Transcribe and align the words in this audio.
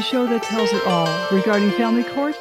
the 0.00 0.06
show 0.06 0.26
that 0.26 0.42
tells 0.42 0.72
it 0.72 0.82
all 0.86 1.28
regarding 1.30 1.70
family 1.72 2.02
court, 2.02 2.34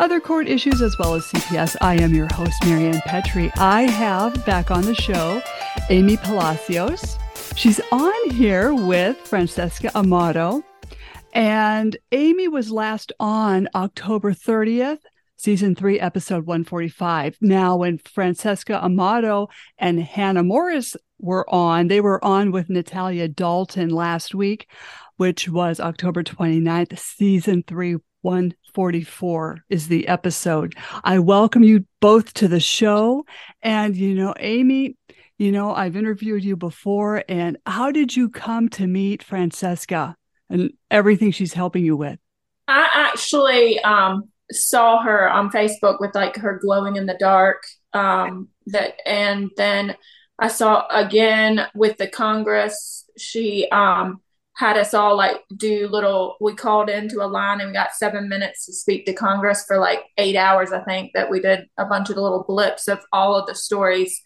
other 0.00 0.18
court 0.18 0.48
issues, 0.48 0.82
as 0.82 0.98
well 0.98 1.14
as 1.14 1.22
CPS. 1.26 1.76
I 1.80 1.94
am 2.02 2.12
your 2.12 2.26
host, 2.34 2.54
Marianne 2.64 3.00
Petrie. 3.06 3.52
I 3.54 3.82
have 3.82 4.44
back 4.44 4.72
on 4.72 4.82
the 4.82 4.96
show 4.96 5.40
Amy 5.90 6.16
Palacios. 6.16 7.16
She's 7.54 7.80
on 7.92 8.30
here 8.30 8.74
with 8.74 9.16
Francesca 9.16 9.96
Amato. 9.96 10.64
And 11.32 11.96
Amy 12.10 12.48
was 12.48 12.72
last 12.72 13.12
on 13.20 13.68
October 13.76 14.32
30th, 14.32 14.98
season 15.36 15.76
three, 15.76 16.00
episode 16.00 16.46
145. 16.46 17.36
Now, 17.40 17.76
when 17.76 17.98
Francesca 17.98 18.84
Amato 18.84 19.50
and 19.78 20.00
Hannah 20.00 20.42
Morris 20.42 20.96
were 21.20 21.48
on, 21.48 21.86
they 21.86 22.00
were 22.00 22.22
on 22.24 22.50
with 22.50 22.68
Natalia 22.68 23.28
Dalton 23.28 23.90
last 23.90 24.34
week, 24.34 24.66
which 25.16 25.48
was 25.48 25.80
October 25.80 26.22
29th, 26.22 26.98
season 26.98 27.62
three, 27.66 27.96
144 28.22 29.64
is 29.68 29.88
the 29.88 30.08
episode. 30.08 30.74
I 31.04 31.18
welcome 31.18 31.62
you 31.62 31.84
both 32.00 32.32
to 32.34 32.48
the 32.48 32.60
show. 32.60 33.26
And, 33.62 33.94
you 33.94 34.14
know, 34.14 34.34
Amy, 34.38 34.96
you 35.36 35.52
know, 35.52 35.74
I've 35.74 35.96
interviewed 35.96 36.42
you 36.42 36.56
before. 36.56 37.22
And 37.28 37.58
how 37.66 37.90
did 37.90 38.16
you 38.16 38.30
come 38.30 38.70
to 38.70 38.86
meet 38.86 39.22
Francesca 39.22 40.16
and 40.48 40.72
everything 40.90 41.32
she's 41.32 41.52
helping 41.52 41.84
you 41.84 41.96
with? 41.96 42.18
I 42.66 42.88
actually 43.12 43.78
um, 43.80 44.30
saw 44.50 45.02
her 45.02 45.28
on 45.28 45.50
Facebook 45.50 46.00
with 46.00 46.14
like 46.14 46.36
her 46.36 46.58
glowing 46.58 46.96
in 46.96 47.06
the 47.06 47.16
dark. 47.18 47.62
Um, 47.92 48.48
that 48.66 48.94
and 49.04 49.50
then 49.56 49.96
I 50.38 50.48
saw 50.48 50.86
again 50.88 51.66
with 51.74 51.98
the 51.98 52.08
Congress. 52.08 53.08
She 53.18 53.68
um, 53.70 54.20
had 54.56 54.76
us 54.76 54.94
all 54.94 55.16
like 55.16 55.42
do 55.56 55.88
little. 55.88 56.36
We 56.40 56.54
called 56.54 56.88
into 56.88 57.22
a 57.22 57.26
line 57.26 57.60
and 57.60 57.70
we 57.70 57.74
got 57.74 57.94
seven 57.94 58.28
minutes 58.28 58.66
to 58.66 58.72
speak 58.72 59.04
to 59.06 59.12
Congress 59.12 59.64
for 59.66 59.78
like 59.78 60.00
eight 60.16 60.36
hours. 60.36 60.72
I 60.72 60.82
think 60.84 61.12
that 61.14 61.30
we 61.30 61.40
did 61.40 61.66
a 61.76 61.84
bunch 61.84 62.10
of 62.10 62.16
little 62.16 62.44
blips 62.46 62.88
of 62.88 63.00
all 63.12 63.34
of 63.34 63.46
the 63.46 63.54
stories 63.54 64.22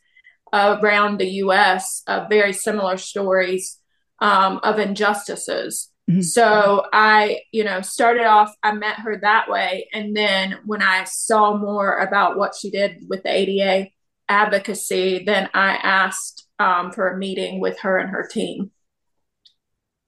around 0.52 1.18
the 1.18 1.28
U.S. 1.42 2.02
Uh, 2.06 2.26
very 2.28 2.52
similar 2.52 2.96
stories 2.96 3.78
um, 4.20 4.60
of 4.62 4.78
injustices. 4.78 5.90
Mm-hmm. 6.10 6.22
So 6.22 6.86
I, 6.92 7.40
you 7.52 7.64
know, 7.64 7.80
started 7.82 8.24
off, 8.24 8.54
I 8.62 8.72
met 8.72 9.00
her 9.00 9.18
that 9.20 9.50
way. 9.50 9.88
And 9.92 10.16
then 10.16 10.58
when 10.64 10.82
I 10.82 11.04
saw 11.04 11.56
more 11.56 11.98
about 11.98 12.38
what 12.38 12.54
she 12.54 12.70
did 12.70 13.04
with 13.08 13.22
the 13.22 13.30
ADA 13.30 13.90
advocacy, 14.28 15.24
then 15.24 15.50
I 15.52 15.76
asked 15.76 16.46
um, 16.58 16.92
for 16.92 17.08
a 17.08 17.18
meeting 17.18 17.60
with 17.60 17.78
her 17.80 17.98
and 17.98 18.10
her 18.10 18.26
team. 18.26 18.70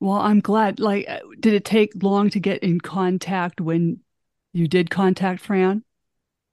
Well, 0.00 0.18
I'm 0.18 0.40
glad. 0.40 0.80
Like, 0.80 1.08
uh, 1.08 1.20
did 1.38 1.54
it 1.54 1.64
take 1.64 2.02
long 2.02 2.30
to 2.30 2.40
get 2.40 2.62
in 2.62 2.80
contact 2.80 3.60
when 3.60 4.00
you 4.52 4.66
did 4.66 4.90
contact 4.90 5.40
Fran? 5.42 5.84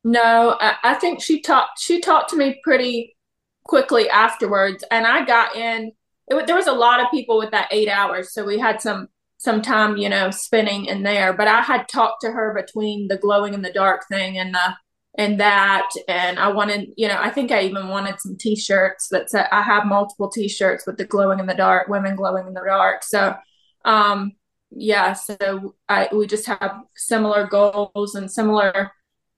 No, 0.04 0.58
I, 0.60 0.76
I 0.84 0.94
think 0.96 1.22
she 1.22 1.42
talked. 1.42 1.80
She 1.80 2.00
talked 2.00 2.30
to 2.32 2.38
me 2.38 2.60
pretty 2.64 3.16
quickly 3.64 4.10
afterwards, 4.10 4.84
and 4.92 5.08
I 5.08 5.26
got 5.26 5.56
in. 5.56 5.94
It, 6.28 6.46
there 6.46 6.56
was 6.56 6.68
a 6.68 6.74
lot 6.74 7.00
of 7.00 7.10
people 7.10 7.38
with 7.38 7.52
that 7.52 7.70
eight 7.72 7.90
hours, 7.90 8.34
so 8.34 8.46
we 8.46 8.60
had 8.60 8.82
some 8.82 9.08
some 9.38 9.62
time, 9.62 9.98
you 9.98 10.10
know, 10.10 10.30
spinning 10.32 10.86
in 10.86 11.04
there. 11.04 11.32
But 11.32 11.48
I 11.48 11.62
had 11.62 11.88
talked 11.88 12.22
to 12.22 12.32
her 12.32 12.54
between 12.54 13.08
the 13.08 13.18
glowing 13.18 13.54
in 13.54 13.62
the 13.62 13.72
dark 13.72 14.08
thing 14.08 14.38
and 14.38 14.54
the 14.54 14.76
and 15.18 15.40
that 15.40 15.90
and 16.08 16.40
I 16.40 16.50
wanted, 16.50 16.90
you 16.96 17.08
know, 17.08 17.18
I 17.20 17.32
think 17.32 17.52
I 17.52 17.64
even 17.64 17.88
wanted 17.90 18.20
some 18.20 18.38
t-shirts 18.38 19.10
that 19.10 19.30
said 19.30 19.48
I 19.52 19.64
have 19.64 19.86
multiple 19.86 20.30
t-shirts 20.30 20.86
with 20.86 20.98
the 20.98 21.06
glowing 21.06 21.40
in 21.40 21.48
the 21.48 21.56
dark, 21.56 21.88
women 21.88 22.16
glowing 22.16 22.48
in 22.48 22.54
the 22.54 22.64
dark. 22.64 23.04
So 23.04 23.36
um 23.84 24.34
yeah, 24.70 25.14
so 25.14 25.76
I 25.90 26.10
we 26.14 26.28
just 26.28 26.46
have 26.46 26.82
similar 26.96 27.48
goals 27.48 28.16
and 28.16 28.32
similar 28.32 28.92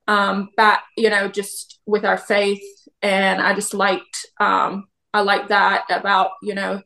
um 0.06 0.50
back, 0.56 0.84
you 0.96 1.08
know, 1.08 1.28
just 1.28 1.80
with 1.86 2.04
our 2.04 2.18
faith 2.18 2.62
and 3.00 3.40
I 3.40 3.54
just 3.54 3.74
liked 3.74 4.26
um 4.38 4.86
I 5.14 5.22
like 5.22 5.48
that 5.48 5.86
about, 5.90 6.32
you 6.42 6.54
know, 6.54 6.82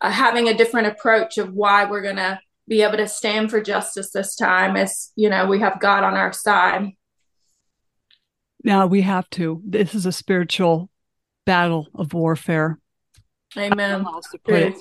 uh, 0.00 0.10
having 0.10 0.48
a 0.48 0.56
different 0.56 0.88
approach 0.88 1.38
of 1.38 1.52
why 1.52 1.84
we're 1.84 2.02
to 2.16 2.40
be 2.68 2.82
able 2.82 2.96
to 2.96 3.06
stand 3.08 3.50
for 3.50 3.60
justice 3.60 4.10
this 4.12 4.36
time 4.36 4.76
as 4.76 5.10
you 5.16 5.28
know 5.28 5.46
we 5.46 5.58
have 5.58 5.80
god 5.80 6.04
on 6.04 6.14
our 6.14 6.32
side 6.32 6.92
now 8.64 8.86
we 8.86 9.02
have 9.02 9.28
to 9.30 9.60
this 9.64 9.94
is 9.94 10.06
a 10.06 10.12
spiritual 10.12 10.90
battle 11.44 11.88
of 11.94 12.14
warfare 12.14 12.78
amen 13.56 14.06
true. 14.46 14.74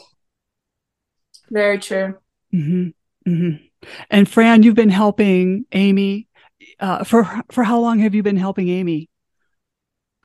very 1.50 1.78
true 1.78 2.18
mm-hmm. 2.54 3.30
Mm-hmm. 3.30 3.64
and 4.10 4.30
fran 4.30 4.64
you've 4.64 4.76
been 4.76 4.90
helping 4.90 5.66
amy 5.72 6.28
uh, 6.80 7.04
for 7.04 7.42
for 7.52 7.64
how 7.64 7.80
long 7.80 8.00
have 8.00 8.16
you 8.16 8.24
been 8.24 8.38
helping 8.38 8.70
amy 8.70 9.10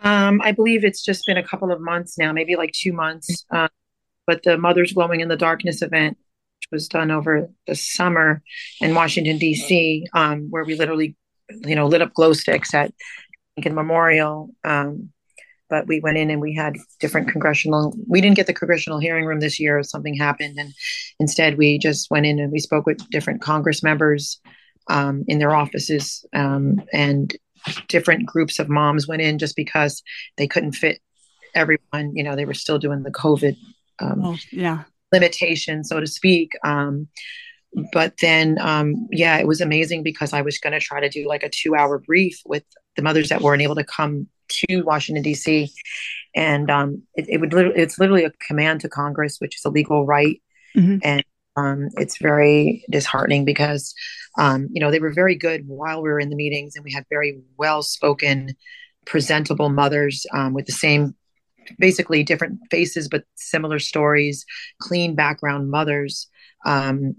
um, 0.03 0.41
I 0.43 0.53
believe 0.53 0.85
it's 0.85 1.03
just 1.03 1.27
been 1.27 1.37
a 1.37 1.43
couple 1.43 1.73
of 1.73 1.81
months 1.81 2.19
now, 2.19 2.33
maybe 2.33 2.57
like 2.57 2.73
two 2.73 2.93
months. 2.93 3.45
Um, 3.51 3.69
but 4.27 4.43
the 4.43 4.59
Mothers 4.59 4.93
Glowing 4.93 5.21
in 5.21 5.29
the 5.29 5.37
Darkness 5.37 5.83
event, 5.83 6.19
which 6.59 6.69
was 6.71 6.89
done 6.89 7.11
over 7.11 7.49
the 7.67 7.75
summer 7.75 8.43
in 8.81 8.95
Washington, 8.95 9.39
D.C., 9.39 10.07
um, 10.13 10.49
where 10.51 10.65
we 10.65 10.75
literally, 10.75 11.17
you 11.49 11.75
know, 11.75 11.87
lit 11.87 12.03
up 12.03 12.13
glow 12.13 12.33
sticks 12.33 12.75
at 12.75 12.93
Lincoln 13.57 13.75
Memorial. 13.75 14.51
Um, 14.65 15.11
but 15.69 15.89
we 15.89 15.99
went 15.99 16.17
in 16.17 16.31
and 16.31 16.41
we 16.41 16.55
had 16.55 16.77
different 17.01 17.29
congressional, 17.29 17.93
we 18.09 18.21
didn't 18.21 18.37
get 18.37 18.47
the 18.47 18.55
congressional 18.55 19.01
hearing 19.01 19.25
room 19.25 19.41
this 19.41 19.59
year. 19.59 19.83
Something 19.83 20.15
happened. 20.15 20.59
And 20.59 20.73
instead, 21.19 21.59
we 21.59 21.79
just 21.79 22.09
went 22.11 22.27
in 22.27 22.39
and 22.39 22.53
we 22.53 22.61
spoke 22.61 22.87
with 22.87 23.09
different 23.11 23.43
Congress 23.43 23.83
members 23.83 24.41
um, 24.89 25.25
in 25.27 25.41
their 25.41 25.55
offices 25.55 26.25
um, 26.33 26.81
and 26.93 27.37
different 27.89 28.27
groups 28.27 28.61
of 28.61 28.69
moms 28.69 29.09
went 29.09 29.23
in 29.23 29.39
just 29.39 29.57
because 29.57 30.03
they 30.37 30.47
couldn't 30.47 30.73
fit 30.73 31.01
everyone 31.57 32.15
you 32.15 32.23
know 32.23 32.37
they 32.37 32.45
were 32.45 32.55
still 32.55 32.79
doing 32.79 33.03
the 33.03 33.11
covid 33.11 33.57
um, 33.99 34.25
oh, 34.25 34.37
yeah 34.53 34.85
limitation, 35.13 35.85
so 35.85 36.01
to 36.01 36.07
speak. 36.07 36.53
Um, 36.65 37.09
but 37.93 38.17
then, 38.23 38.59
um, 38.61 39.07
yeah, 39.11 39.37
it 39.39 39.47
was 39.47 39.61
amazing 39.61 40.03
because 40.03 40.33
I 40.33 40.43
was 40.43 40.59
going 40.59 40.73
to 40.73 40.81
try 40.81 41.01
to 41.01 41.09
do 41.09 41.29
like 41.29 41.43
a 41.43 41.51
two 41.51 41.75
hour 41.75 41.99
brief 41.99 42.41
with 42.47 42.65
the 42.97 43.03
mothers 43.03 43.29
that 43.29 43.43
weren't 43.43 43.63
able 43.63 43.75
to 43.75 43.85
come 43.85 44.29
to 44.49 44.83
Washington 44.83 45.23
D.C. 45.23 45.71
And 46.35 46.71
um, 46.71 47.03
it, 47.15 47.27
it, 47.29 47.41
would 47.41 47.53
literally, 47.53 47.79
it's 47.79 47.99
literally 47.99 48.25
a 48.25 48.33
command 48.47 48.81
to 48.81 48.89
Congress, 48.89 49.39
which 49.39 49.57
is 49.57 49.65
a 49.65 49.71
legal 49.71 50.07
right, 50.07 50.43
mm-hmm. 50.77 50.99
and 51.03 51.25
um, 51.57 51.89
it's 51.97 52.19
very 52.19 52.85
disheartening 52.91 53.45
because 53.45 53.95
um, 54.39 54.69
you 54.71 54.81
know 54.81 54.91
they 54.91 55.01
were 55.01 55.13
very 55.13 55.35
good 55.35 55.67
while 55.67 56.03
we 56.03 56.09
were 56.09 56.21
in 56.21 56.31
the 56.31 56.37
meetings, 56.37 56.77
and 56.77 56.85
we 56.85 56.93
had 56.93 57.05
very 57.11 57.41
well 57.59 57.83
spoken, 57.83 58.55
presentable 59.05 59.69
mothers 59.69 60.25
um, 60.33 60.55
with 60.55 60.67
the 60.67 60.73
same 60.73 61.15
basically 61.81 62.23
different 62.23 62.61
faces 62.71 63.09
but 63.09 63.25
similar 63.35 63.81
stories 63.81 64.45
clean 64.81 65.17
background 65.17 65.69
mothers 65.69 66.29
um, 66.65 67.17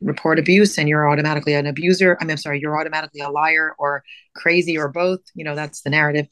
report 0.00 0.38
abuse 0.38 0.76
and 0.76 0.88
you're 0.88 1.08
automatically 1.08 1.54
an 1.54 1.66
abuser 1.66 2.16
I 2.20 2.24
mean, 2.24 2.32
i'm 2.32 2.36
sorry 2.36 2.60
you're 2.60 2.78
automatically 2.78 3.20
a 3.20 3.30
liar 3.30 3.74
or 3.78 4.02
crazy 4.34 4.76
or 4.76 4.88
both 4.88 5.20
you 5.34 5.44
know 5.44 5.54
that's 5.54 5.82
the 5.82 5.90
narrative 5.90 6.26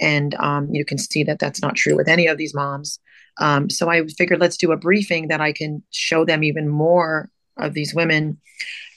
and 0.00 0.34
um, 0.34 0.68
you 0.72 0.84
can 0.84 0.98
see 0.98 1.22
that 1.24 1.38
that's 1.38 1.62
not 1.62 1.76
true 1.76 1.96
with 1.96 2.08
any 2.08 2.26
of 2.26 2.38
these 2.38 2.54
moms 2.54 2.98
um, 3.38 3.70
so 3.70 3.88
i 3.88 4.04
figured 4.18 4.40
let's 4.40 4.56
do 4.56 4.72
a 4.72 4.76
briefing 4.76 5.28
that 5.28 5.40
i 5.40 5.52
can 5.52 5.82
show 5.90 6.24
them 6.24 6.42
even 6.42 6.68
more 6.68 7.30
of 7.56 7.74
these 7.74 7.94
women 7.94 8.38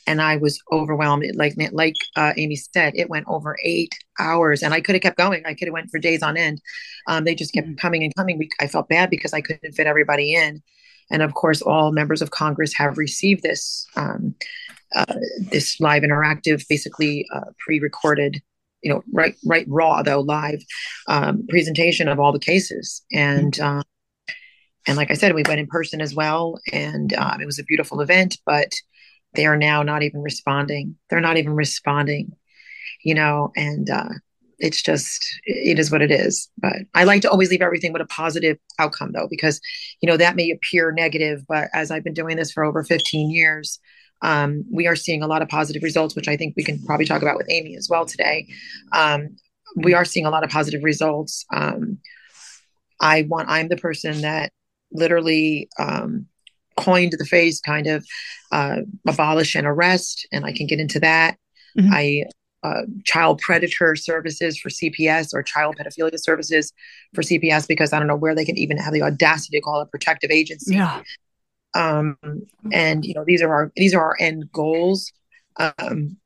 and 0.07 0.21
I 0.21 0.37
was 0.37 0.59
overwhelmed. 0.71 1.25
Like 1.35 1.55
like 1.71 1.95
uh, 2.15 2.33
Amy 2.37 2.55
said, 2.55 2.93
it 2.95 3.09
went 3.09 3.25
over 3.27 3.57
eight 3.63 3.95
hours, 4.19 4.61
and 4.61 4.73
I 4.73 4.81
could 4.81 4.95
have 4.95 5.01
kept 5.01 5.17
going. 5.17 5.43
I 5.45 5.53
could 5.53 5.67
have 5.67 5.73
went 5.73 5.89
for 5.89 5.99
days 5.99 6.21
on 6.21 6.37
end. 6.37 6.61
Um, 7.07 7.23
they 7.23 7.35
just 7.35 7.53
kept 7.53 7.67
mm-hmm. 7.67 7.75
coming 7.75 8.03
and 8.03 8.15
coming. 8.15 8.47
I 8.59 8.67
felt 8.67 8.89
bad 8.89 9.09
because 9.09 9.33
I 9.33 9.41
couldn't 9.41 9.73
fit 9.73 9.87
everybody 9.87 10.33
in, 10.33 10.61
and 11.11 11.21
of 11.21 11.33
course, 11.33 11.61
all 11.61 11.91
members 11.91 12.21
of 12.21 12.31
Congress 12.31 12.73
have 12.73 12.97
received 12.97 13.43
this 13.43 13.85
um, 13.95 14.35
uh, 14.95 15.15
this 15.51 15.79
live 15.79 16.03
interactive, 16.03 16.65
basically 16.67 17.25
uh, 17.33 17.51
pre-recorded. 17.59 18.41
You 18.81 18.93
know, 18.93 19.03
right, 19.11 19.35
right, 19.43 19.65
raw 19.67 20.03
though 20.03 20.19
live 20.19 20.61
um, 21.07 21.47
presentation 21.49 22.07
of 22.07 22.19
all 22.19 22.31
the 22.31 22.39
cases, 22.39 23.03
and 23.11 23.59
uh, 23.59 23.81
and 24.87 24.97
like 24.97 25.09
I 25.09 25.15
said, 25.15 25.33
we 25.33 25.43
went 25.47 25.59
in 25.59 25.67
person 25.67 26.01
as 26.01 26.13
well, 26.13 26.59
and 26.71 27.13
um, 27.13 27.41
it 27.41 27.45
was 27.45 27.57
a 27.57 27.63
beautiful 27.63 28.01
event. 28.01 28.37
But 28.45 28.73
they 29.33 29.45
are 29.45 29.57
now 29.57 29.83
not 29.83 30.03
even 30.03 30.21
responding. 30.21 30.95
They're 31.09 31.19
not 31.19 31.37
even 31.37 31.53
responding, 31.53 32.33
you 33.03 33.15
know, 33.15 33.51
and 33.55 33.89
uh, 33.89 34.09
it's 34.59 34.81
just, 34.81 35.25
it 35.43 35.79
is 35.79 35.91
what 35.91 36.01
it 36.01 36.11
is. 36.11 36.49
But 36.57 36.77
I 36.93 37.03
like 37.03 37.21
to 37.23 37.29
always 37.29 37.49
leave 37.49 37.61
everything 37.61 37.93
with 37.93 38.01
a 38.01 38.07
positive 38.07 38.57
outcome, 38.79 39.11
though, 39.11 39.27
because, 39.29 39.59
you 40.01 40.07
know, 40.07 40.17
that 40.17 40.35
may 40.35 40.51
appear 40.51 40.91
negative, 40.91 41.45
but 41.47 41.69
as 41.73 41.91
I've 41.91 42.03
been 42.03 42.13
doing 42.13 42.37
this 42.37 42.51
for 42.51 42.63
over 42.63 42.83
15 42.83 43.29
years, 43.31 43.79
um, 44.21 44.63
we 44.71 44.87
are 44.87 44.95
seeing 44.95 45.21
a 45.21 45.27
lot 45.27 45.41
of 45.41 45.49
positive 45.49 45.83
results, 45.83 46.15
which 46.15 46.27
I 46.27 46.37
think 46.37 46.55
we 46.55 46.63
can 46.63 46.81
probably 46.83 47.05
talk 47.05 47.21
about 47.21 47.37
with 47.37 47.49
Amy 47.49 47.75
as 47.75 47.87
well 47.89 48.05
today. 48.05 48.47
Um, 48.91 49.35
we 49.75 49.93
are 49.93 50.05
seeing 50.05 50.25
a 50.25 50.29
lot 50.29 50.43
of 50.43 50.49
positive 50.49 50.83
results. 50.83 51.45
Um, 51.53 51.97
I 53.01 53.23
want, 53.23 53.49
I'm 53.49 53.67
the 53.67 53.77
person 53.77 54.21
that 54.21 54.51
literally 54.91 55.69
um, 55.77 56.27
coined 56.77 57.13
the 57.17 57.25
phrase 57.25 57.61
kind 57.61 57.87
of 57.87 58.05
uh, 58.51 58.77
abolish 59.07 59.55
and 59.55 59.67
arrest, 59.67 60.27
and 60.31 60.45
I 60.45 60.53
can 60.53 60.67
get 60.67 60.79
into 60.79 60.99
that. 61.01 61.37
Mm-hmm. 61.77 61.93
I 61.93 62.23
uh, 62.65 62.81
child 63.03 63.39
predator 63.39 63.95
services 63.95 64.57
for 64.57 64.69
CPS 64.69 65.33
or 65.33 65.43
child 65.43 65.75
pedophilia 65.77 66.19
services 66.19 66.73
for 67.13 67.21
CPS 67.21 67.67
because 67.67 67.93
I 67.93 67.99
don't 67.99 68.07
know 68.07 68.15
where 68.15 68.35
they 68.35 68.45
can 68.45 68.57
even 68.57 68.77
have 68.77 68.93
the 68.93 69.01
audacity 69.03 69.57
to 69.57 69.61
call 69.61 69.81
it 69.81 69.91
protective 69.91 70.31
agency. 70.31 70.75
Yeah. 70.75 71.03
Um, 71.75 72.17
and 72.71 73.05
you 73.05 73.13
know 73.13 73.25
these 73.25 73.41
are 73.41 73.53
our 73.53 73.71
these 73.75 73.93
are 73.93 74.01
our 74.01 74.15
end 74.19 74.49
goals. 74.51 75.11
Um, 75.57 76.17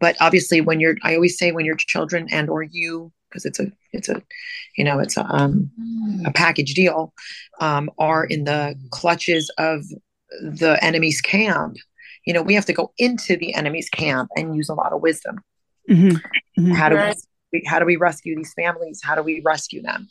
but 0.00 0.16
obviously, 0.20 0.60
when 0.60 0.80
you're, 0.80 0.96
I 1.02 1.14
always 1.14 1.38
say 1.38 1.52
when 1.52 1.64
your 1.64 1.76
children 1.76 2.28
and 2.30 2.48
or 2.48 2.62
you, 2.62 3.12
because 3.28 3.44
it's 3.44 3.58
a 3.58 3.72
it's 3.92 4.08
a 4.08 4.22
you 4.76 4.84
know 4.84 4.98
it's 4.98 5.16
a 5.16 5.24
um, 5.24 5.70
a 6.26 6.32
package 6.32 6.74
deal, 6.74 7.12
um, 7.60 7.90
are 7.98 8.24
in 8.24 8.44
the 8.44 8.74
clutches 8.90 9.50
of 9.58 9.82
the 10.40 10.78
enemy's 10.82 11.20
camp. 11.20 11.76
You 12.26 12.34
know, 12.34 12.42
we 12.42 12.54
have 12.54 12.66
to 12.66 12.72
go 12.72 12.92
into 12.98 13.36
the 13.36 13.54
enemy's 13.54 13.88
camp 13.88 14.30
and 14.36 14.56
use 14.56 14.68
a 14.68 14.74
lot 14.74 14.92
of 14.92 15.00
wisdom. 15.00 15.40
Mm-hmm. 15.88 16.16
Mm-hmm. 16.60 16.72
How 16.72 16.88
do 16.88 16.96
we 17.52 17.64
how 17.66 17.78
do 17.78 17.84
we 17.84 17.96
rescue 17.96 18.36
these 18.36 18.52
families? 18.54 19.00
How 19.02 19.14
do 19.14 19.22
we 19.22 19.40
rescue 19.44 19.82
them? 19.82 20.08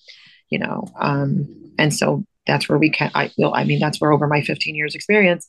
You 0.50 0.60
know, 0.60 0.88
um, 1.00 1.74
and 1.78 1.94
so 1.94 2.24
that's 2.48 2.70
where 2.70 2.78
we 2.78 2.90
can. 2.90 3.12
I 3.16 3.32
will. 3.38 3.54
I 3.54 3.64
mean, 3.64 3.80
that's 3.80 4.00
where 4.00 4.12
over 4.12 4.28
my 4.28 4.42
15 4.42 4.76
years 4.76 4.96
experience, 4.96 5.48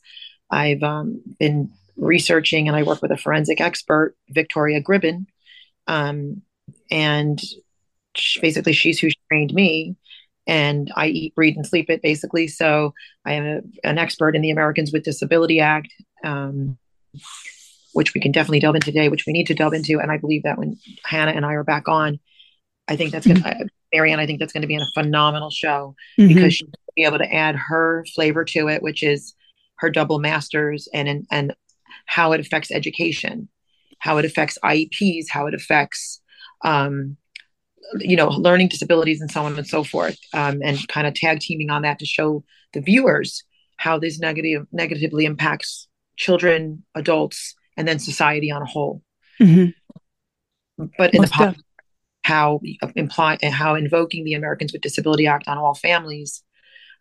I've 0.49 0.83
um, 0.83 1.21
been 1.39 1.71
researching, 1.95 2.67
and 2.67 2.75
I 2.75 2.83
work 2.83 3.01
with 3.01 3.11
a 3.11 3.17
forensic 3.17 3.61
expert, 3.61 4.15
Victoria 4.29 4.81
Gribben, 4.81 5.25
um, 5.87 6.41
and 6.89 7.41
she, 8.15 8.39
basically 8.39 8.73
she's 8.73 8.99
who 8.99 9.09
trained 9.29 9.53
me. 9.53 9.95
And 10.49 10.93
I 10.95 11.07
eat, 11.07 11.35
breathe, 11.35 11.57
and 11.57 11.67
sleep 11.67 11.89
it 11.89 12.01
basically. 12.01 12.47
So 12.47 12.93
I 13.25 13.33
am 13.33 13.45
a, 13.45 13.87
an 13.87 13.97
expert 13.97 14.33
in 14.33 14.41
the 14.41 14.51
Americans 14.51 14.93
with 14.93 15.03
Disability 15.03 15.59
Act. 15.59 15.93
Um, 16.23 16.77
which 17.93 18.13
we 18.13 18.21
can 18.21 18.31
definitely 18.31 18.59
delve 18.59 18.75
into 18.75 18.91
today, 18.91 19.09
which 19.09 19.25
we 19.25 19.33
need 19.33 19.47
to 19.47 19.53
delve 19.53 19.73
into. 19.73 19.99
And 19.99 20.11
I 20.11 20.17
believe 20.17 20.43
that 20.43 20.57
when 20.57 20.77
Hannah 21.03 21.31
and 21.31 21.45
I 21.45 21.53
are 21.53 21.63
back 21.63 21.87
on, 21.87 22.19
I 22.87 22.95
think 22.95 23.11
that's 23.11 23.27
going 23.27 23.41
to, 23.41 23.49
mm-hmm. 23.49 23.67
Marianne, 23.93 24.19
I 24.19 24.25
think 24.25 24.39
that's 24.39 24.53
going 24.53 24.61
to 24.61 24.67
be 24.67 24.75
in 24.75 24.81
a 24.81 24.91
phenomenal 24.93 25.49
show 25.49 25.95
mm-hmm. 26.17 26.33
because 26.33 26.53
she'll 26.53 26.69
be 26.95 27.03
able 27.03 27.17
to 27.19 27.33
add 27.33 27.55
her 27.55 28.05
flavor 28.15 28.45
to 28.45 28.67
it, 28.67 28.81
which 28.81 29.03
is 29.03 29.33
her 29.79 29.89
double 29.89 30.19
masters 30.19 30.87
and, 30.93 31.27
and 31.29 31.53
how 32.05 32.31
it 32.31 32.39
affects 32.39 32.71
education, 32.71 33.49
how 33.99 34.17
it 34.17 34.25
affects 34.25 34.57
IEPs, 34.63 35.25
how 35.29 35.47
it 35.47 35.53
affects, 35.53 36.21
um, 36.63 37.17
you 37.99 38.15
know, 38.15 38.27
learning 38.27 38.67
disabilities 38.67 39.21
and 39.21 39.31
so 39.31 39.43
on 39.43 39.57
and 39.57 39.67
so 39.67 39.83
forth, 39.83 40.17
um, 40.33 40.61
and 40.63 40.87
kind 40.87 41.07
of 41.07 41.13
tag 41.13 41.39
teaming 41.39 41.69
on 41.69 41.83
that 41.83 41.99
to 41.99 42.05
show 42.05 42.43
the 42.73 42.81
viewers 42.81 43.43
how 43.77 43.99
this 43.99 44.19
negative 44.19 44.65
negatively 44.71 45.25
impacts 45.25 45.87
children, 46.17 46.83
adults, 46.95 47.55
and 47.77 47.87
then 47.87 47.99
society 47.99 48.51
on 48.51 48.61
a 48.61 48.65
whole. 48.65 49.01
Mm-hmm. 49.39 50.85
But 50.97 51.13
in 51.13 51.21
Most 51.21 51.31
the 51.31 51.37
pop, 51.37 51.55
how 52.23 52.59
imply 52.95 53.37
how 53.43 53.75
invoking 53.75 54.25
the 54.25 54.33
Americans 54.33 54.73
with 54.73 54.81
Disability 54.81 55.27
Act 55.27 55.47
on 55.47 55.57
all 55.57 55.73
families 55.73 56.43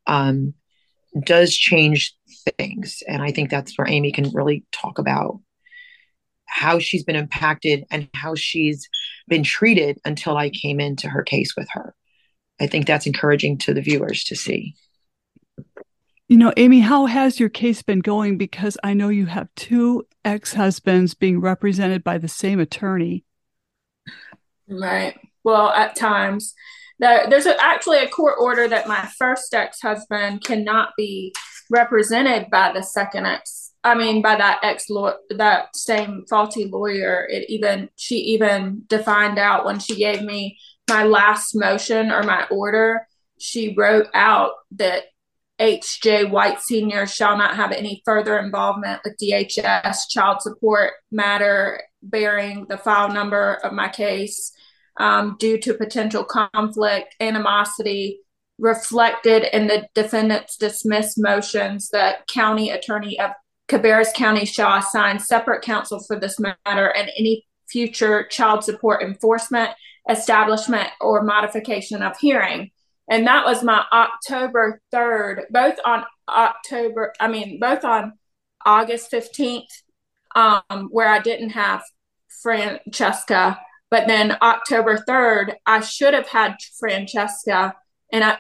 um, 0.07 0.55
does 1.25 1.57
change 1.57 2.15
things, 2.59 3.03
and 3.09 3.23
I 3.23 3.33
think 3.33 3.51
that's 3.51 3.77
where 3.77 3.89
Amy 3.89 4.13
can 4.13 4.31
really 4.33 4.65
talk 4.71 4.99
about 4.99 5.41
how 6.47 6.79
she's 6.79 7.05
been 7.05 7.17
impacted 7.17 7.85
and 7.91 8.09
how 8.15 8.35
she's 8.35 8.89
been 9.29 9.43
treated 9.43 9.99
until 10.05 10.37
I 10.37 10.49
came 10.51 10.79
into 10.81 11.09
her 11.09 11.23
case 11.23 11.55
with 11.57 11.69
her. 11.73 11.95
I 12.61 12.67
think 12.67 12.87
that's 12.87 13.07
encouraging 13.07 13.59
to 13.59 13.75
the 13.75 13.83
viewers 13.83 14.25
to 14.25 14.37
see. 14.37 14.75
You 16.29 16.39
know, 16.39 16.53
Amy, 16.57 16.81
how 16.81 17.07
has 17.07 17.39
your 17.39 17.49
case 17.49 17.83
been 17.83 18.01
going? 18.01 18.37
Because 18.37 18.77
I 18.83 18.95
know 18.95 19.11
you 19.11 19.27
have 19.27 19.49
two 19.55 20.07
ex 20.25 20.53
husbands 20.55 21.15
being 21.15 21.41
represented 21.41 22.03
by 22.03 22.19
the 22.19 22.29
same 22.29 22.59
attorney. 22.59 23.25
Right. 24.69 25.17
Well, 25.45 25.69
at 25.69 25.95
times. 25.95 26.53
there's 26.99 27.47
actually 27.47 27.99
a 27.99 28.09
court 28.09 28.35
order 28.41 28.67
that 28.67 28.89
my 28.89 29.09
first 29.17 29.55
ex 29.55 29.81
husband 29.81 30.43
cannot 30.43 30.91
be 30.97 31.33
represented 31.71 32.51
by 32.51 32.73
the 32.73 32.83
second 32.83 33.27
ex. 33.27 33.73
I 33.85 33.95
mean, 33.95 34.21
by 34.21 34.35
that 34.35 34.59
ex 34.65 34.87
that 35.31 35.77
same 35.77 36.25
faulty 36.29 36.65
lawyer. 36.65 37.25
It 37.31 37.49
even, 37.49 37.89
she 37.95 38.17
even 38.17 38.83
defined 38.89 39.39
out 39.39 39.65
when 39.65 39.79
she 39.79 39.95
gave 39.95 40.23
me 40.23 40.59
my 40.91 41.05
last 41.05 41.55
motion 41.55 42.11
or 42.11 42.25
my 42.25 42.47
order, 42.51 43.07
she 43.39 43.75
wrote 43.77 44.09
out 44.13 44.53
that 44.73 45.05
H.J. 45.59 46.25
White 46.25 46.61
Sr. 46.61 47.07
shall 47.07 47.39
not 47.39 47.57
have 47.57 47.73
any 47.73 48.03
further 48.05 48.39
involvement 48.39 49.01
with 49.05 49.17
DHS 49.17 50.09
child 50.11 50.43
support 50.43 50.93
matter 51.11 51.83
bearing 52.03 52.67
the 52.69 52.77
file 52.77 53.11
number 53.11 53.55
of 53.65 53.73
my 53.73 53.89
case 53.89 54.53
um, 54.99 55.37
due 55.39 55.59
to 55.59 55.75
potential 55.75 56.25
conflict, 56.25 57.15
animosity 57.21 58.21
reflected 58.59 59.45
in 59.53 59.67
the 59.67 59.87
defendant's 59.95 60.57
dismissed 60.57 61.19
motions 61.19 61.89
The 61.91 62.17
county 62.29 62.71
attorney 62.71 63.19
of 63.21 63.33
Cabarrus 63.69 64.15
County 64.15 64.47
shall 64.47 64.79
assign 64.79 65.19
separate 65.19 65.63
counsel 65.63 66.03
for 66.07 66.19
this 66.19 66.39
matter 66.39 66.89
and 66.89 67.11
any 67.19 67.45
future 67.69 68.27
child 68.29 68.65
support 68.65 69.03
enforcement, 69.03 69.71
establishment, 70.09 70.89
or 71.01 71.23
modification 71.23 72.03
of 72.03 72.17
hearing 72.19 72.71
and 73.09 73.27
that 73.27 73.45
was 73.45 73.63
my 73.63 73.85
October 73.93 74.81
3rd, 74.93 75.45
both 75.51 75.77
on 75.85 76.05
October, 76.29 77.13
I 77.21 77.29
mean, 77.29 77.61
both 77.61 77.85
on 77.85 78.15
August 78.65 79.13
15th, 79.13 79.69
um, 80.35 80.89
where 80.91 81.09
I 81.09 81.21
didn't 81.21 81.51
have 81.51 81.83
Francesca, 82.43 83.59
but 83.91 84.09
then 84.09 84.37
October 84.43 84.99
3rd, 85.09 85.55
I 85.65 85.81
should 85.81 86.15
have 86.15 86.29
had 86.29 86.57
Francesca. 86.79 87.77
And 88.13 88.25
I, 88.25 88.39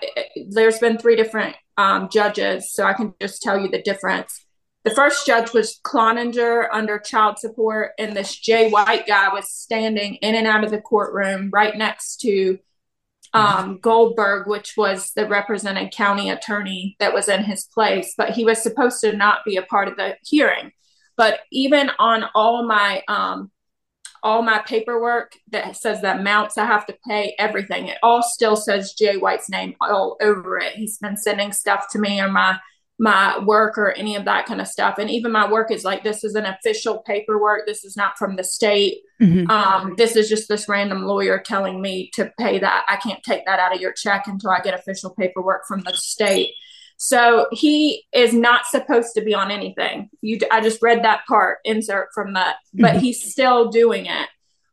there's 0.48 0.78
been 0.78 0.98
three 0.98 1.16
different 1.16 1.56
um, 1.76 2.08
judges, 2.10 2.72
so 2.72 2.84
I 2.84 2.92
can 2.92 3.14
just 3.20 3.42
tell 3.42 3.60
you 3.60 3.68
the 3.68 3.82
difference. 3.82 4.44
The 4.84 4.94
first 4.94 5.26
judge 5.26 5.52
was 5.52 5.80
Cloninger 5.84 6.68
under 6.72 6.98
child 6.98 7.38
support, 7.38 7.92
and 7.98 8.16
this 8.16 8.36
Jay 8.36 8.70
White 8.70 9.06
guy 9.06 9.32
was 9.32 9.50
standing 9.50 10.14
in 10.16 10.34
and 10.34 10.46
out 10.46 10.64
of 10.64 10.70
the 10.70 10.80
courtroom 10.80 11.50
right 11.52 11.76
next 11.76 12.20
to 12.20 12.58
um, 13.32 13.78
Goldberg, 13.80 14.46
which 14.46 14.74
was 14.76 15.12
the 15.14 15.26
represented 15.26 15.92
county 15.92 16.30
attorney 16.30 16.96
that 16.98 17.12
was 17.12 17.28
in 17.28 17.44
his 17.44 17.64
place, 17.64 18.14
but 18.16 18.30
he 18.30 18.44
was 18.44 18.62
supposed 18.62 19.00
to 19.00 19.16
not 19.16 19.44
be 19.44 19.56
a 19.56 19.62
part 19.62 19.88
of 19.88 19.96
the 19.96 20.16
hearing. 20.22 20.72
But 21.16 21.40
even 21.50 21.90
on 21.98 22.24
all 22.34 22.66
my 22.66 23.02
um, 23.08 23.50
all 24.22 24.42
my 24.42 24.58
paperwork 24.66 25.32
that 25.52 25.76
says 25.76 26.00
the 26.00 26.18
amounts 26.18 26.58
I 26.58 26.66
have 26.66 26.86
to 26.86 26.96
pay, 27.06 27.34
everything, 27.38 27.86
it 27.86 27.98
all 28.02 28.22
still 28.22 28.56
says 28.56 28.94
Jay 28.94 29.16
White's 29.16 29.48
name 29.48 29.76
all 29.80 30.16
over 30.20 30.58
it. 30.58 30.72
He's 30.72 30.98
been 30.98 31.16
sending 31.16 31.52
stuff 31.52 31.86
to 31.92 31.98
me 31.98 32.20
on 32.20 32.32
my 32.32 32.58
my 32.98 33.38
work 33.40 33.76
or 33.76 33.92
any 33.92 34.16
of 34.16 34.24
that 34.24 34.46
kind 34.46 34.60
of 34.60 34.66
stuff. 34.66 34.96
And 34.98 35.10
even 35.10 35.30
my 35.30 35.50
work 35.50 35.70
is 35.70 35.84
like, 35.84 36.02
this 36.02 36.24
is 36.24 36.34
an 36.34 36.46
official 36.46 36.98
paperwork. 37.06 37.66
This 37.66 37.84
is 37.84 37.96
not 37.96 38.16
from 38.16 38.36
the 38.36 38.44
state. 38.44 39.02
Mm-hmm. 39.20 39.50
Um, 39.50 39.94
this 39.98 40.16
is 40.16 40.28
just 40.28 40.48
this 40.48 40.68
random 40.68 41.02
lawyer 41.02 41.38
telling 41.38 41.82
me 41.82 42.10
to 42.14 42.32
pay 42.38 42.58
that. 42.58 42.86
I 42.88 42.96
can't 42.96 43.22
take 43.22 43.44
that 43.44 43.58
out 43.58 43.74
of 43.74 43.80
your 43.80 43.92
check 43.92 44.26
until 44.26 44.50
I 44.50 44.60
get 44.60 44.74
official 44.74 45.10
paperwork 45.10 45.66
from 45.68 45.82
the 45.82 45.92
state. 45.94 46.52
So 46.96 47.46
he 47.52 48.04
is 48.14 48.32
not 48.32 48.64
supposed 48.64 49.14
to 49.16 49.20
be 49.20 49.34
on 49.34 49.50
anything. 49.50 50.08
You, 50.22 50.38
I 50.50 50.62
just 50.62 50.80
read 50.80 51.04
that 51.04 51.26
part 51.28 51.58
insert 51.64 52.08
from 52.14 52.32
that, 52.32 52.56
but 52.72 52.92
mm-hmm. 52.92 53.00
he's 53.00 53.30
still 53.30 53.68
doing 53.68 54.06
it. 54.06 54.28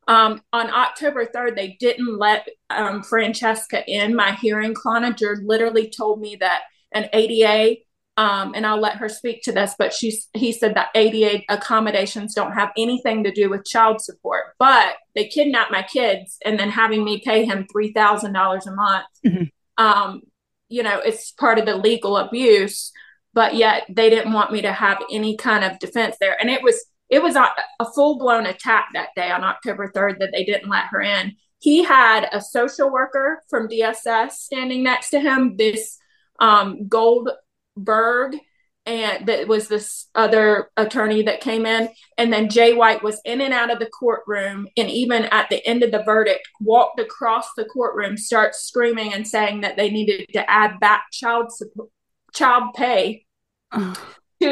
Um, 0.08 0.42
on 0.54 0.70
October 0.70 1.26
3rd, 1.26 1.56
they 1.56 1.78
didn't 1.80 2.18
let 2.18 2.48
um, 2.70 3.04
Francesca 3.04 3.84
in. 3.88 4.16
My 4.16 4.34
hearing 4.34 4.74
Cloninger 4.74 5.38
literally 5.44 5.90
told 5.90 6.22
me 6.22 6.38
that 6.38 6.62
an 6.94 7.10
ADA 7.12 7.82
um, 8.16 8.54
and 8.54 8.66
I'll 8.66 8.80
let 8.80 8.98
her 8.98 9.10
speak 9.10 9.42
to 9.44 9.52
this, 9.52 9.74
but 9.78 9.92
she's 9.92 10.28
he 10.34 10.52
said 10.52 10.76
that 10.76 10.90
ADA 10.94 11.44
accommodations 11.50 12.36
don't 12.36 12.52
have 12.52 12.72
anything 12.78 13.24
to 13.24 13.32
do 13.32 13.50
with 13.50 13.66
child 13.66 14.02
support, 14.02 14.54
but 14.60 14.96
they 15.16 15.28
kidnap 15.28 15.72
my 15.72 15.82
kids 15.82 16.38
and 16.46 16.60
then 16.60 16.70
having 16.70 17.04
me 17.04 17.22
pay 17.26 17.44
him 17.44 17.66
three 17.72 17.92
thousand 17.92 18.34
dollars 18.34 18.68
a 18.68 18.76
month. 18.76 19.06
Mm-hmm. 19.26 19.84
Um, 19.84 20.22
you 20.70 20.84
know, 20.84 21.00
it's 21.00 21.32
part 21.32 21.58
of 21.58 21.66
the 21.66 21.76
legal 21.76 22.18
abuse, 22.18 22.92
but 23.34 23.56
yet 23.56 23.84
they 23.90 24.12
didn't 24.12 24.34
want 24.34 24.52
me 24.52 24.62
to 24.62 24.72
have 24.72 25.02
any 25.12 25.36
kind 25.36 25.64
of 25.64 25.80
defense 25.80 26.16
there, 26.20 26.38
and 26.40 26.52
it 26.52 26.62
was 26.62 26.86
it 27.10 27.24
was 27.24 27.36
a, 27.36 27.48
a 27.80 27.92
full 27.94 28.20
blown 28.20 28.46
attack 28.46 28.90
that 28.94 29.10
day 29.16 29.32
on 29.32 29.44
October 29.44 29.92
third 29.92 30.18
that 30.20 30.30
they 30.32 30.44
didn't 30.44 30.70
let 30.70 30.86
her 30.92 31.02
in. 31.02 31.34
He 31.58 31.84
had 31.84 32.28
a 32.32 32.42
social 32.42 32.92
worker 32.92 33.42
from 33.50 33.68
DSS 33.68 34.32
standing 34.32 34.84
next 34.84 35.10
to 35.12 35.20
him. 35.20 35.56
This 35.58 35.98
um, 36.40 36.88
gold 36.88 37.30
Berg 37.78 38.38
and 38.86 39.28
that 39.28 39.48
was 39.48 39.70
this 39.70 40.08
other 40.14 40.70
attorney 40.76 41.24
that 41.24 41.40
came 41.40 41.66
in 41.66 41.88
and 42.18 42.34
then 42.34 42.50
jay 42.50 42.74
white 42.74 43.02
was 43.02 43.22
in 43.24 43.40
and 43.40 43.54
out 43.54 43.72
of 43.72 43.80
the 43.80 43.86
courtroom 43.86 44.68
and 44.76 44.92
even 44.92 45.24
at 45.32 45.50
the 45.50 45.66
end 45.66 45.84
of 45.84 45.92
the 45.92 46.04
verdict 46.04 46.46
walked 46.60 47.00
across 47.00 47.48
the 47.56 47.64
courtroom 47.64 48.18
starts 48.18 48.66
screaming 48.66 49.14
and 49.14 49.26
saying 49.26 49.62
that 49.62 49.78
they 49.78 49.90
needed 49.90 50.28
to 50.34 50.52
add 50.52 50.78
back 50.82 51.06
child 51.14 51.50
support 51.50 51.88
child 52.34 52.74
pay 52.76 53.26
to 53.74 53.96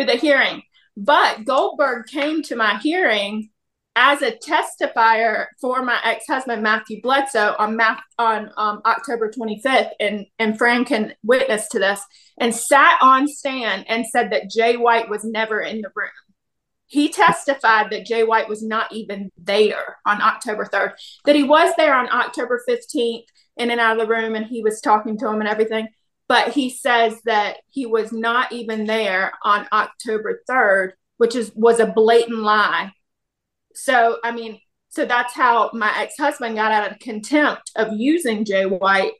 the 0.05 0.17
hearing. 0.19 0.63
But 0.95 1.45
Goldberg 1.45 2.07
came 2.07 2.43
to 2.43 2.55
my 2.55 2.77
hearing 2.77 3.49
as 3.95 4.21
a 4.21 4.31
testifier 4.31 5.47
for 5.59 5.83
my 5.83 5.99
ex-husband 6.03 6.63
Matthew 6.63 7.01
Bledsoe 7.01 7.55
on 7.59 7.75
math, 7.75 8.01
on 8.17 8.49
um, 8.55 8.81
October 8.85 9.29
25th, 9.29 9.89
and 9.99 10.25
and 10.39 10.57
Fran 10.57 10.85
can 10.85 11.13
witness 11.23 11.67
to 11.69 11.79
this, 11.79 12.01
and 12.39 12.55
sat 12.55 12.97
on 13.01 13.27
stand 13.27 13.85
and 13.89 14.05
said 14.07 14.31
that 14.31 14.49
Jay 14.49 14.77
White 14.77 15.09
was 15.09 15.23
never 15.23 15.59
in 15.61 15.81
the 15.81 15.91
room. 15.95 16.09
He 16.87 17.09
testified 17.09 17.89
that 17.91 18.05
Jay 18.05 18.23
White 18.23 18.49
was 18.49 18.63
not 18.63 18.91
even 18.91 19.29
there 19.37 19.97
on 20.05 20.21
October 20.21 20.65
3rd, 20.65 20.93
that 21.25 21.35
he 21.35 21.43
was 21.43 21.73
there 21.77 21.93
on 21.93 22.09
October 22.09 22.61
15th 22.67 23.23
in 23.57 23.71
and 23.71 23.79
out 23.79 23.99
of 23.99 24.07
the 24.07 24.13
room 24.13 24.35
and 24.35 24.45
he 24.45 24.61
was 24.61 24.81
talking 24.81 25.17
to 25.17 25.27
him 25.27 25.39
and 25.39 25.49
everything. 25.49 25.87
But 26.27 26.49
he 26.53 26.69
says 26.69 27.15
that 27.25 27.57
he 27.69 27.85
was 27.85 28.11
not 28.11 28.51
even 28.51 28.85
there 28.85 29.33
on 29.43 29.67
October 29.71 30.41
3rd, 30.49 30.91
which 31.17 31.35
is 31.35 31.51
was 31.55 31.79
a 31.79 31.85
blatant 31.85 32.39
lie 32.39 32.91
so, 33.75 34.17
I 34.23 34.31
mean, 34.31 34.59
so 34.89 35.05
that's 35.05 35.33
how 35.33 35.69
my 35.73 35.91
ex-husband 35.97 36.55
got 36.55 36.71
out 36.71 36.91
of 36.91 36.99
contempt 36.99 37.71
of 37.75 37.93
using 37.93 38.45
Jay 38.45 38.65
White 38.65 39.13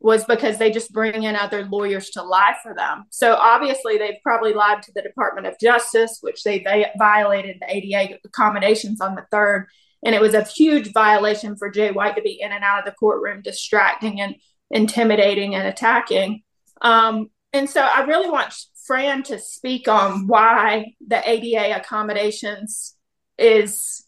was 0.00 0.24
because 0.24 0.58
they 0.58 0.70
just 0.70 0.92
bring 0.92 1.22
in 1.22 1.36
other 1.36 1.64
lawyers 1.64 2.10
to 2.10 2.22
lie 2.22 2.56
for 2.62 2.74
them. 2.74 3.04
So 3.10 3.34
obviously 3.34 3.98
they've 3.98 4.22
probably 4.22 4.52
lied 4.52 4.82
to 4.82 4.92
the 4.92 5.02
Department 5.02 5.46
of 5.46 5.58
Justice, 5.60 6.18
which 6.22 6.42
they, 6.42 6.58
they 6.58 6.86
violated 6.98 7.58
the 7.60 7.76
ADA 7.76 8.18
accommodations 8.24 9.00
on 9.00 9.14
the 9.14 9.24
third. 9.30 9.68
And 10.04 10.14
it 10.14 10.20
was 10.20 10.34
a 10.34 10.42
huge 10.42 10.92
violation 10.92 11.56
for 11.56 11.70
Jay 11.70 11.92
White 11.92 12.16
to 12.16 12.22
be 12.22 12.40
in 12.40 12.50
and 12.50 12.64
out 12.64 12.80
of 12.80 12.84
the 12.84 12.92
courtroom, 12.98 13.42
distracting 13.42 14.20
and 14.20 14.34
intimidating 14.70 15.54
and 15.54 15.68
attacking. 15.68 16.42
Um, 16.80 17.28
and 17.52 17.70
so 17.70 17.82
I 17.82 18.02
really 18.02 18.28
want 18.28 18.52
Fran 18.86 19.22
to 19.24 19.38
speak 19.38 19.86
on 19.86 20.26
why 20.26 20.94
the 21.06 21.22
ADA 21.28 21.76
accommodations 21.78 22.96
is 23.42 24.04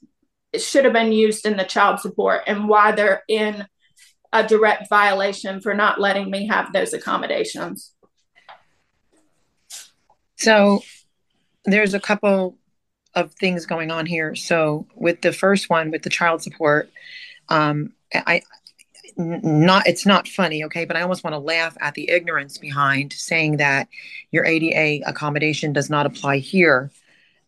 should 0.57 0.85
have 0.85 0.95
been 0.95 1.13
used 1.13 1.47
in 1.47 1.57
the 1.57 1.65
child 1.65 2.01
support 2.01 2.43
and 2.47 2.69
why 2.69 2.93
they're 2.93 3.25
in 3.29 3.67
a 4.33 4.47
direct 4.47 4.89
violation 4.89 5.61
for 5.61 5.75
not 5.75 6.01
letting 6.01 6.31
me 6.31 6.47
have 6.47 6.73
those 6.73 6.93
accommodations. 6.93 7.93
So 10.37 10.83
there's 11.65 11.95
a 11.95 12.01
couple 12.01 12.57
of 13.15 13.33
things 13.35 13.67
going 13.67 13.91
on 13.91 14.07
here. 14.07 14.35
So 14.35 14.87
with 14.95 15.23
the 15.23 15.33
first 15.33 15.71
one, 15.71 15.91
with 15.91 16.03
the 16.03 16.11
child 16.11 16.43
support, 16.43 16.91
um, 17.49 17.93
I 18.15 18.43
not 19.17 19.87
it's 19.87 20.07
not 20.07 20.27
funny, 20.27 20.65
okay, 20.65 20.85
but 20.85 20.97
I 20.97 21.03
almost 21.03 21.23
want 21.23 21.35
to 21.35 21.39
laugh 21.39 21.77
at 21.81 21.95
the 21.95 22.11
ignorance 22.11 22.59
behind 22.59 23.13
saying 23.13 23.59
that 23.59 23.89
your 24.33 24.45
ADA 24.45 25.09
accommodation 25.09 25.73
does 25.73 25.89
not 25.89 26.07
apply 26.07 26.39
here. 26.39 26.91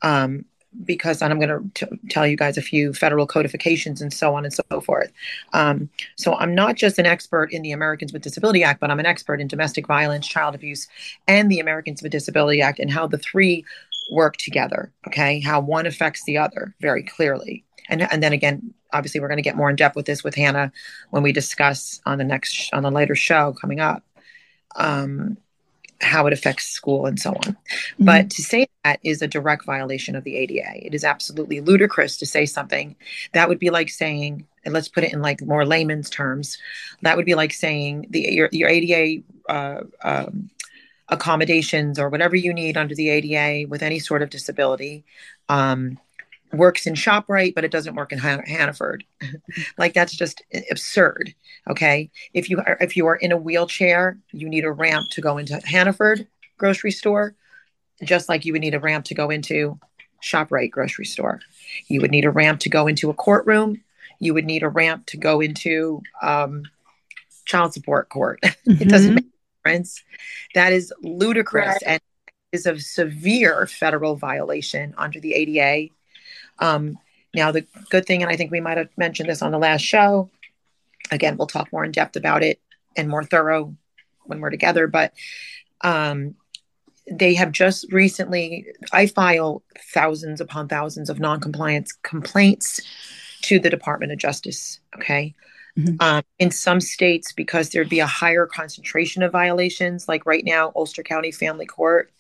Um, 0.02 0.44
because 0.84 1.22
and 1.22 1.32
I'm 1.32 1.40
going 1.40 1.70
to 1.74 1.98
tell 2.10 2.26
you 2.26 2.36
guys 2.36 2.56
a 2.58 2.62
few 2.62 2.92
federal 2.92 3.26
codifications 3.26 4.00
and 4.00 4.12
so 4.12 4.34
on 4.34 4.44
and 4.44 4.52
so 4.52 4.80
forth. 4.80 5.12
Um, 5.52 5.88
so 6.16 6.34
I'm 6.34 6.54
not 6.54 6.76
just 6.76 6.98
an 6.98 7.06
expert 7.06 7.52
in 7.52 7.62
the 7.62 7.72
Americans 7.72 8.12
with 8.12 8.22
Disability 8.22 8.62
Act, 8.62 8.80
but 8.80 8.90
I'm 8.90 9.00
an 9.00 9.06
expert 9.06 9.40
in 9.40 9.48
domestic 9.48 9.86
violence, 9.86 10.26
child 10.26 10.54
abuse, 10.54 10.86
and 11.26 11.50
the 11.50 11.60
Americans 11.60 12.02
with 12.02 12.12
Disability 12.12 12.60
Act, 12.60 12.78
and 12.78 12.90
how 12.90 13.06
the 13.06 13.18
three 13.18 13.64
work 14.10 14.36
together. 14.36 14.92
Okay, 15.06 15.40
how 15.40 15.60
one 15.60 15.86
affects 15.86 16.24
the 16.24 16.38
other 16.38 16.74
very 16.80 17.02
clearly. 17.02 17.64
And, 17.88 18.02
and 18.10 18.22
then 18.22 18.32
again, 18.32 18.74
obviously, 18.92 19.20
we're 19.20 19.28
going 19.28 19.38
to 19.38 19.42
get 19.42 19.56
more 19.56 19.70
in 19.70 19.76
depth 19.76 19.96
with 19.96 20.06
this 20.06 20.24
with 20.24 20.34
Hannah 20.34 20.72
when 21.10 21.22
we 21.22 21.32
discuss 21.32 22.00
on 22.06 22.18
the 22.18 22.24
next 22.24 22.72
on 22.72 22.82
the 22.82 22.90
later 22.90 23.14
show 23.14 23.54
coming 23.60 23.80
up. 23.80 24.02
Um, 24.76 25.38
how 26.00 26.26
it 26.26 26.32
affects 26.32 26.66
school 26.66 27.06
and 27.06 27.18
so 27.18 27.30
on. 27.30 27.36
Mm-hmm. 27.40 28.04
But 28.04 28.30
to 28.30 28.42
say 28.42 28.66
that 28.84 29.00
is 29.02 29.22
a 29.22 29.28
direct 29.28 29.64
violation 29.64 30.14
of 30.14 30.24
the 30.24 30.36
ADA. 30.36 30.86
It 30.86 30.94
is 30.94 31.04
absolutely 31.04 31.60
ludicrous 31.60 32.16
to 32.18 32.26
say 32.26 32.46
something 32.46 32.96
that 33.32 33.48
would 33.48 33.58
be 33.58 33.70
like 33.70 33.88
saying, 33.88 34.46
and 34.64 34.74
let's 34.74 34.88
put 34.88 35.04
it 35.04 35.12
in 35.12 35.22
like 35.22 35.42
more 35.42 35.64
layman's 35.66 36.10
terms, 36.10 36.58
that 37.02 37.16
would 37.16 37.26
be 37.26 37.34
like 37.34 37.52
saying 37.52 38.06
the 38.10 38.20
your, 38.32 38.48
your 38.52 38.68
ADA 38.68 39.24
uh, 39.48 39.80
um, 40.04 40.50
accommodations 41.08 41.98
or 41.98 42.08
whatever 42.08 42.36
you 42.36 42.52
need 42.52 42.76
under 42.76 42.94
the 42.94 43.08
ADA 43.08 43.68
with 43.68 43.82
any 43.82 43.98
sort 43.98 44.22
of 44.22 44.30
disability 44.30 45.04
um, 45.48 45.98
works 46.52 46.86
in 46.86 46.94
ShopRite, 46.94 47.54
but 47.54 47.64
it 47.64 47.70
doesn't 47.70 47.94
work 47.94 48.12
in 48.12 48.18
Hannaford. 48.18 49.04
like 49.78 49.94
that's 49.94 50.14
just 50.14 50.42
absurd. 50.70 51.34
Okay, 51.68 52.10
if 52.34 52.50
you 52.50 52.58
are 52.58 52.78
if 52.80 52.96
you 52.96 53.06
are 53.06 53.16
in 53.16 53.32
a 53.32 53.36
wheelchair, 53.36 54.18
you 54.32 54.48
need 54.48 54.64
a 54.64 54.72
ramp 54.72 55.08
to 55.10 55.20
go 55.20 55.38
into 55.38 55.60
Hannaford 55.64 56.26
grocery 56.58 56.90
store, 56.90 57.34
just 58.02 58.28
like 58.28 58.44
you 58.44 58.52
would 58.52 58.62
need 58.62 58.74
a 58.74 58.80
ramp 58.80 59.04
to 59.06 59.14
go 59.14 59.30
into 59.30 59.78
ShopRite 60.22 60.70
grocery 60.70 61.04
store. 61.04 61.40
You 61.88 62.00
would 62.00 62.10
need 62.10 62.24
a 62.24 62.30
ramp 62.30 62.60
to 62.60 62.68
go 62.68 62.86
into 62.86 63.10
a 63.10 63.14
courtroom. 63.14 63.82
You 64.18 64.34
would 64.34 64.46
need 64.46 64.62
a 64.62 64.68
ramp 64.68 65.06
to 65.06 65.16
go 65.16 65.40
into 65.40 66.02
um, 66.22 66.62
child 67.44 67.72
support 67.72 68.08
court. 68.08 68.40
Mm-hmm. 68.66 68.82
it 68.82 68.88
doesn't 68.88 69.14
make 69.14 69.26
difference. 69.64 70.02
That 70.54 70.72
is 70.72 70.92
ludicrous 71.02 71.66
right. 71.66 71.82
and 71.86 72.00
is 72.50 72.66
a 72.66 72.80
severe 72.80 73.68
federal 73.68 74.16
violation 74.16 74.92
under 74.98 75.20
the 75.20 75.34
ADA 75.34 75.94
um, 76.58 76.98
now, 77.34 77.52
the 77.52 77.66
good 77.90 78.06
thing, 78.06 78.22
and 78.22 78.32
I 78.32 78.36
think 78.36 78.50
we 78.50 78.60
might 78.60 78.78
have 78.78 78.88
mentioned 78.96 79.28
this 79.28 79.42
on 79.42 79.52
the 79.52 79.58
last 79.58 79.82
show, 79.82 80.30
again, 81.10 81.36
we'll 81.36 81.46
talk 81.46 81.70
more 81.72 81.84
in 81.84 81.92
depth 81.92 82.16
about 82.16 82.42
it 82.42 82.60
and 82.96 83.08
more 83.08 83.22
thorough 83.22 83.74
when 84.24 84.40
we're 84.40 84.50
together, 84.50 84.86
but 84.86 85.12
um, 85.82 86.34
they 87.10 87.34
have 87.34 87.52
just 87.52 87.92
recently, 87.92 88.66
I 88.92 89.06
file 89.06 89.62
thousands 89.92 90.40
upon 90.40 90.68
thousands 90.68 91.10
of 91.10 91.20
noncompliance 91.20 91.92
complaints 92.02 92.80
to 93.42 93.58
the 93.58 93.70
Department 93.70 94.12
of 94.12 94.18
Justice. 94.18 94.80
Okay. 94.96 95.34
Mm-hmm. 95.78 95.96
Um, 96.00 96.22
in 96.38 96.50
some 96.50 96.80
states, 96.80 97.32
because 97.32 97.68
there'd 97.68 97.90
be 97.90 98.00
a 98.00 98.06
higher 98.06 98.46
concentration 98.46 99.22
of 99.22 99.30
violations, 99.30 100.08
like 100.08 100.24
right 100.24 100.44
now, 100.44 100.72
Ulster 100.74 101.02
County 101.02 101.30
Family 101.30 101.66
Court 101.66 102.10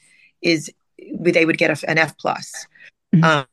is 0.42 0.70
they 0.98 1.46
would 1.46 1.56
get 1.56 1.82
a, 1.82 1.90
an 1.90 1.96
F 1.96 2.18
plus. 2.18 2.66
Mm-hmm. 3.14 3.24
Um, 3.24 3.46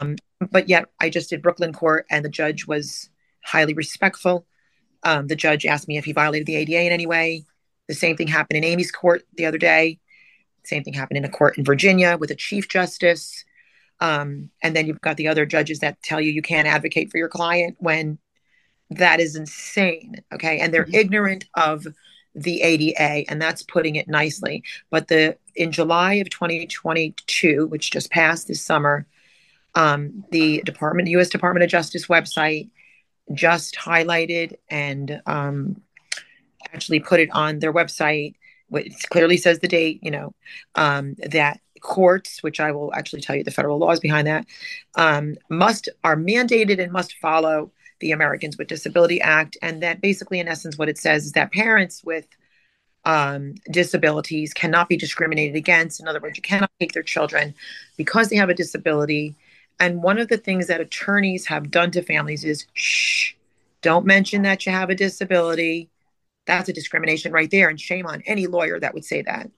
um, 0.00 0.16
but 0.50 0.68
yet 0.68 0.86
I 1.00 1.10
just 1.10 1.30
did 1.30 1.42
Brooklyn 1.42 1.72
court 1.72 2.06
and 2.10 2.24
the 2.24 2.30
judge 2.30 2.66
was 2.66 3.10
highly 3.44 3.74
respectful. 3.74 4.46
Um, 5.02 5.26
the 5.26 5.36
judge 5.36 5.66
asked 5.66 5.88
me 5.88 5.98
if 5.98 6.04
he 6.04 6.12
violated 6.12 6.46
the 6.46 6.56
ADA 6.56 6.86
in 6.86 6.92
any 6.92 7.06
way. 7.06 7.44
The 7.88 7.94
same 7.94 8.16
thing 8.16 8.28
happened 8.28 8.58
in 8.58 8.64
Amy's 8.64 8.92
court 8.92 9.22
the 9.36 9.46
other 9.46 9.58
day. 9.58 9.98
Same 10.64 10.84
thing 10.84 10.94
happened 10.94 11.18
in 11.18 11.24
a 11.24 11.30
court 11.30 11.58
in 11.58 11.64
Virginia 11.64 12.16
with 12.18 12.30
a 12.30 12.34
chief 12.34 12.68
justice. 12.68 13.44
Um, 14.00 14.50
and 14.62 14.74
then 14.74 14.86
you've 14.86 15.00
got 15.00 15.16
the 15.16 15.28
other 15.28 15.46
judges 15.46 15.80
that 15.80 16.02
tell 16.02 16.20
you 16.20 16.32
you 16.32 16.42
can't 16.42 16.68
advocate 16.68 17.10
for 17.10 17.18
your 17.18 17.28
client 17.28 17.76
when 17.80 18.18
that 18.90 19.20
is 19.20 19.36
insane. 19.36 20.22
Okay. 20.32 20.58
And 20.58 20.72
they're 20.72 20.84
mm-hmm. 20.84 20.94
ignorant 20.94 21.46
of 21.54 21.86
the 22.34 22.62
ADA, 22.62 23.28
and 23.28 23.42
that's 23.42 23.62
putting 23.62 23.96
it 23.96 24.08
nicely. 24.08 24.62
But 24.90 25.08
the 25.08 25.36
in 25.56 25.72
July 25.72 26.14
of 26.14 26.30
2022, 26.30 27.66
which 27.66 27.90
just 27.90 28.10
passed 28.10 28.48
this 28.48 28.62
summer, 28.62 29.06
um, 29.74 30.24
the 30.30 30.62
Department, 30.62 31.08
U.S. 31.08 31.28
Department 31.28 31.64
of 31.64 31.70
Justice 31.70 32.06
website 32.06 32.70
just 33.32 33.76
highlighted 33.76 34.56
and 34.68 35.20
um, 35.26 35.80
actually 36.72 37.00
put 37.00 37.20
it 37.20 37.30
on 37.32 37.58
their 37.58 37.72
website. 37.72 38.34
It 38.72 38.94
clearly 39.10 39.36
says 39.36 39.58
the 39.58 39.68
date, 39.68 40.00
you 40.02 40.10
know, 40.10 40.34
um, 40.74 41.14
that 41.28 41.60
courts, 41.80 42.42
which 42.42 42.60
I 42.60 42.72
will 42.72 42.92
actually 42.94 43.22
tell 43.22 43.36
you 43.36 43.44
the 43.44 43.50
federal 43.50 43.78
laws 43.78 44.00
behind 44.00 44.26
that, 44.26 44.46
um, 44.96 45.36
must 45.48 45.88
are 46.04 46.16
mandated 46.16 46.80
and 46.80 46.92
must 46.92 47.14
follow 47.14 47.72
the 48.00 48.12
Americans 48.12 48.56
with 48.56 48.68
Disability 48.68 49.20
Act, 49.20 49.56
and 49.62 49.82
that 49.82 50.00
basically, 50.00 50.40
in 50.40 50.48
essence, 50.48 50.78
what 50.78 50.88
it 50.88 50.98
says 50.98 51.26
is 51.26 51.32
that 51.32 51.52
parents 51.52 52.02
with 52.02 52.26
um, 53.04 53.54
disabilities 53.70 54.52
cannot 54.52 54.88
be 54.88 54.96
discriminated 54.96 55.56
against. 55.56 56.00
In 56.00 56.08
other 56.08 56.20
words, 56.20 56.36
you 56.36 56.42
cannot 56.42 56.70
take 56.80 56.92
their 56.92 57.02
children 57.02 57.54
because 57.96 58.28
they 58.28 58.36
have 58.36 58.50
a 58.50 58.54
disability 58.54 59.34
and 59.80 60.02
one 60.02 60.18
of 60.18 60.28
the 60.28 60.36
things 60.36 60.66
that 60.66 60.80
attorneys 60.80 61.46
have 61.46 61.70
done 61.70 61.90
to 61.92 62.02
families 62.02 62.44
is 62.44 62.66
shh, 62.74 63.32
don't 63.80 64.04
mention 64.04 64.42
that 64.42 64.66
you 64.66 64.72
have 64.72 64.90
a 64.90 64.94
disability. 64.94 65.88
That's 66.46 66.68
a 66.68 66.72
discrimination 66.74 67.32
right 67.32 67.50
there. 67.50 67.70
And 67.70 67.80
shame 67.80 68.06
on 68.06 68.22
any 68.26 68.46
lawyer 68.46 68.78
that 68.78 68.92
would 68.92 69.06
say 69.06 69.22
that. 69.22 69.50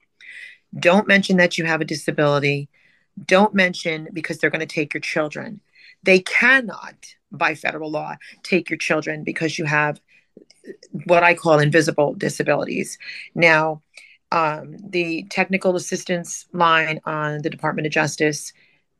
Don't 0.78 1.08
mention 1.08 1.36
that 1.36 1.58
you 1.58 1.64
have 1.64 1.80
a 1.80 1.84
disability. 1.84 2.68
Don't 3.26 3.52
mention 3.52 4.08
because 4.12 4.38
they're 4.38 4.48
going 4.48 4.60
to 4.60 4.66
take 4.66 4.94
your 4.94 5.00
children. 5.00 5.60
They 6.04 6.20
cannot, 6.20 7.14
by 7.30 7.54
federal 7.54 7.90
law, 7.90 8.16
take 8.42 8.70
your 8.70 8.78
children 8.78 9.24
because 9.24 9.58
you 9.58 9.64
have 9.64 10.00
what 11.06 11.24
I 11.24 11.34
call 11.34 11.58
invisible 11.58 12.14
disabilities. 12.14 12.96
Now, 13.34 13.82
um, 14.30 14.76
the 14.78 15.24
technical 15.30 15.76
assistance 15.76 16.46
line 16.52 17.00
on 17.04 17.42
the 17.42 17.50
Department 17.50 17.86
of 17.86 17.92
Justice 17.92 18.52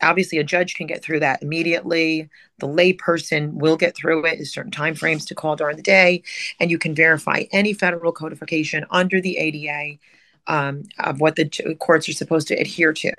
obviously 0.03 0.39
a 0.39 0.45
judge 0.45 0.75
can 0.75 0.87
get 0.87 1.03
through 1.03 1.21
that 1.21 1.43
immediately 1.43 2.29
the 2.59 2.69
layperson 2.69 3.53
will 3.55 3.77
get 3.77 3.97
through 3.97 4.25
it 4.27 4.37
There's 4.37 4.53
certain 4.53 4.71
time 4.71 4.95
frames 4.95 5.25
to 5.27 5.35
call 5.35 5.57
during 5.57 5.77
the 5.77 5.83
day 5.83 6.23
and 6.61 6.71
you 6.71 6.79
can 6.79 6.95
verify 6.95 7.45
any 7.53 7.73
federal 7.73 8.13
codification 8.13 8.85
under 8.91 9.21
the 9.21 9.39
ada 9.39 9.99
um, 10.47 10.85
of 10.99 11.21
what 11.21 11.37
the 11.37 11.77
courts 11.79 12.09
are 12.09 12.13
supposed 12.13 12.49
to 12.49 12.55
adhere 12.55 12.93
to. 12.93 13.13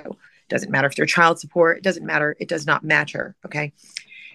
Doesn't 0.50 0.72
matter 0.72 0.88
if 0.88 0.96
they're 0.96 1.06
child 1.06 1.40
support. 1.40 1.78
It 1.78 1.84
doesn't 1.84 2.06
matter. 2.06 2.36
It 2.40 2.50
does 2.50 2.66
not 2.66 2.84
matter. 2.84 3.36
Okay. 3.46 3.74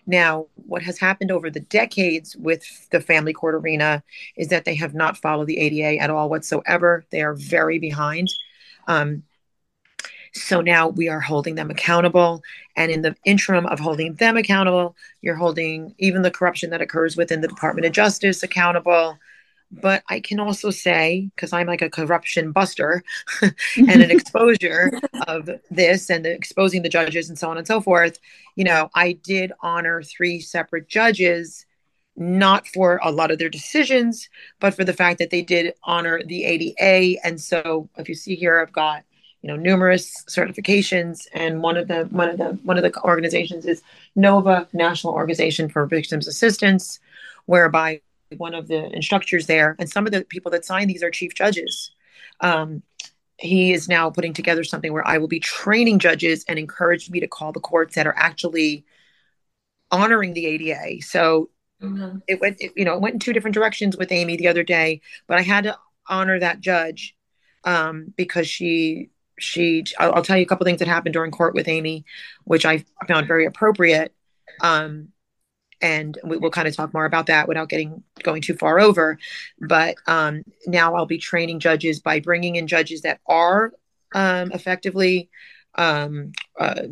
Now, 0.06 0.46
what 0.54 0.82
has 0.82 0.98
happened 0.98 1.30
over 1.30 1.50
the 1.50 1.60
decades 1.60 2.34
with 2.34 2.88
the 2.90 3.00
family 3.00 3.34
court 3.34 3.54
arena 3.54 4.02
is 4.36 4.48
that 4.48 4.64
they 4.64 4.74
have 4.76 4.94
not 4.94 5.18
followed 5.18 5.46
the 5.46 5.58
ADA 5.58 6.00
at 6.00 6.08
all 6.08 6.30
whatsoever. 6.30 7.04
They 7.10 7.20
are 7.20 7.34
very 7.34 7.78
behind. 7.78 8.28
Um, 8.86 9.22
so 10.34 10.60
now 10.60 10.88
we 10.88 11.08
are 11.08 11.20
holding 11.20 11.54
them 11.54 11.70
accountable. 11.70 12.42
And 12.76 12.90
in 12.90 13.02
the 13.02 13.16
interim 13.24 13.66
of 13.66 13.80
holding 13.80 14.14
them 14.14 14.36
accountable, 14.36 14.96
you're 15.22 15.34
holding 15.34 15.94
even 15.98 16.22
the 16.22 16.30
corruption 16.30 16.70
that 16.70 16.82
occurs 16.82 17.16
within 17.16 17.40
the 17.40 17.48
Department 17.48 17.86
of 17.86 17.92
Justice 17.92 18.42
accountable. 18.42 19.18
But 19.70 20.02
I 20.08 20.20
can 20.20 20.40
also 20.40 20.70
say, 20.70 21.28
because 21.34 21.52
I'm 21.52 21.66
like 21.66 21.82
a 21.82 21.90
corruption 21.90 22.52
buster 22.52 23.02
and 23.42 24.02
an 24.02 24.10
exposure 24.10 24.92
of 25.26 25.50
this 25.70 26.08
and 26.08 26.24
the, 26.24 26.32
exposing 26.32 26.82
the 26.82 26.88
judges 26.88 27.28
and 27.28 27.38
so 27.38 27.50
on 27.50 27.58
and 27.58 27.66
so 27.66 27.80
forth, 27.80 28.18
you 28.56 28.64
know, 28.64 28.90
I 28.94 29.12
did 29.12 29.52
honor 29.60 30.02
three 30.02 30.40
separate 30.40 30.88
judges, 30.88 31.66
not 32.16 32.66
for 32.66 32.98
a 33.02 33.12
lot 33.12 33.30
of 33.30 33.38
their 33.38 33.50
decisions, 33.50 34.30
but 34.58 34.74
for 34.74 34.84
the 34.84 34.94
fact 34.94 35.18
that 35.18 35.30
they 35.30 35.42
did 35.42 35.74
honor 35.84 36.22
the 36.24 36.44
ADA. 36.44 37.20
And 37.24 37.38
so 37.38 37.90
if 37.98 38.08
you 38.08 38.14
see 38.14 38.36
here, 38.36 38.60
I've 38.60 38.72
got 38.72 39.04
you 39.42 39.48
know 39.48 39.56
numerous 39.56 40.24
certifications 40.24 41.26
and 41.32 41.62
one 41.62 41.76
of 41.76 41.88
the 41.88 42.04
one 42.10 42.28
of 42.28 42.38
the 42.38 42.58
one 42.64 42.76
of 42.76 42.82
the 42.82 43.02
organizations 43.02 43.66
is 43.66 43.82
nova 44.16 44.66
national 44.72 45.12
organization 45.12 45.68
for 45.68 45.86
victims 45.86 46.26
assistance 46.26 46.98
whereby 47.46 48.00
one 48.36 48.54
of 48.54 48.68
the 48.68 48.94
instructors 48.94 49.46
there, 49.46 49.74
and 49.78 49.88
some 49.88 50.06
of 50.06 50.12
the 50.12 50.24
people 50.24 50.50
that 50.52 50.64
sign 50.64 50.86
these 50.86 51.02
are 51.02 51.10
chief 51.10 51.34
judges. 51.34 51.90
Um, 52.40 52.82
he 53.38 53.72
is 53.72 53.88
now 53.88 54.10
putting 54.10 54.32
together 54.32 54.64
something 54.64 54.92
where 54.92 55.06
I 55.06 55.18
will 55.18 55.28
be 55.28 55.40
training 55.40 56.00
judges 56.00 56.44
and 56.48 56.58
encourage 56.58 57.08
me 57.08 57.20
to 57.20 57.28
call 57.28 57.52
the 57.52 57.60
courts 57.60 57.94
that 57.94 58.06
are 58.06 58.16
actually 58.16 58.84
honoring 59.90 60.34
the 60.34 60.46
ADA. 60.46 61.02
So 61.02 61.50
mm-hmm. 61.80 62.18
it 62.26 62.40
went, 62.40 62.60
it, 62.60 62.72
you 62.76 62.84
know, 62.84 62.94
it 62.94 63.00
went 63.00 63.14
in 63.14 63.20
two 63.20 63.32
different 63.32 63.54
directions 63.54 63.96
with 63.96 64.12
Amy 64.12 64.36
the 64.36 64.48
other 64.48 64.64
day, 64.64 65.00
but 65.26 65.38
I 65.38 65.42
had 65.42 65.64
to 65.64 65.78
honor 66.08 66.38
that 66.38 66.60
judge 66.60 67.16
um, 67.64 68.12
because 68.16 68.48
she, 68.48 69.10
she, 69.38 69.84
I'll, 69.98 70.14
I'll, 70.14 70.22
tell 70.22 70.36
you 70.36 70.42
a 70.42 70.46
couple 70.46 70.64
things 70.64 70.78
that 70.80 70.88
happened 70.88 71.12
during 71.12 71.30
court 71.30 71.54
with 71.54 71.68
Amy, 71.68 72.04
which 72.44 72.66
I 72.66 72.84
found 73.06 73.26
very 73.26 73.46
appropriate. 73.46 74.14
Um, 74.60 75.08
and 75.80 76.18
we, 76.24 76.36
will 76.36 76.50
kind 76.50 76.68
of 76.68 76.74
talk 76.74 76.92
more 76.92 77.04
about 77.04 77.26
that 77.26 77.48
without 77.48 77.68
getting 77.68 78.02
going 78.22 78.42
too 78.42 78.54
far 78.54 78.80
over 78.80 79.18
but 79.60 79.96
um, 80.06 80.42
now 80.66 80.94
i'll 80.94 81.06
be 81.06 81.18
training 81.18 81.60
judges 81.60 82.00
by 82.00 82.20
bringing 82.20 82.56
in 82.56 82.66
judges 82.66 83.02
that 83.02 83.20
are 83.26 83.72
um, 84.14 84.50
effectively 84.52 85.30
um, 85.76 86.32
uh, 86.58 86.82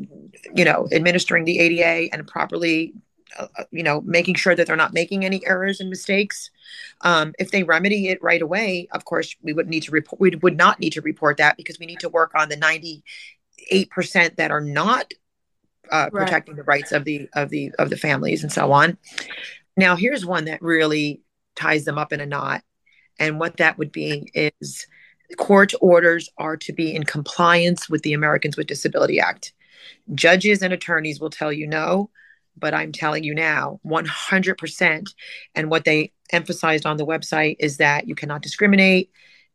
you 0.55 0.65
know 0.65 0.89
administering 0.93 1.45
the 1.45 1.59
ada 1.59 2.09
and 2.13 2.27
properly 2.27 2.95
uh, 3.39 3.47
uh, 3.59 3.65
you 3.71 3.83
know 3.83 4.01
making 4.03 4.35
sure 4.35 4.55
that 4.55 4.67
they're 4.67 4.77
not 4.77 4.95
making 4.95 5.25
any 5.25 5.45
errors 5.47 5.81
and 5.81 5.91
mistakes 5.91 6.51
um, 7.03 7.33
if 7.39 7.51
they 7.51 7.63
remedy 7.63 8.09
it 8.09 8.23
right 8.23 8.43
away 8.43 8.89
of 8.93 9.05
course 9.05 9.35
we 9.43 9.53
would 9.53 9.69
need 9.69 9.83
to 9.83 9.91
report 9.91 10.21
we 10.21 10.31
would 10.31 10.57
not 10.57 10.81
need 10.81 10.93
to 10.93 11.01
report 11.01 11.37
that 11.37 11.57
because 11.57 11.79
we 11.79 11.87
need 11.87 12.01
to 12.01 12.09
work 12.09 12.33
on 12.35 12.49
the 12.49 12.57
98% 12.57 14.37
that 14.37 14.51
are 14.51 14.61
not 14.61 15.13
uh, 15.91 16.09
right. 16.13 16.25
protecting 16.25 16.57
the 16.57 16.63
rights 16.65 16.93
of 16.93 17.05
the 17.05 17.29
of 17.35 17.51
the 17.51 17.73
of 17.79 17.91
the 17.91 17.97
families 17.97 18.43
and 18.43 18.53
so 18.53 18.73
on. 18.73 18.97
Now, 19.77 19.97
here's 19.97 20.25
one 20.25 20.47
that 20.47 20.63
really 20.63 21.21
ties 21.55 21.85
them 21.85 21.99
up 21.99 22.13
in 22.13 22.21
a 22.21 22.27
knot, 22.27 22.63
and 23.19 23.39
what 23.39 23.59
that 23.59 23.79
would 23.79 23.93
be 23.93 24.31
is 24.35 24.87
court 25.37 25.73
orders 25.81 26.31
are 26.39 26.57
to 26.57 26.73
be 26.73 26.95
in 26.95 27.05
compliance 27.05 27.89
with 27.89 28.03
the 28.03 28.13
Americans 28.13 28.57
with 28.57 28.67
Disability 28.67 29.21
Act. 29.21 29.53
Judges 30.15 30.63
and 30.63 30.73
attorneys 30.73 31.21
will 31.21 31.31
tell 31.31 31.53
you 31.53 31.67
no, 31.67 32.11
but 32.57 32.75
I'm 32.75 32.93
telling 32.93 33.25
you 33.25 33.35
now, 33.35 33.81
100%. 33.85 35.15
And 35.55 35.71
what 35.71 35.85
they 35.85 36.13
emphasized 36.33 36.87
on 36.87 36.97
the 36.97 37.07
website 37.07 37.57
is 37.61 37.77
that 37.79 38.09
you 38.09 38.15
cannot 38.15 38.43
discriminate 38.43 39.11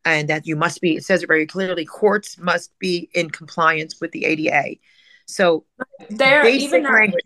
and 0.06 0.30
that 0.30 0.48
you 0.48 0.56
must 0.56 0.82
be, 0.82 0.96
it 0.96 1.06
says 1.06 1.24
it 1.24 1.28
very 1.28 1.46
clearly, 1.46 1.86
courts 1.86 2.38
must 2.38 2.78
be 2.80 3.10
in 3.14 3.30
compliance 3.30 4.00
with 4.02 4.12
the 4.12 4.26
ADA. 4.26 4.78
So 5.28 5.66
there, 6.10 6.46
even 6.48 6.84
language. 6.84 7.26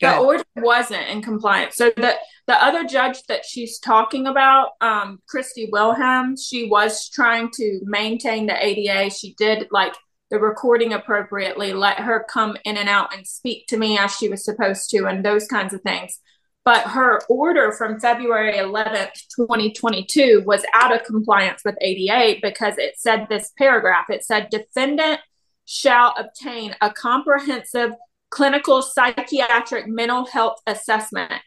the 0.00 0.18
order 0.18 0.44
wasn't 0.56 1.08
in 1.08 1.22
compliance. 1.22 1.76
So 1.76 1.90
the 1.96 2.14
the 2.46 2.62
other 2.62 2.84
judge 2.84 3.22
that 3.28 3.44
she's 3.44 3.78
talking 3.78 4.26
about, 4.26 4.70
um, 4.80 5.20
Christy 5.28 5.68
Wilhelm, 5.70 6.36
she 6.36 6.68
was 6.68 7.08
trying 7.08 7.50
to 7.54 7.80
maintain 7.84 8.46
the 8.46 8.64
ADA. 8.64 9.10
She 9.10 9.34
did 9.34 9.68
like 9.70 9.94
the 10.32 10.40
recording 10.40 10.94
appropriately, 10.94 11.74
let 11.74 11.98
her 11.98 12.24
come 12.26 12.56
in 12.64 12.78
and 12.78 12.88
out 12.88 13.14
and 13.14 13.26
speak 13.26 13.66
to 13.66 13.76
me 13.76 13.98
as 13.98 14.16
she 14.16 14.30
was 14.30 14.42
supposed 14.42 14.88
to, 14.88 15.04
and 15.04 15.22
those 15.22 15.46
kinds 15.46 15.74
of 15.74 15.82
things. 15.82 16.20
But 16.64 16.86
her 16.86 17.20
order 17.28 17.70
from 17.72 18.00
February 18.00 18.54
11th, 18.54 19.12
2022 19.36 20.42
was 20.46 20.64
out 20.72 20.94
of 20.94 21.04
compliance 21.04 21.60
with 21.66 21.76
ADA 21.82 22.38
because 22.40 22.78
it 22.78 22.94
said 22.96 23.26
this 23.28 23.52
paragraph. 23.58 24.06
It 24.08 24.24
said, 24.24 24.48
defendant 24.48 25.20
shall 25.66 26.14
obtain 26.16 26.76
a 26.80 26.90
comprehensive 26.90 27.92
clinical 28.30 28.80
psychiatric 28.80 29.86
mental 29.86 30.24
health 30.24 30.60
assessment 30.66 31.42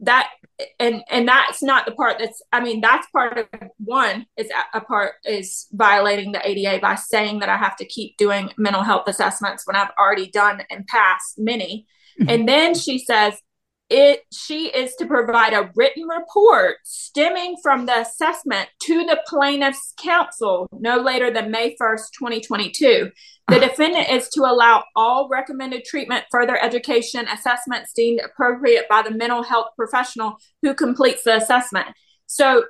that 0.00 0.30
and 0.78 1.02
and 1.08 1.26
that's 1.26 1.62
not 1.62 1.86
the 1.86 1.92
part 1.92 2.18
that's 2.18 2.42
i 2.52 2.60
mean 2.60 2.80
that's 2.80 3.06
part 3.10 3.38
of 3.38 3.46
one 3.78 4.26
is 4.36 4.48
a 4.74 4.80
part 4.80 5.14
is 5.24 5.66
violating 5.72 6.32
the 6.32 6.48
ada 6.48 6.78
by 6.80 6.94
saying 6.94 7.40
that 7.40 7.48
i 7.48 7.56
have 7.56 7.76
to 7.76 7.84
keep 7.84 8.16
doing 8.16 8.50
mental 8.56 8.82
health 8.82 9.06
assessments 9.06 9.66
when 9.66 9.76
i've 9.76 9.90
already 9.98 10.30
done 10.30 10.62
and 10.70 10.86
passed 10.86 11.38
many 11.38 11.86
mm-hmm. 12.20 12.28
and 12.28 12.48
then 12.48 12.74
she 12.74 12.98
says 12.98 13.34
it 13.90 14.20
she 14.32 14.66
is 14.66 14.94
to 14.96 15.06
provide 15.06 15.54
a 15.54 15.70
written 15.74 16.04
report 16.04 16.76
stemming 16.84 17.56
from 17.62 17.86
the 17.86 18.00
assessment 18.00 18.68
to 18.82 19.04
the 19.06 19.22
plaintiff's 19.26 19.94
counsel 19.98 20.68
no 20.72 20.98
later 20.98 21.32
than 21.32 21.50
May 21.50 21.74
1st, 21.80 22.10
2022. 22.18 23.10
The 23.48 23.60
defendant 23.60 24.10
is 24.10 24.28
to 24.30 24.42
allow 24.42 24.84
all 24.94 25.28
recommended 25.30 25.84
treatment, 25.84 26.26
further 26.30 26.62
education, 26.62 27.26
assessments 27.28 27.92
deemed 27.94 28.20
appropriate 28.24 28.88
by 28.88 29.02
the 29.02 29.10
mental 29.10 29.42
health 29.42 29.68
professional 29.74 30.36
who 30.62 30.74
completes 30.74 31.24
the 31.24 31.36
assessment. 31.36 31.86
So, 32.26 32.64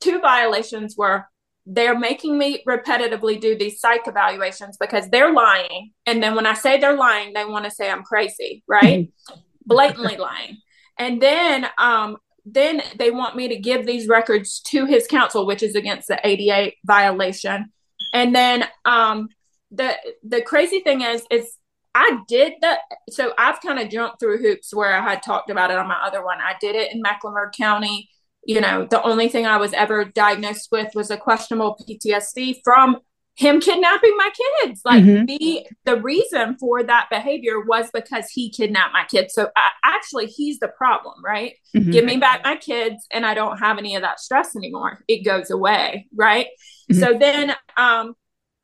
two 0.00 0.20
violations 0.20 0.96
were 0.96 1.26
they're 1.70 1.98
making 1.98 2.38
me 2.38 2.62
repetitively 2.66 3.38
do 3.38 3.56
these 3.56 3.78
psych 3.78 4.06
evaluations 4.06 4.78
because 4.78 5.10
they're 5.10 5.34
lying. 5.34 5.92
And 6.06 6.22
then 6.22 6.34
when 6.34 6.46
I 6.46 6.54
say 6.54 6.80
they're 6.80 6.96
lying, 6.96 7.34
they 7.34 7.44
want 7.44 7.66
to 7.66 7.70
say 7.70 7.90
I'm 7.90 8.02
crazy, 8.02 8.62
right? 8.66 9.00
Mm-hmm. 9.00 9.40
Blatantly 9.68 10.16
lying. 10.16 10.58
And 10.98 11.22
then 11.22 11.66
um, 11.78 12.16
then 12.44 12.82
they 12.96 13.10
want 13.10 13.36
me 13.36 13.48
to 13.48 13.56
give 13.56 13.86
these 13.86 14.08
records 14.08 14.60
to 14.68 14.86
his 14.86 15.06
counsel, 15.06 15.46
which 15.46 15.62
is 15.62 15.74
against 15.74 16.08
the 16.08 16.18
ADA 16.26 16.72
violation. 16.84 17.72
And 18.12 18.34
then 18.34 18.64
um, 18.84 19.28
the 19.70 19.94
the 20.24 20.42
crazy 20.42 20.80
thing 20.80 21.02
is 21.02 21.24
is 21.30 21.56
I 21.94 22.20
did 22.28 22.54
that. 22.62 22.80
So 23.10 23.32
I've 23.38 23.60
kind 23.60 23.78
of 23.78 23.90
jumped 23.90 24.20
through 24.20 24.38
hoops 24.38 24.74
where 24.74 24.94
I 24.94 25.02
had 25.02 25.22
talked 25.22 25.50
about 25.50 25.70
it 25.70 25.78
on 25.78 25.88
my 25.88 26.00
other 26.04 26.24
one. 26.24 26.38
I 26.40 26.54
did 26.60 26.74
it 26.74 26.92
in 26.92 27.02
Mecklenburg 27.02 27.52
County. 27.52 28.08
You 28.44 28.60
know, 28.60 28.86
the 28.88 29.02
only 29.02 29.28
thing 29.28 29.46
I 29.46 29.58
was 29.58 29.72
ever 29.72 30.04
diagnosed 30.04 30.68
with 30.70 30.94
was 30.94 31.10
a 31.10 31.16
questionable 31.16 31.76
PTSD 31.76 32.60
from 32.64 32.98
him 33.38 33.60
kidnapping 33.60 34.16
my 34.16 34.30
kids 34.64 34.80
like 34.84 35.04
mm-hmm. 35.04 35.24
the 35.26 35.64
the 35.84 36.00
reason 36.02 36.56
for 36.58 36.82
that 36.82 37.06
behavior 37.08 37.60
was 37.60 37.88
because 37.92 38.28
he 38.28 38.50
kidnapped 38.50 38.92
my 38.92 39.04
kids 39.04 39.32
so 39.32 39.48
I, 39.54 39.70
actually 39.84 40.26
he's 40.26 40.58
the 40.58 40.66
problem 40.66 41.14
right 41.24 41.54
mm-hmm. 41.74 41.92
give 41.92 42.04
me 42.04 42.16
back 42.16 42.42
my 42.42 42.56
kids 42.56 43.06
and 43.12 43.24
i 43.24 43.34
don't 43.34 43.58
have 43.58 43.78
any 43.78 43.94
of 43.94 44.02
that 44.02 44.18
stress 44.18 44.56
anymore 44.56 45.04
it 45.06 45.24
goes 45.24 45.50
away 45.50 46.08
right 46.14 46.48
mm-hmm. 46.90 47.00
so 47.00 47.16
then 47.16 47.54
um 47.76 48.14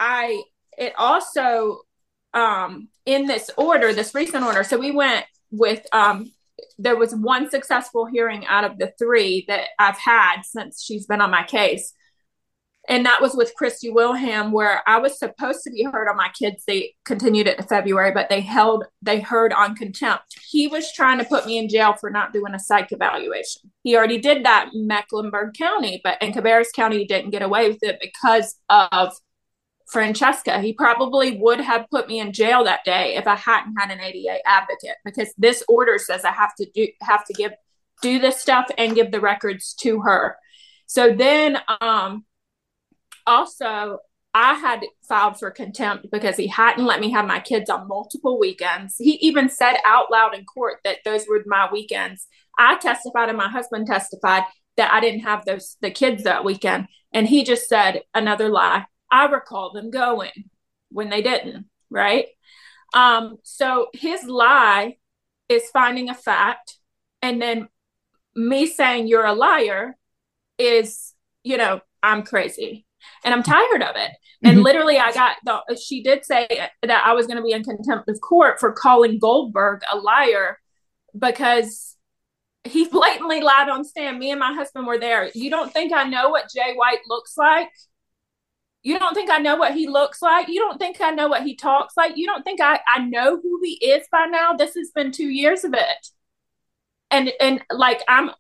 i 0.00 0.42
it 0.76 0.92
also 0.98 1.82
um 2.34 2.88
in 3.06 3.26
this 3.26 3.52
order 3.56 3.92
this 3.92 4.12
recent 4.12 4.44
order 4.44 4.64
so 4.64 4.76
we 4.76 4.90
went 4.90 5.24
with 5.52 5.87
um 5.92 6.32
there 6.78 6.96
was 6.96 7.14
one 7.14 7.48
successful 7.48 8.06
hearing 8.06 8.44
out 8.46 8.64
of 8.64 8.76
the 8.78 8.92
three 8.98 9.44
that 9.46 9.68
i've 9.78 9.98
had 9.98 10.42
since 10.42 10.82
she's 10.82 11.06
been 11.06 11.20
on 11.20 11.30
my 11.30 11.44
case 11.44 11.92
and 12.88 13.06
that 13.06 13.22
was 13.22 13.34
with 13.34 13.54
Christy 13.54 13.90
Wilhelm, 13.90 14.52
where 14.52 14.82
I 14.86 14.98
was 14.98 15.18
supposed 15.18 15.60
to 15.64 15.70
be 15.70 15.84
heard 15.84 16.08
on 16.08 16.16
my 16.16 16.28
kids. 16.38 16.64
They 16.66 16.94
continued 17.04 17.46
it 17.46 17.56
to 17.56 17.62
February, 17.62 18.12
but 18.12 18.28
they 18.28 18.40
held 18.40 18.84
they 19.00 19.20
heard 19.20 19.52
on 19.52 19.74
contempt. 19.74 20.38
He 20.48 20.68
was 20.68 20.92
trying 20.92 21.18
to 21.18 21.24
put 21.24 21.46
me 21.46 21.58
in 21.58 21.68
jail 21.68 21.94
for 21.98 22.10
not 22.10 22.32
doing 22.32 22.54
a 22.54 22.58
psych 22.58 22.92
evaluation. 22.92 23.70
He 23.82 23.96
already 23.96 24.18
did 24.18 24.44
that 24.44 24.70
in 24.74 24.86
Mecklenburg 24.86 25.54
County, 25.54 26.00
but 26.04 26.20
in 26.22 26.32
Cabarrus 26.32 26.72
County, 26.74 27.06
didn't 27.06 27.30
get 27.30 27.42
away 27.42 27.68
with 27.68 27.82
it 27.82 27.98
because 28.00 28.56
of 28.68 29.14
Francesca. 29.88 30.60
He 30.60 30.72
probably 30.72 31.38
would 31.38 31.60
have 31.60 31.86
put 31.90 32.08
me 32.08 32.20
in 32.20 32.32
jail 32.32 32.64
that 32.64 32.84
day 32.84 33.16
if 33.16 33.26
I 33.26 33.36
hadn't 33.36 33.76
had 33.78 33.90
an 33.90 34.00
ADA 34.00 34.46
advocate, 34.46 34.96
because 35.04 35.32
this 35.38 35.62
order 35.68 35.98
says 35.98 36.24
I 36.24 36.32
have 36.32 36.54
to 36.56 36.66
do 36.74 36.88
have 37.00 37.24
to 37.26 37.32
give 37.32 37.52
do 38.02 38.18
this 38.18 38.40
stuff 38.40 38.66
and 38.76 38.94
give 38.94 39.10
the 39.10 39.20
records 39.20 39.72
to 39.80 40.00
her. 40.02 40.36
So 40.86 41.14
then 41.14 41.58
um 41.80 42.24
also 43.26 43.98
I 44.34 44.54
had 44.54 44.82
filed 45.08 45.38
for 45.38 45.52
contempt 45.52 46.08
because 46.10 46.37
he 46.37 46.48
hadn't 46.48 46.84
let 46.84 46.98
me 46.98 47.10
have 47.12 47.24
my 47.24 47.38
kids 47.38 47.70
on 47.70 47.87
multiple 47.87 48.38
weekends. 48.38 48.96
He 48.98 49.12
even 49.20 49.48
said 49.48 49.76
out 49.87 50.10
loud 50.10 50.34
in 50.37 50.44
court 50.44 50.80
that 50.82 50.98
those 51.04 51.24
were 51.28 51.44
my 51.46 51.68
weekends. 51.70 52.26
I 52.58 52.76
testified 52.76 53.28
and 53.28 53.38
my 53.38 53.48
husband 53.48 53.87
testified 53.87 54.42
that 54.76 54.92
I 54.92 54.98
didn't 54.98 55.20
have 55.20 55.44
those 55.44 55.76
the 55.80 55.92
kids 55.92 56.24
that 56.24 56.44
weekend. 56.44 56.88
And 57.12 57.28
he 57.28 57.44
just 57.44 57.68
said 57.68 58.02
another 58.12 58.48
lie. 58.48 58.87
I 59.08 59.26
recall 59.26 59.72
them 59.72 59.92
going 59.92 60.50
when 60.90 61.10
they 61.10 61.22
didn't, 61.22 61.66
right? 61.88 62.26
Um, 62.92 63.37
so 63.44 63.87
his 63.92 64.24
lie 64.24 64.96
is 65.48 65.70
finding 65.72 66.10
a 66.10 66.14
fact, 66.14 66.78
and 67.22 67.40
then 67.40 67.68
me 68.34 68.66
saying 68.66 69.06
you're 69.06 69.24
a 69.24 69.32
liar 69.32 69.96
is, 70.58 71.14
you 71.44 71.56
know, 71.56 71.80
I'm 72.02 72.24
crazy 72.24 72.84
and 73.24 73.34
I'm 73.34 73.42
tired 73.42 73.82
of 73.82 73.96
it. 73.96 74.10
And 74.42 74.56
mm-hmm. 74.56 74.62
literally, 74.62 74.98
I 74.98 75.12
got 75.12 75.36
the, 75.44 75.76
she 75.76 76.02
did 76.02 76.24
say 76.24 76.46
that 76.82 77.06
I 77.06 77.14
was 77.14 77.26
going 77.26 77.38
to 77.38 77.42
be 77.42 77.52
in 77.52 77.64
contempt 77.64 78.08
of 78.08 78.20
court 78.20 78.60
for 78.60 78.72
calling 78.72 79.18
Goldberg 79.18 79.80
a 79.90 79.96
liar 79.96 80.58
because 81.18 81.96
he 82.64 82.88
blatantly 82.90 83.40
lied 83.40 83.68
on 83.68 83.84
stand. 83.84 84.18
Me 84.18 84.30
and 84.30 84.40
my 84.40 84.52
husband 84.52 84.86
were 84.86 84.98
there. 84.98 85.30
You 85.34 85.50
don't 85.50 85.72
think 85.72 85.92
I 85.92 86.04
know 86.04 86.28
what 86.28 86.50
Jay 86.54 86.74
White 86.74 87.00
looks 87.08 87.36
like? 87.36 87.70
You 88.82 88.98
don't 88.98 89.14
think 89.14 89.30
I 89.30 89.38
know 89.38 89.56
what 89.56 89.72
he 89.72 89.88
looks 89.88 90.20
like? 90.20 90.48
You 90.48 90.60
don't 90.60 90.78
think 90.78 91.00
I 91.00 91.10
know 91.10 91.28
what 91.28 91.42
he 91.42 91.56
talks 91.56 91.96
like? 91.96 92.18
You 92.18 92.26
don't 92.26 92.42
think 92.42 92.60
I, 92.60 92.80
I 92.86 92.98
know 92.98 93.40
who 93.40 93.60
he 93.62 93.82
is 93.82 94.06
by 94.12 94.26
now? 94.26 94.52
This 94.52 94.74
has 94.74 94.90
been 94.94 95.10
two 95.10 95.30
years 95.30 95.64
of 95.64 95.72
it. 95.72 96.08
And 97.10 97.32
and 97.40 97.62
like 97.70 98.02
I'm 98.08 98.30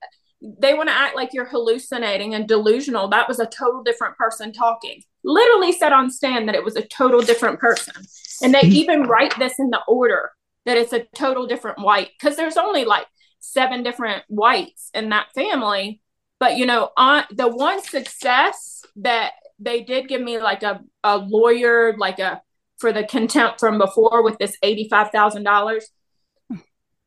they 0.58 0.74
want 0.74 0.88
to 0.88 0.94
act 0.94 1.16
like 1.16 1.32
you're 1.32 1.46
hallucinating 1.46 2.34
and 2.34 2.46
delusional. 2.46 3.08
That 3.08 3.28
was 3.28 3.40
a 3.40 3.46
total 3.46 3.82
different 3.82 4.16
person 4.16 4.52
talking. 4.52 5.02
Literally 5.22 5.72
said 5.72 5.92
on 5.92 6.10
stand 6.10 6.48
that 6.48 6.54
it 6.54 6.64
was 6.64 6.76
a 6.76 6.86
total 6.86 7.20
different 7.22 7.58
person. 7.58 7.94
And 8.42 8.52
they 8.52 8.60
mm-hmm. 8.60 8.72
even 8.72 9.02
write 9.04 9.38
this 9.38 9.58
in 9.58 9.70
the 9.70 9.80
order 9.88 10.32
that 10.66 10.76
it's 10.76 10.92
a 10.92 11.06
total 11.14 11.46
different 11.46 11.78
white 11.78 12.10
because 12.18 12.36
there's 12.36 12.56
only 12.56 12.84
like 12.84 13.06
seven 13.40 13.82
different 13.82 14.22
whites 14.28 14.90
in 14.92 15.10
that 15.10 15.28
family. 15.34 16.02
But 16.40 16.56
you 16.56 16.66
know, 16.66 16.90
on 16.96 17.24
the 17.30 17.48
one 17.48 17.82
success 17.82 18.82
that 18.96 19.32
they 19.58 19.82
did 19.82 20.08
give 20.08 20.20
me 20.20 20.38
like 20.38 20.62
a, 20.62 20.80
a 21.02 21.16
lawyer, 21.16 21.96
like 21.96 22.18
a 22.18 22.42
for 22.78 22.92
the 22.92 23.04
contempt 23.04 23.60
from 23.60 23.78
before 23.78 24.22
with 24.22 24.36
this 24.38 24.58
$85,000 24.62 25.84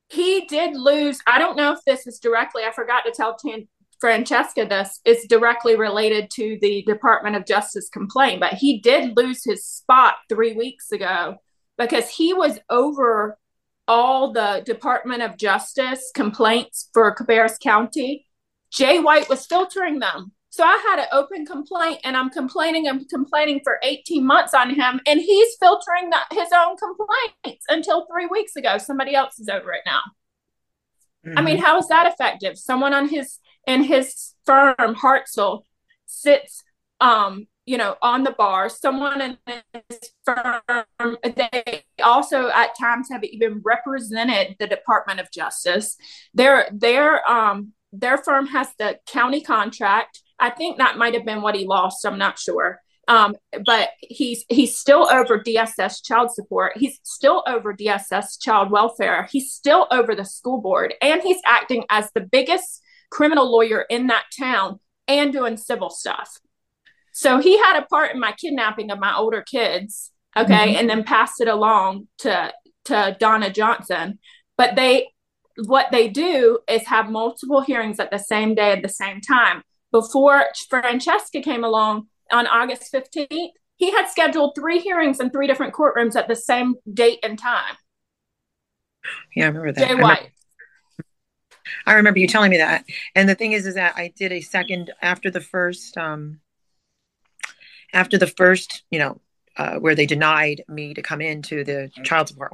he 0.10 0.46
did 0.46 0.76
lose. 0.76 1.20
I 1.28 1.40
don't 1.40 1.58
know 1.58 1.74
if 1.74 1.80
this 1.86 2.08
is 2.08 2.20
directly, 2.20 2.64
I 2.64 2.72
forgot 2.72 3.04
to 3.06 3.12
tell 3.12 3.36
Tan, 3.36 3.68
Francesca 4.00 4.66
this, 4.66 5.02
is 5.06 5.26
directly 5.28 5.76
related 5.76 6.30
to 6.32 6.58
the 6.62 6.84
Department 6.84 7.36
of 7.36 7.46
Justice 7.46 7.90
complaint, 7.90 8.40
but 8.40 8.54
he 8.54 8.80
did 8.80 9.18
lose 9.18 9.44
his 9.44 9.66
spot 9.66 10.16
three 10.30 10.54
weeks 10.54 10.92
ago 10.92 11.38
because 11.78 12.10
he 12.10 12.34
was 12.34 12.60
over 12.70 13.38
all 13.88 14.34
the 14.34 14.62
Department 14.66 15.24
of 15.24 15.38
Justice 15.38 16.12
complaints 16.14 16.90
for 16.94 17.16
Cabarrus 17.16 17.58
County. 17.60 18.26
Jay 18.72 19.00
White 19.00 19.30
was 19.30 19.46
filtering 19.46 20.00
them. 20.00 20.32
So 20.58 20.64
I 20.64 20.84
had 20.90 20.98
an 20.98 21.06
open 21.12 21.46
complaint 21.46 22.00
and 22.04 22.18
I'm 22.18 22.32
complaining 22.32 22.88
and 22.88 23.08
complaining 23.10 23.62
for 23.64 23.78
18 23.84 24.26
months 24.26 24.56
on 24.56 24.74
him 24.74 25.00
and 25.06 25.20
he's 25.20 25.56
filtering 25.60 26.10
the, 26.10 26.18
his 26.32 26.50
own 26.52 26.76
complaints 26.78 27.64
until 27.70 28.08
three 28.12 28.26
weeks 28.26 28.56
ago. 28.56 28.80
Somebody 28.80 29.14
else 29.14 29.38
is 29.38 29.50
over 29.50 29.72
it 29.74 29.82
now. 29.86 30.00
Mm-hmm. 31.28 31.38
I 31.38 31.42
mean, 31.44 31.58
mm-hmm. 31.58 31.64
how 31.64 31.78
is 31.78 31.88
that 31.90 32.12
effective? 32.12 32.58
Someone 32.58 32.96
on 32.96 33.08
his 33.08 33.38
in 33.68 33.84
his 33.84 34.34
firm, 34.48 34.96
Hartsell, 34.96 35.62
sits 36.08 36.64
um, 37.02 37.46
you 37.68 37.78
know, 37.78 37.96
on 38.02 38.24
the 38.24 38.32
bar. 38.32 38.68
Someone 38.68 39.22
in 39.22 39.38
his 39.46 40.12
firm, 40.26 40.62
they 41.24 41.84
also 42.04 42.50
at 42.50 42.76
times 42.80 43.10
have 43.12 43.24
even 43.24 43.62
represented 43.64 44.56
the 44.58 44.66
Department 44.66 45.20
of 45.20 45.32
Justice. 45.32 45.98
Their 46.34 46.68
their 46.74 47.30
um 47.30 47.74
their 47.94 48.18
firm 48.18 48.48
has 48.48 48.70
the 48.80 48.98
county 49.06 49.42
contract 49.42 50.24
I 50.40 50.50
think 50.50 50.78
that 50.78 50.98
might 50.98 51.14
have 51.14 51.26
been 51.26 51.42
what 51.42 51.56
he 51.56 51.66
lost. 51.66 52.06
I'm 52.06 52.18
not 52.18 52.38
sure. 52.40 52.80
Um, 53.08 53.36
but 53.66 53.90
he's 54.02 54.44
he's 54.50 54.78
still 54.78 55.10
over 55.10 55.40
DSS 55.40 56.04
child 56.04 56.32
support. 56.34 56.74
He's 56.76 57.00
still 57.04 57.42
over 57.48 57.74
DSS 57.74 58.42
child 58.42 58.70
welfare. 58.70 59.28
He's 59.32 59.54
still 59.54 59.88
over 59.92 60.14
the 60.14 60.26
school 60.26 60.62
board, 60.62 60.94
and 61.02 61.22
he's 61.22 61.42
acting 61.46 61.86
as 61.90 62.12
the 62.14 62.22
biggest 62.22 62.82
criminal 63.10 63.50
lawyer 63.50 63.86
in 63.90 64.08
that 64.08 64.26
town 64.38 64.80
and 65.08 65.32
doing 65.32 65.56
civil 65.56 65.90
stuff. 65.90 66.38
So 67.14 67.40
he 67.40 67.58
had 67.58 67.80
a 67.80 67.86
part 67.86 68.14
in 68.14 68.20
my 68.20 68.34
kidnapping 68.34 68.92
of 68.92 69.00
my 69.00 69.16
older 69.16 69.42
kids, 69.42 70.12
okay, 70.36 70.54
mm-hmm. 70.54 70.78
and 70.78 70.90
then 70.90 71.04
passed 71.06 71.40
it 71.40 71.48
along 71.48 72.10
to 72.20 72.54
to 72.86 73.16
Donna 73.20 73.50
Johnson. 73.50 74.20
But 74.58 74.76
they 74.76 75.08
what 75.66 75.88
they 75.92 76.10
do 76.10 76.60
is 76.68 76.86
have 76.88 77.10
multiple 77.10 77.62
hearings 77.62 78.02
at 78.02 78.12
the 78.12 78.20
same 78.20 78.54
day 78.54 78.74
at 78.74 78.82
the 78.82 78.90
same 78.90 79.22
time 79.22 79.64
before 80.02 80.46
Francesca 80.70 81.42
came 81.42 81.64
along 81.64 82.08
on 82.32 82.46
August 82.46 82.94
15th, 82.94 83.50
he 83.78 83.92
had 83.92 84.08
scheduled 84.08 84.54
three 84.56 84.80
hearings 84.80 85.20
in 85.20 85.32
three 85.32 85.48
different 85.48 85.74
courtrooms 85.74 86.16
at 86.16 86.28
the 86.28 86.36
same 86.36 86.76
date 86.94 87.20
and 87.24 87.38
time. 87.40 87.76
Yeah, 89.36 89.46
I 89.46 89.48
remember 89.48 89.72
that. 89.72 89.88
Jay 89.88 89.96
White. 89.96 90.32
I 91.86 91.94
remember 91.96 92.20
you 92.20 92.28
telling 92.28 92.52
me 92.52 92.58
that. 92.58 92.86
And 93.16 93.28
the 93.28 93.36
thing 93.36 93.54
is, 93.54 93.66
is 93.66 93.76
that 93.76 93.96
I 93.96 94.14
did 94.16 94.32
a 94.32 94.42
second 94.42 94.92
after 95.02 95.32
the 95.32 95.42
first, 95.42 95.98
um, 95.98 96.40
after 97.94 98.18
the 98.18 98.28
first, 98.28 98.84
you 98.92 99.00
know, 99.00 99.22
uh, 99.58 99.78
where 99.78 99.96
they 99.96 100.06
denied 100.06 100.64
me 100.68 100.94
to 100.94 101.02
come 101.02 101.22
into 101.22 101.64
the 101.64 101.90
child 102.04 102.28
support 102.28 102.52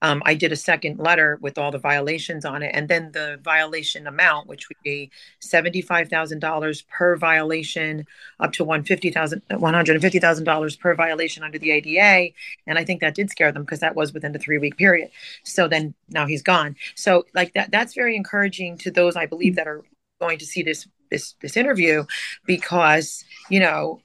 um, 0.00 0.22
I 0.24 0.34
did 0.34 0.52
a 0.52 0.56
second 0.56 0.98
letter 0.98 1.38
with 1.40 1.58
all 1.58 1.70
the 1.70 1.78
violations 1.78 2.44
on 2.44 2.62
it, 2.62 2.70
and 2.72 2.88
then 2.88 3.12
the 3.12 3.40
violation 3.42 4.06
amount, 4.06 4.46
which 4.46 4.68
would 4.68 4.78
be 4.84 5.10
seventy-five 5.40 6.08
thousand 6.08 6.38
dollars 6.38 6.82
per 6.82 7.16
violation, 7.16 8.06
up 8.38 8.52
to 8.52 8.64
one 8.64 8.78
hundred 8.80 10.00
fifty 10.00 10.20
thousand 10.20 10.44
dollars 10.44 10.76
per 10.76 10.94
violation 10.94 11.42
under 11.42 11.58
the 11.58 11.72
ADA, 11.72 12.32
and 12.66 12.78
I 12.78 12.84
think 12.84 13.00
that 13.00 13.14
did 13.14 13.30
scare 13.30 13.50
them 13.50 13.64
because 13.64 13.80
that 13.80 13.96
was 13.96 14.12
within 14.12 14.32
the 14.32 14.38
three-week 14.38 14.76
period. 14.76 15.10
So 15.42 15.66
then 15.66 15.94
now 16.08 16.26
he's 16.26 16.42
gone. 16.42 16.76
So 16.94 17.26
like 17.34 17.54
that, 17.54 17.70
that's 17.70 17.94
very 17.94 18.14
encouraging 18.14 18.78
to 18.78 18.90
those 18.90 19.16
I 19.16 19.26
believe 19.26 19.56
that 19.56 19.66
are 19.66 19.82
going 20.20 20.38
to 20.38 20.46
see 20.46 20.62
this 20.62 20.86
this 21.10 21.34
this 21.40 21.56
interview, 21.56 22.04
because 22.46 23.24
you 23.48 23.60
know 23.60 24.00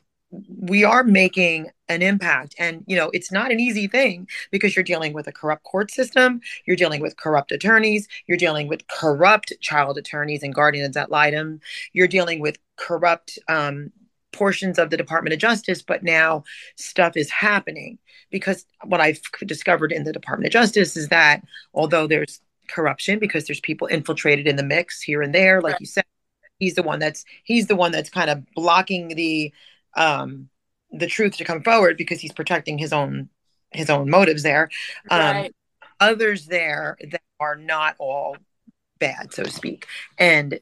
we 0.57 0.83
are 0.83 1.03
making 1.03 1.69
an 1.89 2.01
impact. 2.01 2.55
And 2.57 2.83
you 2.87 2.95
know 2.95 3.09
it's 3.13 3.31
not 3.31 3.51
an 3.51 3.59
easy 3.59 3.87
thing 3.87 4.27
because 4.51 4.75
you're 4.75 4.83
dealing 4.83 5.13
with 5.13 5.27
a 5.27 5.31
corrupt 5.31 5.63
court 5.63 5.91
system 5.91 6.41
you're 6.65 6.75
dealing 6.75 7.01
with 7.01 7.17
corrupt 7.17 7.51
attorneys 7.51 8.07
you're 8.27 8.37
dealing 8.37 8.67
with 8.67 8.87
corrupt 8.87 9.53
child 9.61 9.97
attorneys 9.97 10.43
and 10.43 10.53
guardians 10.53 10.97
ad 10.97 11.09
litem 11.09 11.59
you're 11.93 12.07
dealing 12.07 12.39
with 12.39 12.57
corrupt 12.77 13.37
um, 13.49 13.91
portions 14.31 14.79
of 14.79 14.89
the 14.89 14.97
department 14.97 15.33
of 15.33 15.39
justice 15.39 15.81
but 15.81 16.03
now 16.03 16.43
stuff 16.75 17.15
is 17.15 17.29
happening. 17.29 17.97
Because 18.31 18.65
what 18.85 19.01
i've 19.01 19.21
discovered 19.45 19.91
in 19.91 20.03
the 20.03 20.13
department 20.13 20.47
of 20.47 20.53
justice 20.53 20.97
is 20.97 21.09
that 21.09 21.43
although 21.73 22.07
there's 22.07 22.41
corruption 22.69 23.19
because 23.19 23.45
there's 23.45 23.59
people 23.59 23.87
infiltrated 23.87 24.47
in 24.47 24.55
the 24.55 24.63
mix 24.63 25.01
here 25.01 25.21
and 25.21 25.35
there 25.35 25.61
like 25.61 25.79
you 25.81 25.85
said 25.85 26.05
he's 26.59 26.75
the 26.75 26.83
one 26.83 26.97
that's 26.97 27.25
he's 27.43 27.67
the 27.67 27.75
one 27.75 27.91
that's 27.91 28.09
kind 28.09 28.29
of 28.29 28.41
blocking 28.55 29.09
the 29.09 29.53
um, 29.95 30.49
the 30.91 31.07
truth 31.07 31.37
to 31.37 31.43
come 31.43 31.63
forward 31.63 31.97
because 31.97 32.19
he's 32.19 32.31
protecting 32.31 32.77
his 32.77 32.93
own 32.93 33.29
his 33.71 33.89
own 33.89 34.09
motives 34.09 34.43
there. 34.43 34.69
Um, 35.09 35.19
right. 35.19 35.55
Others 35.99 36.45
there 36.47 36.97
that 37.11 37.21
are 37.39 37.55
not 37.55 37.95
all 37.97 38.37
bad, 38.99 39.33
so 39.33 39.43
to 39.43 39.51
speak, 39.51 39.87
and 40.17 40.59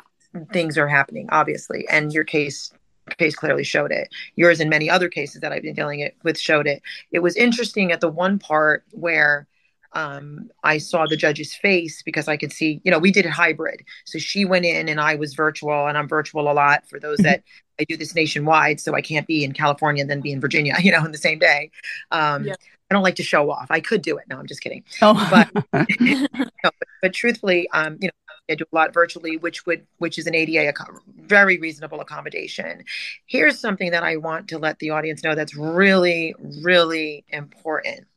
things 0.53 0.77
are 0.77 0.87
happening 0.87 1.27
obviously. 1.31 1.85
And 1.89 2.13
your 2.13 2.23
case 2.23 2.71
case 3.17 3.35
clearly 3.35 3.63
showed 3.63 3.91
it. 3.91 4.09
Yours 4.35 4.59
and 4.59 4.69
many 4.69 4.89
other 4.89 5.09
cases 5.09 5.41
that 5.41 5.51
I've 5.51 5.63
been 5.63 5.73
dealing 5.73 5.99
it 5.99 6.15
with 6.23 6.39
showed 6.39 6.67
it. 6.67 6.81
It 7.11 7.19
was 7.19 7.35
interesting 7.35 7.91
at 7.91 7.99
the 7.99 8.09
one 8.09 8.39
part 8.39 8.85
where 8.91 9.47
um, 9.93 10.49
I 10.63 10.77
saw 10.77 11.05
the 11.05 11.17
judge's 11.17 11.53
face 11.53 12.01
because 12.01 12.27
I 12.27 12.37
could 12.37 12.53
see, 12.53 12.81
you 12.83 12.91
know, 12.91 12.99
we 12.99 13.11
did 13.11 13.25
it 13.25 13.31
hybrid. 13.31 13.83
So 14.05 14.19
she 14.19 14.45
went 14.45 14.65
in 14.65 14.87
and 14.87 14.99
I 14.99 15.15
was 15.15 15.33
virtual 15.33 15.87
and 15.87 15.97
I'm 15.97 16.07
virtual 16.07 16.49
a 16.49 16.53
lot 16.53 16.87
for 16.87 16.99
those 16.99 17.17
that 17.19 17.43
I 17.79 17.83
do 17.83 17.97
this 17.97 18.15
nationwide. 18.15 18.79
So 18.79 18.95
I 18.95 19.01
can't 19.01 19.27
be 19.27 19.43
in 19.43 19.51
California 19.53 20.01
and 20.01 20.09
then 20.09 20.21
be 20.21 20.31
in 20.31 20.39
Virginia, 20.39 20.75
you 20.81 20.91
know, 20.91 21.03
in 21.03 21.11
the 21.11 21.17
same 21.17 21.39
day. 21.39 21.71
Um, 22.11 22.45
yeah. 22.45 22.55
I 22.89 22.93
don't 22.93 23.03
like 23.03 23.15
to 23.15 23.23
show 23.23 23.49
off. 23.49 23.67
I 23.69 23.79
could 23.79 24.01
do 24.01 24.17
it. 24.17 24.25
No, 24.29 24.37
I'm 24.37 24.47
just 24.47 24.61
kidding. 24.61 24.83
Oh. 25.01 25.13
But, 25.31 25.89
you 25.99 26.21
know, 26.21 26.47
but, 26.61 26.73
but, 27.01 27.13
truthfully, 27.13 27.69
um, 27.69 27.97
you 28.01 28.07
know, 28.07 28.33
I 28.49 28.55
do 28.55 28.65
a 28.69 28.75
lot 28.75 28.93
virtually, 28.93 29.37
which 29.37 29.65
would, 29.65 29.87
which 29.99 30.17
is 30.17 30.27
an 30.27 30.35
ADA, 30.35 30.73
very 31.21 31.57
reasonable 31.57 32.01
accommodation. 32.01 32.83
Here's 33.27 33.59
something 33.59 33.91
that 33.91 34.03
I 34.03 34.17
want 34.17 34.49
to 34.49 34.57
let 34.57 34.79
the 34.79 34.89
audience 34.89 35.23
know 35.23 35.35
that's 35.35 35.55
really, 35.55 36.35
really 36.61 37.23
important 37.29 38.07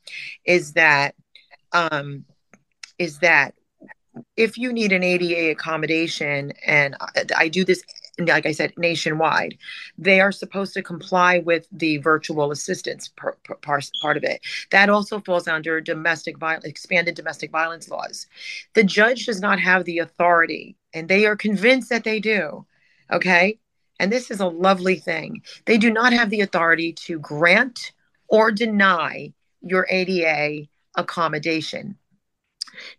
is 0.45 0.73
that 0.73 1.15
um, 1.75 2.25
is 2.99 3.19
that 3.19 3.55
if 4.37 4.57
you 4.57 4.73
need 4.73 4.93
an 4.93 5.03
ADA 5.03 5.51
accommodation, 5.51 6.53
and 6.65 6.97
I, 7.01 7.25
I 7.37 7.49
do 7.49 7.65
this 7.65 7.83
like 8.19 8.47
I 8.47 8.53
said, 8.53 8.73
nationwide. 8.77 9.59
They 9.99 10.21
are 10.21 10.33
supposed 10.33 10.75
to 10.75 10.83
comply 10.83 11.39
with 11.39 11.67
the 11.73 11.99
virtual 11.99 12.51
assistance 12.51 13.09
part, 13.09 13.39
part 13.63 14.17
of 14.17 14.25
it. 14.25 14.41
That 14.71 14.89
also 14.89 15.21
falls 15.21 15.49
under 15.49 15.81
domestic 15.81 16.39
violence, 16.39 16.65
expanded 16.65 17.15
domestic 17.15 17.51
violence 17.51 17.89
laws. 17.89 18.27
The 18.75 18.85
judge 18.85 19.27
does 19.27 19.41
not 19.41 19.59
have 19.59 19.85
the 19.85 19.99
authority, 19.99 20.77
and 20.93 21.09
they 21.09 21.27
are 21.27 21.37
convinced 21.37 21.91
that 21.91 22.05
they 22.05 22.21
do. 22.21 22.67
Okay. 23.11 23.59
And 24.01 24.11
this 24.11 24.31
is 24.31 24.41
a 24.41 24.47
lovely 24.47 24.97
thing. 24.97 25.43
They 25.67 25.79
do 25.79 25.91
not 25.91 26.13
have 26.13 26.31
the 26.31 26.41
authority 26.41 26.93
to 26.93 27.19
grant 27.19 27.93
or 28.29 28.51
deny 28.51 29.33
your 29.61 29.87
ADA 29.89 30.69
accommodation. 30.97 31.97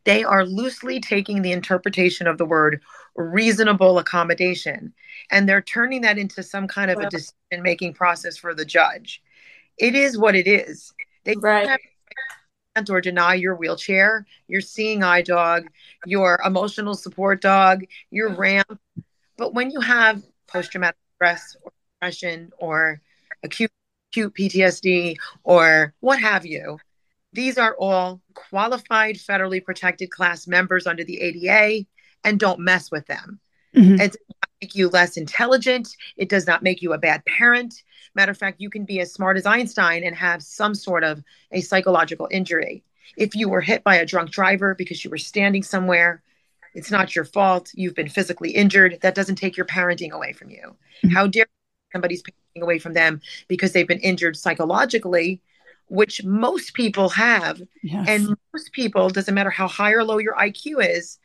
They 0.06 0.24
are 0.24 0.46
loosely 0.46 1.00
taking 1.00 1.42
the 1.42 1.52
interpretation 1.52 2.28
of 2.28 2.38
the 2.38 2.46
word 2.46 2.82
reasonable 3.16 3.98
accommodation 3.98 4.94
and 5.32 5.48
they're 5.48 5.62
turning 5.62 6.02
that 6.02 6.18
into 6.18 6.44
some 6.44 6.68
kind 6.68 6.92
of 6.92 7.00
a 7.00 7.10
decision 7.10 7.62
making 7.62 7.94
process 7.94 8.38
for 8.38 8.54
the 8.54 8.66
judge. 8.66 9.22
It 9.78 9.96
is 9.96 10.18
what 10.18 10.36
it 10.36 10.48
is. 10.48 10.94
They 11.24 11.36
right. 11.38 11.80
or 12.90 13.02
deny 13.02 13.34
your 13.34 13.56
wheelchair, 13.56 14.26
your 14.48 14.62
seeing 14.62 15.02
eye 15.02 15.22
dog, 15.22 15.68
your 16.06 16.40
emotional 16.46 16.94
support 16.94 17.42
dog, 17.42 17.86
your 18.12 18.30
mm. 18.30 18.38
ramp. 18.38 18.80
But 19.38 19.54
when 19.54 19.72
you 19.72 19.80
have 19.82 20.22
post 20.48 20.72
traumatic 20.72 20.98
stress 21.16 21.56
or 21.64 21.72
depression 21.96 22.52
or 22.58 23.02
acute 23.44 23.72
acute 24.12 24.34
PTSD 24.34 25.18
or 25.44 25.94
what 26.00 26.20
have 26.20 26.46
you, 26.46 26.78
these 27.36 27.58
are 27.58 27.76
all 27.76 28.22
qualified 28.34 29.16
federally 29.16 29.64
protected 29.64 30.10
class 30.10 30.48
members 30.48 30.88
under 30.88 31.04
the 31.04 31.22
ADA 31.22 31.86
and 32.24 32.40
don't 32.40 32.60
mess 32.60 32.90
with 32.90 33.06
them. 33.08 33.40
Mm-hmm. 33.76 34.00
It 34.02 34.12
does 34.14 34.28
not 34.30 34.50
make 34.62 34.76
you 34.76 34.90
less 34.90 35.18
intelligent. 35.18 35.96
It 36.18 36.30
does 36.30 36.48
not 36.48 36.64
make 36.64 36.82
you 36.82 36.94
a 36.94 36.98
bad 36.98 37.24
parent. 37.26 37.84
Matter 38.16 38.32
of 38.32 38.38
fact, 38.38 38.62
you 38.62 38.70
can 38.70 38.86
be 38.86 39.02
as 39.02 39.14
smart 39.14 39.38
as 39.38 39.46
Einstein 39.46 40.04
and 40.04 40.16
have 40.16 40.42
some 40.42 40.74
sort 40.74 41.04
of 41.04 41.22
a 41.52 41.62
psychological 41.62 42.30
injury. 42.32 42.84
If 43.18 43.36
you 43.36 43.50
were 43.50 43.62
hit 43.62 43.84
by 43.84 43.98
a 43.98 44.06
drunk 44.06 44.32
driver 44.32 44.74
because 44.74 45.04
you 45.04 45.12
were 45.12 45.18
standing 45.18 45.62
somewhere, 45.62 46.24
it's 46.74 46.92
not 46.92 47.16
your 47.16 47.26
fault. 47.26 47.70
You've 47.74 47.96
been 47.96 48.10
physically 48.10 48.52
injured. 48.52 49.00
That 49.02 49.16
doesn't 49.16 49.36
take 49.36 49.58
your 49.58 49.66
parenting 49.66 50.12
away 50.12 50.32
from 50.32 50.50
you. 50.50 50.76
Mm-hmm. 51.04 51.10
How 51.10 51.28
dare 51.28 51.48
somebody's 51.92 52.24
parenting 52.24 52.64
away 52.64 52.80
from 52.80 52.94
them 52.94 53.22
because 53.50 53.74
they've 53.74 53.88
been 53.88 54.00
injured 54.00 54.38
psychologically 54.38 55.42
which 55.88 56.24
most 56.24 56.74
people 56.74 57.10
have. 57.10 57.62
Yes. 57.84 58.08
And 58.08 58.36
most 58.54 58.72
people, 58.72 59.10
doesn't 59.10 59.34
matter 59.34 59.50
how 59.50 59.68
high 59.68 59.92
or 59.92 60.04
low 60.04 60.18
your 60.18 60.36
IQ 60.36 60.86
is, 60.88 61.20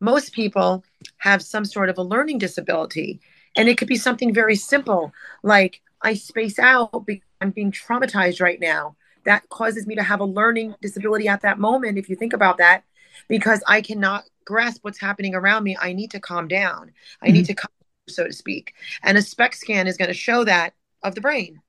most 0.00 0.32
people 0.32 0.84
have 1.18 1.42
some 1.42 1.64
sort 1.64 1.88
of 1.88 1.98
a 1.98 2.02
learning 2.02 2.38
disability. 2.38 3.20
And 3.56 3.68
it 3.68 3.78
could 3.78 3.88
be 3.88 3.96
something 3.96 4.34
very 4.34 4.56
simple, 4.56 5.12
like 5.42 5.80
I 6.00 6.14
space 6.14 6.58
out 6.58 7.06
because 7.06 7.26
I'm 7.40 7.50
being 7.50 7.72
traumatized 7.72 8.40
right 8.40 8.60
now. 8.60 8.96
That 9.24 9.48
causes 9.50 9.86
me 9.86 9.94
to 9.94 10.02
have 10.02 10.20
a 10.20 10.24
learning 10.24 10.74
disability 10.82 11.28
at 11.28 11.42
that 11.42 11.58
moment, 11.58 11.98
if 11.98 12.08
you 12.08 12.16
think 12.16 12.32
about 12.32 12.58
that, 12.58 12.82
because 13.28 13.62
I 13.68 13.80
cannot 13.80 14.24
grasp 14.44 14.82
what's 14.82 15.00
happening 15.00 15.34
around 15.34 15.62
me. 15.62 15.76
I 15.80 15.92
need 15.92 16.10
to 16.10 16.20
calm 16.20 16.48
down. 16.48 16.92
I 17.20 17.26
mm-hmm. 17.26 17.34
need 17.34 17.46
to 17.46 17.54
calm, 17.54 17.70
so 18.08 18.26
to 18.26 18.32
speak. 18.32 18.74
And 19.02 19.16
a 19.16 19.22
SPECT 19.22 19.54
scan 19.54 19.86
is 19.86 19.96
going 19.96 20.08
to 20.08 20.14
show 20.14 20.44
that 20.44 20.74
of 21.02 21.14
the 21.14 21.20
brain. 21.20 21.60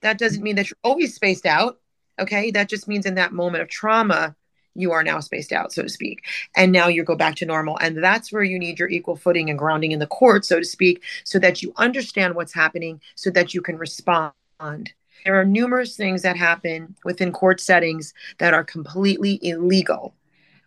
That 0.00 0.18
doesn't 0.18 0.42
mean 0.42 0.56
that 0.56 0.70
you're 0.70 0.78
always 0.82 1.14
spaced 1.14 1.44
out. 1.44 1.78
Okay. 2.20 2.50
That 2.50 2.68
just 2.68 2.88
means 2.88 3.06
in 3.06 3.14
that 3.14 3.32
moment 3.32 3.62
of 3.62 3.68
trauma, 3.68 4.36
you 4.74 4.92
are 4.92 5.02
now 5.02 5.20
spaced 5.20 5.52
out, 5.52 5.72
so 5.72 5.82
to 5.82 5.88
speak. 5.88 6.24
And 6.56 6.72
now 6.72 6.88
you 6.88 7.04
go 7.04 7.16
back 7.16 7.34
to 7.36 7.46
normal. 7.46 7.78
And 7.78 8.02
that's 8.02 8.32
where 8.32 8.42
you 8.42 8.58
need 8.58 8.78
your 8.78 8.88
equal 8.88 9.16
footing 9.16 9.50
and 9.50 9.58
grounding 9.58 9.92
in 9.92 9.98
the 9.98 10.06
court, 10.06 10.44
so 10.44 10.58
to 10.58 10.64
speak, 10.64 11.02
so 11.24 11.38
that 11.38 11.62
you 11.62 11.72
understand 11.76 12.34
what's 12.34 12.54
happening, 12.54 13.00
so 13.14 13.30
that 13.30 13.54
you 13.54 13.60
can 13.60 13.76
respond. 13.76 14.32
There 15.24 15.38
are 15.38 15.44
numerous 15.44 15.96
things 15.96 16.22
that 16.22 16.36
happen 16.36 16.96
within 17.04 17.32
court 17.32 17.60
settings 17.60 18.14
that 18.38 18.54
are 18.54 18.64
completely 18.64 19.38
illegal. 19.42 20.14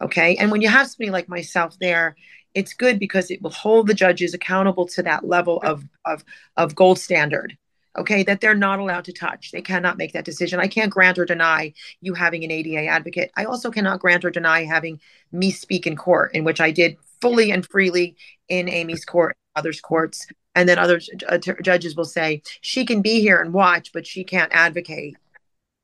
Okay. 0.01 0.35
And 0.35 0.51
when 0.51 0.61
you 0.61 0.69
have 0.69 0.87
somebody 0.87 1.09
like 1.09 1.29
myself 1.29 1.77
there, 1.79 2.15
it's 2.53 2.73
good 2.73 2.99
because 2.99 3.31
it 3.31 3.41
will 3.41 3.51
hold 3.51 3.87
the 3.87 3.93
judges 3.93 4.33
accountable 4.33 4.87
to 4.87 5.03
that 5.03 5.27
level 5.27 5.61
of, 5.63 5.83
of, 6.05 6.23
of 6.57 6.75
gold 6.75 6.99
standard 6.99 7.57
okay, 7.97 8.23
that 8.23 8.41
they're 8.41 8.55
not 8.55 8.79
allowed 8.79 9.05
to 9.05 9.13
touch. 9.13 9.51
They 9.51 9.61
cannot 9.61 9.97
make 9.97 10.13
that 10.13 10.25
decision. 10.25 10.59
I 10.59 10.67
can't 10.67 10.91
grant 10.91 11.17
or 11.17 11.25
deny 11.25 11.73
you 12.01 12.13
having 12.13 12.43
an 12.43 12.51
ADA 12.51 12.87
advocate. 12.87 13.31
I 13.35 13.45
also 13.45 13.71
cannot 13.71 13.99
grant 13.99 14.25
or 14.25 14.29
deny 14.29 14.63
having 14.63 14.99
me 15.31 15.51
speak 15.51 15.87
in 15.87 15.95
court, 15.95 16.33
in 16.33 16.43
which 16.43 16.61
I 16.61 16.71
did 16.71 16.97
fully 17.21 17.51
and 17.51 17.65
freely 17.65 18.15
in 18.49 18.69
Amy's 18.69 19.05
court, 19.05 19.37
others' 19.55 19.81
courts. 19.81 20.27
And 20.53 20.69
then 20.69 20.79
other 20.79 21.01
uh, 21.27 21.37
judges 21.37 21.95
will 21.95 22.05
say, 22.05 22.41
she 22.61 22.85
can 22.85 23.01
be 23.01 23.19
here 23.19 23.41
and 23.41 23.53
watch, 23.53 23.91
but 23.93 24.07
she 24.07 24.23
can't 24.23 24.51
advocate. 24.53 25.17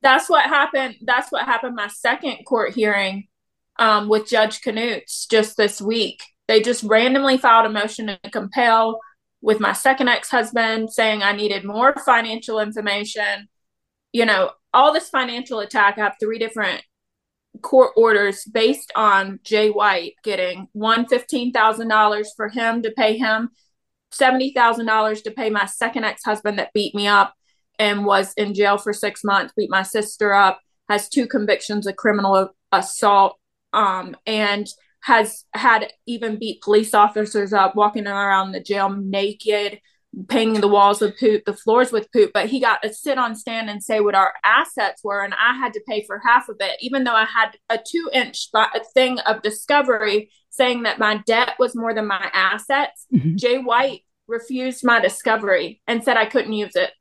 That's 0.02 0.30
what 0.30 0.45
happened. 0.45 0.95
That's 1.02 1.32
what 1.32 1.45
happened 1.45 1.76
my 1.76 1.88
second 1.88 2.43
court 2.45 2.74
hearing 2.74 3.28
um, 3.78 4.10
with 4.10 4.28
Judge 4.28 4.62
Knutz 4.62 5.30
just 5.30 5.58
this 5.58 5.82
week. 5.82 6.24
They 6.47 6.62
just 6.62 6.84
randomly 6.84 7.38
filed 7.38 7.65
a 7.65 7.69
motion 7.69 8.08
to 8.08 8.19
compel 8.32 9.00
with 9.41 9.60
my 9.60 9.73
second 9.73 10.08
ex-husband 10.08 10.91
saying 10.91 11.23
I 11.23 11.32
needed 11.32 11.63
more 11.63 11.93
financial 12.06 12.60
information. 12.60 13.49
You 14.13 14.25
know, 14.25 14.51
all 14.73 14.93
this 14.93 15.10
financial 15.10 15.60
attack. 15.60 15.97
I 15.97 16.01
have 16.01 16.15
three 16.19 16.38
different 16.39 16.84
court 17.62 17.91
orders 17.97 18.45
based 18.45 18.91
on 18.95 19.39
Jay 19.43 19.69
White 19.69 20.15
getting 20.23 20.67
one 20.73 21.06
fifteen 21.08 21.51
thousand 21.51 21.89
dollars 21.89 22.32
for 22.36 22.49
him 22.49 22.82
to 22.84 22.91
pay 22.91 23.17
him, 23.17 23.49
seventy 24.12 24.54
thousand 24.54 24.86
dollars 24.86 25.21
to 25.23 25.32
pay 25.32 25.49
my 25.49 25.65
second 25.65 26.06
ex-husband 26.06 26.60
that 26.60 26.73
beat 26.73 26.95
me 26.95 27.08
up 27.08 27.34
and 27.80 28.06
was 28.06 28.34
in 28.34 28.54
jail 28.54 28.77
for 28.77 28.93
six 28.93 29.23
months, 29.23 29.54
beat 29.58 29.69
my 29.69 29.84
sister 29.84 30.34
up, 30.34 30.60
has 30.88 31.10
two 31.10 31.27
convictions 31.27 31.88
of 31.88 31.95
criminal 31.95 32.49
assault, 32.71 33.38
um, 33.73 34.15
and 34.25 34.67
has 35.03 35.45
had 35.53 35.91
even 36.05 36.37
beat 36.37 36.61
police 36.61 36.93
officers 36.93 37.53
up, 37.53 37.75
walking 37.75 38.07
around 38.07 38.51
the 38.51 38.61
jail 38.61 38.89
naked, 38.89 39.79
painting 40.27 40.61
the 40.61 40.67
walls 40.67 41.01
with 41.01 41.17
poop, 41.19 41.43
the 41.45 41.53
floors 41.53 41.91
with 41.91 42.11
poop. 42.11 42.31
But 42.33 42.49
he 42.49 42.59
got 42.59 42.81
to 42.83 42.93
sit 42.93 43.17
on 43.17 43.35
stand 43.35 43.69
and 43.69 43.83
say 43.83 43.99
what 43.99 44.15
our 44.15 44.33
assets 44.43 45.03
were, 45.03 45.23
and 45.23 45.33
I 45.33 45.57
had 45.57 45.73
to 45.73 45.81
pay 45.87 46.03
for 46.03 46.19
half 46.19 46.49
of 46.49 46.57
it, 46.59 46.77
even 46.81 47.03
though 47.03 47.15
I 47.15 47.25
had 47.25 47.57
a 47.69 47.77
two 47.77 48.09
inch 48.13 48.49
thing 48.93 49.19
of 49.19 49.41
discovery 49.41 50.29
saying 50.49 50.83
that 50.83 50.99
my 50.99 51.17
debt 51.25 51.53
was 51.57 51.75
more 51.75 51.93
than 51.93 52.07
my 52.07 52.29
assets. 52.33 53.07
Mm-hmm. 53.13 53.37
Jay 53.37 53.57
White 53.57 54.01
refused 54.27 54.83
my 54.83 54.99
discovery 54.99 55.81
and 55.87 56.03
said 56.03 56.17
I 56.17 56.25
couldn't 56.25 56.53
use 56.53 56.75
it. 56.75 56.91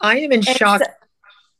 I 0.00 0.18
am 0.18 0.32
in 0.32 0.46
and 0.46 0.46
shock 0.46 0.82
so- 0.82 0.90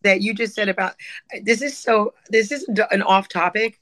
that 0.02 0.20
you 0.20 0.34
just 0.34 0.54
said 0.54 0.68
about 0.68 0.94
this 1.42 1.62
is 1.62 1.76
so 1.76 2.14
this 2.28 2.52
is 2.52 2.68
an 2.90 3.02
off 3.02 3.28
topic 3.28 3.80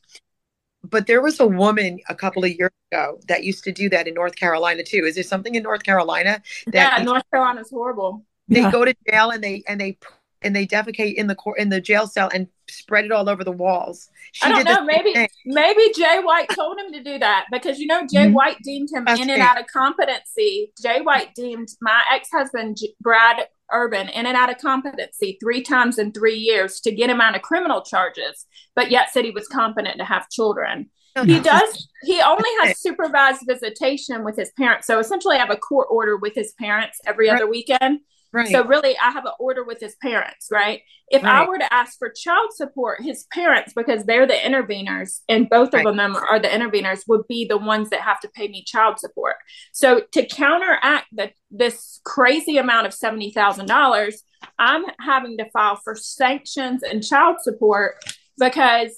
but 0.85 1.07
there 1.07 1.23
was 1.23 1.40
a 1.40 1.47
woman 1.47 1.99
a 2.09 2.14
couple 2.14 2.44
of 2.44 2.51
years 2.51 2.70
ago 2.92 3.18
that 3.29 3.44
used 3.44 3.64
to 3.64 3.73
do 3.73 3.88
that 3.88 4.07
in 4.07 4.14
North 4.14 4.37
Carolina 4.37 4.83
too. 4.83 5.05
Is 5.05 5.14
there 5.14 5.25
something 5.25 5.55
in 5.55 5.62
North 5.62 5.83
Carolina 5.83 6.42
that 6.66 6.99
Yeah, 6.99 7.05
North 7.05 7.25
Carolina 7.31 7.61
is 7.62 7.70
horrible. 7.70 8.25
They 8.49 8.61
yeah. 8.61 8.70
go 8.70 8.85
to 8.85 8.94
jail 9.09 9.31
and 9.31 9.42
they 9.42 9.62
and 9.66 9.81
they 9.81 9.99
and 10.42 10.55
they 10.55 10.66
defecate 10.66 11.14
in 11.14 11.27
the 11.27 11.35
court 11.35 11.59
in 11.59 11.70
the 11.70 11.81
jail 11.81 12.07
cell 12.07 12.31
and 12.33 12.47
spread 12.68 13.07
it 13.07 13.12
all 13.12 13.29
over 13.29 13.42
the 13.42 13.53
walls. 13.53 14.11
She 14.33 14.44
I 14.44 14.51
don't 14.51 14.64
know. 14.64 14.85
Maybe 14.85 15.14
thing. 15.14 15.29
maybe 15.47 15.90
Jay 15.97 16.20
White 16.23 16.51
told 16.51 16.79
him 16.79 16.92
to 16.92 17.03
do 17.03 17.18
that 17.18 17.47
because 17.51 17.79
you 17.79 17.87
know 17.87 18.03
Jay 18.03 18.27
mm-hmm. 18.27 18.35
White 18.35 18.59
deemed 18.62 18.90
him 18.92 19.05
That's 19.07 19.20
in 19.20 19.31
and 19.31 19.40
out 19.40 19.59
of 19.59 19.66
competency. 19.66 20.73
Jay 20.81 21.01
White 21.01 21.35
deemed 21.35 21.68
my 21.81 22.03
ex 22.12 22.29
husband 22.31 22.77
Brad 23.01 23.47
Urban 23.75 24.09
in 24.09 24.27
and 24.27 24.37
out 24.37 24.51
of 24.51 24.59
competency 24.59 25.37
three 25.43 25.63
times 25.63 25.99
in 25.99 26.13
three 26.13 26.37
years 26.37 26.81
to 26.81 26.93
get 26.93 27.11
him 27.11 27.21
out 27.21 27.37
of 27.37 27.43
criminal 27.43 27.83
charges, 27.83 28.47
but 28.75 28.91
yet 28.91 29.11
said 29.13 29.25
he 29.25 29.31
was 29.33 29.49
competent 29.49 29.99
to 29.99 30.05
have 30.05 30.31
children. 30.31 30.89
he 31.25 31.41
does. 31.41 31.89
He 32.03 32.21
only 32.21 32.51
has 32.63 32.79
supervised 32.81 33.43
visitation 33.47 34.25
with 34.25 34.37
his 34.37 34.51
parents. 34.59 34.87
So 34.87 34.99
essentially, 34.99 35.37
I 35.37 35.41
have 35.41 35.51
a 35.51 35.57
court 35.57 35.89
order 35.91 36.17
with 36.17 36.35
his 36.35 36.53
parents 36.59 37.01
every 37.07 37.29
other 37.31 37.49
weekend. 37.49 38.01
Right. 38.35 38.49
So 38.49 38.64
really, 38.64 38.99
I 38.99 39.12
have 39.12 39.27
an 39.27 39.33
order 39.38 39.62
with 39.62 39.79
his 39.79 39.94
parents, 40.03 40.49
right? 40.51 40.83
If 41.09 41.23
right. 41.23 41.47
I 41.47 41.49
were 41.49 41.57
to 41.57 41.73
ask 41.73 41.97
for 42.01 42.11
child 42.11 42.53
support, 42.53 43.01
his 43.01 43.27
parents, 43.33 43.73
because 43.77 44.05
they're 44.07 44.27
the 44.27 44.35
interveners, 44.35 45.20
and 45.29 45.49
both 45.49 45.73
right. 45.73 45.87
of 45.87 45.94
them 45.94 46.16
are 46.16 46.40
the 46.40 46.49
interveners, 46.49 47.03
would 47.07 47.29
be 47.29 47.47
the 47.47 47.57
ones 47.57 47.90
that 47.90 48.01
have 48.01 48.18
to 48.20 48.29
pay 48.29 48.49
me 48.49 48.64
child 48.64 48.99
support. 48.99 49.37
So 49.73 50.03
to 50.11 50.27
counteract 50.27 51.07
the, 51.12 51.31
this 51.53 52.01
crazy 52.05 52.57
amount 52.57 52.88
of 52.88 52.92
seventy 52.92 53.31
thousand 53.31 53.66
dollars, 53.66 54.25
I'm 54.59 54.83
having 54.99 55.38
to 55.38 55.49
file 55.51 55.77
for 55.77 55.94
sanctions 55.94 56.83
and 56.83 57.07
child 57.07 57.37
support 57.40 58.05
because 58.37 58.90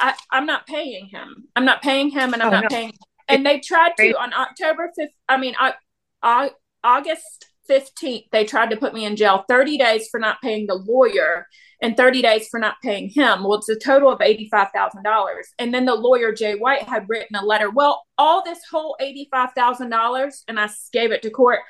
I, 0.00 0.14
am 0.32 0.44
not 0.44 0.66
paying 0.66 1.06
him. 1.06 1.44
I'm 1.54 1.64
not 1.64 1.82
paying 1.82 2.10
him, 2.10 2.32
and 2.32 2.42
I'm 2.42 2.48
oh, 2.48 2.60
not 2.62 2.62
no. 2.64 2.68
paying. 2.68 2.94
And 3.28 3.46
they 3.46 3.60
tried 3.60 3.92
to 3.98 4.18
on 4.18 4.34
October 4.34 4.90
fifth. 4.98 5.12
I 5.28 5.36
mean, 5.36 5.54
I, 5.56 5.74
I, 6.20 6.50
August 6.82 7.46
15th, 7.70 8.24
they 8.32 8.44
tried 8.44 8.70
to 8.70 8.76
put 8.76 8.94
me 8.94 9.04
in 9.04 9.16
jail 9.16 9.44
30 9.48 9.78
days 9.78 10.08
for 10.10 10.18
not 10.18 10.40
paying 10.42 10.66
the 10.66 10.74
lawyer 10.74 11.46
and 11.80 11.96
30 11.96 12.22
days 12.22 12.48
for 12.48 12.60
not 12.60 12.76
paying 12.82 13.08
him. 13.08 13.42
Well, 13.42 13.58
it's 13.58 13.68
a 13.68 13.78
total 13.78 14.10
of 14.10 14.20
$85,000. 14.20 15.02
And 15.58 15.74
then 15.74 15.84
the 15.84 15.94
lawyer, 15.94 16.32
Jay 16.32 16.54
White, 16.54 16.82
had 16.82 17.08
written 17.08 17.36
a 17.36 17.44
letter. 17.44 17.70
Well, 17.70 18.04
all 18.18 18.44
this 18.44 18.60
whole 18.70 18.96
$85,000, 19.00 20.42
and 20.48 20.60
I 20.60 20.68
gave 20.92 21.10
it 21.10 21.22
to 21.22 21.30
court, 21.30 21.60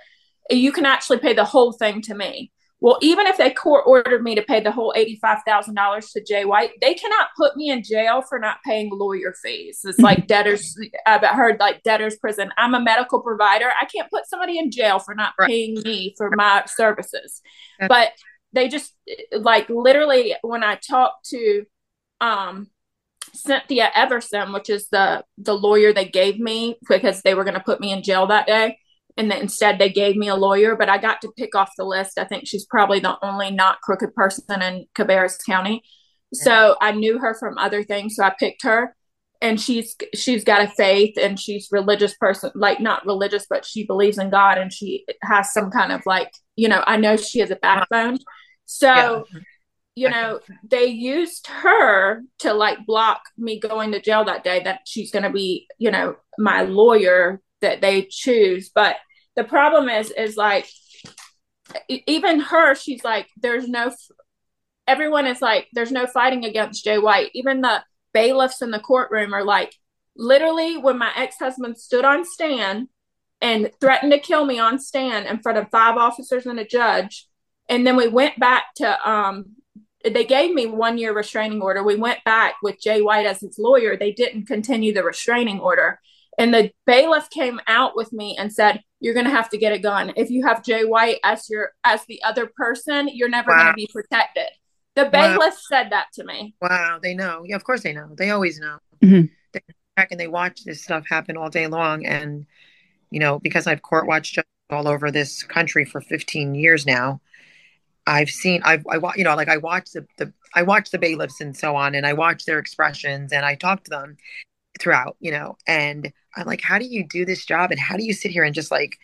you 0.50 0.72
can 0.72 0.86
actually 0.86 1.18
pay 1.18 1.32
the 1.32 1.44
whole 1.44 1.72
thing 1.72 2.02
to 2.02 2.14
me. 2.14 2.52
Well, 2.82 2.98
even 3.00 3.28
if 3.28 3.38
they 3.38 3.50
court 3.50 3.84
ordered 3.86 4.24
me 4.24 4.34
to 4.34 4.42
pay 4.42 4.58
the 4.58 4.72
whole 4.72 4.92
$85,000 4.96 6.12
to 6.12 6.24
Jay 6.24 6.44
White, 6.44 6.72
they 6.80 6.94
cannot 6.94 7.28
put 7.36 7.56
me 7.56 7.70
in 7.70 7.84
jail 7.84 8.22
for 8.22 8.40
not 8.40 8.56
paying 8.66 8.90
lawyer 8.92 9.34
fees. 9.40 9.82
It's 9.84 10.00
like 10.00 10.26
debtors, 10.26 10.76
I've 11.06 11.22
heard 11.22 11.60
like 11.60 11.84
debtor's 11.84 12.16
prison. 12.16 12.50
I'm 12.58 12.74
a 12.74 12.80
medical 12.80 13.20
provider. 13.22 13.70
I 13.80 13.84
can't 13.84 14.10
put 14.10 14.26
somebody 14.26 14.58
in 14.58 14.72
jail 14.72 14.98
for 14.98 15.14
not 15.14 15.34
paying 15.40 15.80
me 15.84 16.14
for 16.18 16.28
my 16.34 16.64
services. 16.66 17.40
But 17.88 18.10
they 18.52 18.68
just 18.68 18.92
like 19.32 19.68
literally 19.70 20.34
when 20.42 20.64
I 20.64 20.74
talked 20.74 21.28
to 21.30 21.64
um 22.20 22.68
Cynthia 23.32 23.90
Everson, 23.94 24.52
which 24.52 24.68
is 24.68 24.88
the 24.88 25.24
the 25.38 25.54
lawyer 25.54 25.92
they 25.92 26.08
gave 26.08 26.40
me 26.40 26.76
because 26.88 27.22
they 27.22 27.34
were 27.34 27.44
going 27.44 27.54
to 27.54 27.60
put 27.60 27.80
me 27.80 27.92
in 27.92 28.02
jail 28.02 28.26
that 28.26 28.46
day, 28.46 28.78
and 29.16 29.30
then 29.30 29.40
instead 29.40 29.78
they 29.78 29.90
gave 29.90 30.16
me 30.16 30.28
a 30.28 30.34
lawyer. 30.34 30.76
But 30.76 30.88
I 30.88 30.98
got 30.98 31.20
to 31.22 31.32
pick 31.36 31.54
off 31.54 31.72
the 31.76 31.84
list. 31.84 32.18
I 32.18 32.24
think 32.24 32.46
she's 32.46 32.66
probably 32.66 33.00
the 33.00 33.16
only 33.24 33.50
not 33.50 33.80
crooked 33.80 34.14
person 34.14 34.62
in 34.62 34.86
Cabarrus 34.94 35.38
County. 35.44 35.82
So 36.34 36.76
I 36.80 36.92
knew 36.92 37.18
her 37.18 37.34
from 37.34 37.58
other 37.58 37.84
things, 37.84 38.16
so 38.16 38.24
I 38.24 38.34
picked 38.38 38.62
her. 38.62 38.94
And 39.40 39.60
she's 39.60 39.96
she's 40.14 40.44
got 40.44 40.62
a 40.62 40.68
faith 40.68 41.16
and 41.20 41.38
she's 41.38 41.68
religious 41.72 42.14
person, 42.14 42.52
like 42.54 42.80
not 42.80 43.04
religious, 43.04 43.44
but 43.50 43.64
she 43.64 43.84
believes 43.84 44.16
in 44.16 44.30
God 44.30 44.56
and 44.56 44.72
she 44.72 45.04
has 45.22 45.52
some 45.52 45.70
kind 45.70 45.90
of 45.90 46.00
like, 46.06 46.30
you 46.54 46.68
know, 46.68 46.84
I 46.86 46.96
know 46.96 47.16
she 47.16 47.40
has 47.40 47.50
a 47.50 47.56
backbone. 47.56 48.18
So, 48.66 49.26
yeah. 49.32 49.40
you 49.96 50.10
know, 50.10 50.38
they 50.62 50.84
used 50.86 51.48
her 51.48 52.22
to 52.38 52.54
like 52.54 52.86
block 52.86 53.22
me 53.36 53.58
going 53.58 53.90
to 53.92 54.00
jail 54.00 54.24
that 54.26 54.44
day 54.44 54.62
that 54.62 54.82
she's 54.86 55.10
going 55.10 55.24
to 55.24 55.30
be, 55.30 55.66
you 55.76 55.90
know, 55.90 56.14
my 56.38 56.62
lawyer 56.62 57.40
that 57.62 57.80
they 57.80 58.06
choose. 58.10 58.70
But 58.74 58.96
the 59.34 59.44
problem 59.44 59.88
is, 59.88 60.10
is 60.10 60.36
like, 60.36 60.68
even 61.88 62.40
her, 62.40 62.74
she's 62.74 63.02
like, 63.02 63.28
there's 63.40 63.66
no, 63.66 63.90
everyone 64.86 65.26
is 65.26 65.40
like, 65.40 65.68
there's 65.72 65.92
no 65.92 66.06
fighting 66.06 66.44
against 66.44 66.84
Jay 66.84 66.98
White. 66.98 67.30
Even 67.34 67.62
the 67.62 67.82
bailiffs 68.12 68.62
in 68.62 68.70
the 68.70 68.78
courtroom 68.78 69.32
are 69.32 69.44
like, 69.44 69.74
literally, 70.16 70.76
when 70.76 70.98
my 70.98 71.10
ex 71.16 71.36
husband 71.38 71.78
stood 71.78 72.04
on 72.04 72.24
stand 72.24 72.88
and 73.40 73.70
threatened 73.80 74.12
to 74.12 74.18
kill 74.18 74.44
me 74.44 74.58
on 74.58 74.78
stand 74.78 75.26
in 75.26 75.40
front 75.40 75.58
of 75.58 75.70
five 75.70 75.96
officers 75.96 76.46
and 76.46 76.58
a 76.58 76.64
judge, 76.64 77.26
and 77.68 77.86
then 77.86 77.96
we 77.96 78.08
went 78.08 78.38
back 78.38 78.64
to 78.76 79.10
um 79.10 79.56
they 80.04 80.24
gave 80.24 80.52
me 80.52 80.66
one 80.66 80.98
year 80.98 81.14
restraining 81.14 81.62
order. 81.62 81.82
We 81.82 81.96
went 81.96 82.24
back 82.24 82.56
with 82.62 82.80
Jay 82.80 83.02
White 83.02 83.26
as 83.26 83.40
his 83.40 83.56
lawyer. 83.58 83.96
They 83.96 84.12
didn't 84.12 84.46
continue 84.46 84.92
the 84.92 85.04
restraining 85.04 85.60
order. 85.60 86.00
And 86.38 86.52
the 86.52 86.70
bailiff 86.86 87.28
came 87.30 87.60
out 87.66 87.94
with 87.94 88.12
me 88.12 88.36
and 88.38 88.52
said, 88.52 88.82
You're 89.00 89.14
gonna 89.14 89.30
have 89.30 89.50
to 89.50 89.58
get 89.58 89.72
a 89.72 89.78
gun. 89.78 90.12
If 90.16 90.30
you 90.30 90.46
have 90.46 90.64
Jay 90.64 90.84
White 90.84 91.18
as 91.24 91.48
your 91.50 91.72
as 91.84 92.04
the 92.06 92.22
other 92.22 92.50
person, 92.56 93.08
you're 93.12 93.28
never 93.28 93.50
wow. 93.50 93.58
gonna 93.58 93.74
be 93.74 93.88
protected. 93.92 94.48
The 94.94 95.06
bailiff 95.06 95.38
wow. 95.38 95.58
said 95.68 95.90
that 95.90 96.06
to 96.14 96.24
me. 96.24 96.54
Wow, 96.60 96.98
they 97.02 97.14
know. 97.14 97.42
Yeah, 97.46 97.56
of 97.56 97.64
course 97.64 97.82
they 97.82 97.92
know. 97.92 98.08
They 98.16 98.30
always 98.30 98.58
know. 98.58 98.78
Mm-hmm. 99.02 99.26
They 99.52 99.60
back 99.96 100.10
and 100.10 100.20
they 100.20 100.28
watch 100.28 100.64
this 100.64 100.82
stuff 100.82 101.04
happen 101.08 101.36
all 101.36 101.50
day 101.50 101.66
long. 101.66 102.06
And 102.06 102.46
you 103.10 103.20
know, 103.20 103.38
because 103.38 103.66
I've 103.66 103.82
court 103.82 104.06
watched 104.06 104.38
all 104.70 104.88
over 104.88 105.10
this 105.10 105.42
country 105.42 105.84
for 105.84 106.00
15 106.00 106.54
years 106.54 106.86
now, 106.86 107.20
I've 108.06 108.30
seen 108.30 108.62
I've 108.64 108.84
I 108.90 108.98
you 109.16 109.24
know 109.24 109.36
like 109.36 109.48
I 109.48 109.58
watch 109.58 109.90
the, 109.92 110.06
the 110.18 110.32
I 110.54 110.62
watch 110.62 110.90
the 110.90 110.98
bailiffs 110.98 111.40
and 111.40 111.56
so 111.56 111.76
on 111.76 111.94
and 111.94 112.06
I 112.06 112.14
watch 112.14 112.44
their 112.44 112.58
expressions 112.58 113.32
and 113.32 113.44
I 113.44 113.54
talk 113.54 113.84
to 113.84 113.90
them 113.90 114.16
throughout 114.78 115.16
you 115.20 115.30
know 115.30 115.56
and 115.66 116.12
I'm 116.36 116.46
like 116.46 116.62
how 116.62 116.78
do 116.78 116.84
you 116.84 117.06
do 117.06 117.24
this 117.24 117.44
job 117.44 117.70
and 117.70 117.80
how 117.80 117.96
do 117.96 118.04
you 118.04 118.12
sit 118.12 118.30
here 118.30 118.44
and 118.44 118.54
just 118.54 118.70
like, 118.70 118.98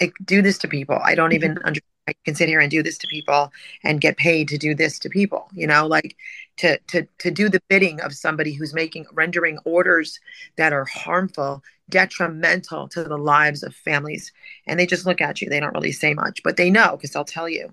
like 0.00 0.12
do 0.24 0.42
this 0.42 0.58
to 0.58 0.68
people 0.68 0.98
I 1.02 1.14
don't 1.14 1.32
even 1.32 1.54
mm-hmm. 1.54 1.66
understand 1.66 1.84
I 2.08 2.14
can 2.24 2.34
sit 2.34 2.48
here 2.48 2.60
and 2.60 2.70
do 2.70 2.82
this 2.82 2.96
to 2.98 3.06
people 3.06 3.52
and 3.84 4.00
get 4.00 4.16
paid 4.16 4.48
to 4.48 4.56
do 4.56 4.74
this 4.74 4.98
to 5.00 5.08
people 5.08 5.48
you 5.52 5.66
know 5.66 5.86
like 5.86 6.16
to 6.58 6.78
to 6.88 7.06
to 7.18 7.30
do 7.30 7.48
the 7.48 7.62
bidding 7.68 8.00
of 8.00 8.14
somebody 8.14 8.52
who's 8.54 8.72
making 8.72 9.06
rendering 9.12 9.58
orders 9.64 10.18
that 10.56 10.72
are 10.72 10.86
harmful 10.86 11.62
detrimental 11.90 12.88
to 12.88 13.04
the 13.04 13.18
lives 13.18 13.62
of 13.62 13.74
families 13.74 14.32
and 14.66 14.78
they 14.78 14.86
just 14.86 15.06
look 15.06 15.20
at 15.20 15.42
you 15.42 15.48
they 15.48 15.60
don't 15.60 15.74
really 15.74 15.92
say 15.92 16.14
much 16.14 16.42
but 16.42 16.56
they 16.56 16.70
know 16.70 16.96
because 16.96 17.10
they'll 17.10 17.24
tell 17.24 17.48
you 17.48 17.72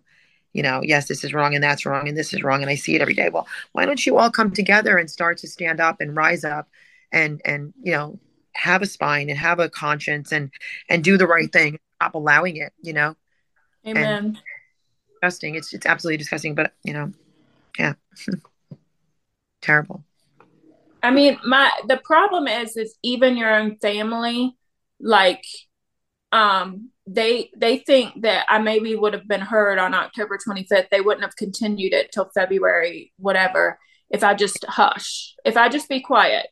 you 0.55 0.63
know, 0.63 0.79
yes, 0.81 1.09
this 1.09 1.25
is 1.25 1.33
wrong 1.33 1.53
and 1.53 1.61
that's 1.61 1.85
wrong 1.85 2.07
and 2.07 2.17
this 2.17 2.33
is 2.33 2.41
wrong 2.41 2.61
and 2.61 2.69
I 2.69 2.75
see 2.75 2.95
it 2.95 3.01
every 3.01 3.13
day. 3.13 3.27
Well, 3.27 3.45
why 3.73 3.85
don't 3.85 4.05
you 4.05 4.17
all 4.17 4.31
come 4.31 4.51
together 4.51 4.97
and 4.97 5.11
start 5.11 5.37
to 5.39 5.49
stand 5.49 5.81
up 5.81 5.99
and 5.99 6.15
rise 6.15 6.45
up 6.45 6.69
and 7.15 7.41
and 7.45 7.73
you 7.81 7.93
know 7.93 8.19
have 8.53 8.81
a 8.81 8.85
spine 8.85 9.29
and 9.29 9.39
have 9.39 9.59
a 9.59 9.69
conscience 9.69 10.31
and 10.31 10.51
and 10.89 11.03
do 11.03 11.17
the 11.17 11.25
right 11.25 11.51
thing. 11.51 11.79
Stop 11.95 12.13
allowing 12.13 12.57
it. 12.57 12.73
You 12.81 12.93
know. 12.93 13.15
Amen. 13.87 14.03
And 14.03 14.37
disgusting. 15.13 15.55
It's 15.55 15.73
it's 15.73 15.85
absolutely 15.85 16.17
disgusting. 16.17 16.53
But 16.53 16.73
you 16.83 16.93
know, 16.93 17.11
yeah, 17.79 17.93
terrible. 19.61 20.03
I 21.01 21.11
mean, 21.11 21.39
my 21.45 21.71
the 21.87 21.97
problem 21.97 22.47
is 22.47 22.77
is 22.77 22.95
even 23.03 23.37
your 23.37 23.53
own 23.53 23.77
family, 23.77 24.55
like, 24.99 25.45
um, 26.31 26.89
they 27.07 27.51
they 27.55 27.77
think 27.77 28.23
that 28.23 28.45
I 28.49 28.59
maybe 28.59 28.95
would 28.95 29.13
have 29.13 29.27
been 29.27 29.41
heard 29.41 29.77
on 29.77 29.93
October 29.93 30.37
25th. 30.37 30.89
They 30.89 31.01
wouldn't 31.01 31.23
have 31.23 31.35
continued 31.35 31.93
it 31.93 32.11
till 32.11 32.29
February, 32.33 33.13
whatever, 33.17 33.79
if 34.09 34.23
I 34.23 34.33
just 34.33 34.65
hush, 34.67 35.35
if 35.45 35.55
I 35.57 35.69
just 35.69 35.87
be 35.89 36.01
quiet. 36.01 36.47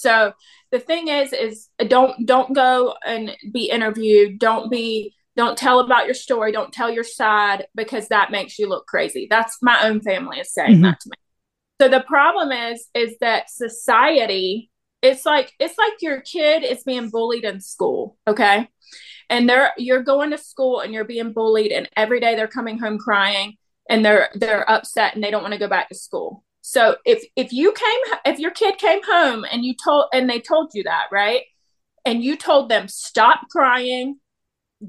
So 0.00 0.32
the 0.70 0.78
thing 0.78 1.08
is, 1.08 1.32
is 1.32 1.68
don't 1.88 2.26
don't 2.26 2.54
go 2.54 2.94
and 3.04 3.36
be 3.52 3.70
interviewed. 3.70 4.38
Don't 4.38 4.70
be 4.70 5.14
don't 5.36 5.58
tell 5.58 5.80
about 5.80 6.06
your 6.06 6.14
story. 6.14 6.52
Don't 6.52 6.72
tell 6.72 6.90
your 6.90 7.04
side 7.04 7.66
because 7.74 8.08
that 8.08 8.30
makes 8.30 8.58
you 8.58 8.68
look 8.68 8.86
crazy. 8.86 9.26
That's 9.28 9.58
my 9.62 9.78
own 9.82 10.00
family 10.00 10.38
is 10.38 10.52
saying 10.52 10.74
mm-hmm. 10.74 10.82
that 10.82 11.00
to 11.00 11.10
me. 11.10 11.16
So 11.80 11.88
the 11.88 12.00
problem 12.00 12.52
is, 12.52 12.88
is 12.94 13.16
that 13.20 13.50
society. 13.50 14.70
It's 15.02 15.26
like 15.26 15.52
it's 15.58 15.76
like 15.76 15.92
your 16.00 16.20
kid 16.22 16.64
is 16.64 16.82
being 16.82 17.10
bullied 17.10 17.44
in 17.44 17.60
school. 17.60 18.16
Okay 18.26 18.68
and 19.28 19.48
they're 19.48 19.72
you're 19.76 20.02
going 20.02 20.30
to 20.30 20.38
school 20.38 20.80
and 20.80 20.92
you're 20.92 21.04
being 21.04 21.32
bullied 21.32 21.72
and 21.72 21.88
every 21.96 22.20
day 22.20 22.34
they're 22.34 22.48
coming 22.48 22.78
home 22.78 22.98
crying 22.98 23.56
and 23.88 24.04
they're 24.04 24.28
they're 24.34 24.68
upset 24.70 25.14
and 25.14 25.22
they 25.22 25.30
don't 25.30 25.42
want 25.42 25.52
to 25.52 25.60
go 25.60 25.68
back 25.68 25.88
to 25.88 25.94
school 25.94 26.44
so 26.68 26.96
if 27.04 27.24
if 27.36 27.52
you 27.52 27.72
came 27.72 28.18
if 28.24 28.40
your 28.40 28.50
kid 28.50 28.76
came 28.76 28.98
home 29.04 29.44
and 29.52 29.64
you 29.64 29.72
told 29.72 30.06
and 30.12 30.28
they 30.28 30.40
told 30.40 30.72
you 30.74 30.82
that 30.82 31.06
right 31.12 31.42
and 32.04 32.24
you 32.24 32.36
told 32.36 32.68
them 32.68 32.88
stop 32.88 33.42
crying 33.52 34.18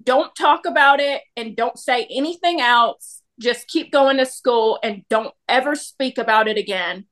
don't 0.04 0.36
talk 0.36 0.66
about 0.66 1.00
it 1.00 1.22
and 1.36 1.56
don't 1.56 1.78
say 1.78 2.08
anything 2.10 2.60
else 2.60 3.22
just 3.40 3.68
keep 3.68 3.92
going 3.92 4.18
to 4.18 4.26
school 4.26 4.80
and 4.82 5.04
don't 5.08 5.36
ever 5.48 5.76
speak 5.76 6.18
about 6.18 6.48
it 6.48 6.58
again 6.58 7.06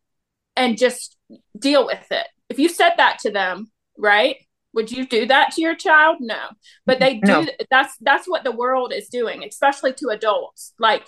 and 0.55 0.79
just 0.79 1.15
deal 1.59 1.85
with 1.85 2.07
it 2.09 2.25
if 2.49 2.57
you 2.57 2.67
said 2.67 2.93
that 2.97 3.19
to 3.19 3.29
them 3.29 3.71
right 3.99 4.37
would 4.73 4.91
you 4.91 5.07
do 5.07 5.25
that 5.27 5.53
to 5.53 5.61
your 5.61 5.73
child? 5.73 6.17
No. 6.19 6.37
But 6.85 6.99
they 6.99 7.19
do 7.19 7.43
no. 7.43 7.47
that's 7.71 7.95
that's 8.01 8.27
what 8.27 8.43
the 8.43 8.51
world 8.51 8.91
is 8.91 9.07
doing, 9.07 9.41
especially 9.45 9.93
to 9.93 10.09
adults. 10.09 10.73
Like 10.77 11.05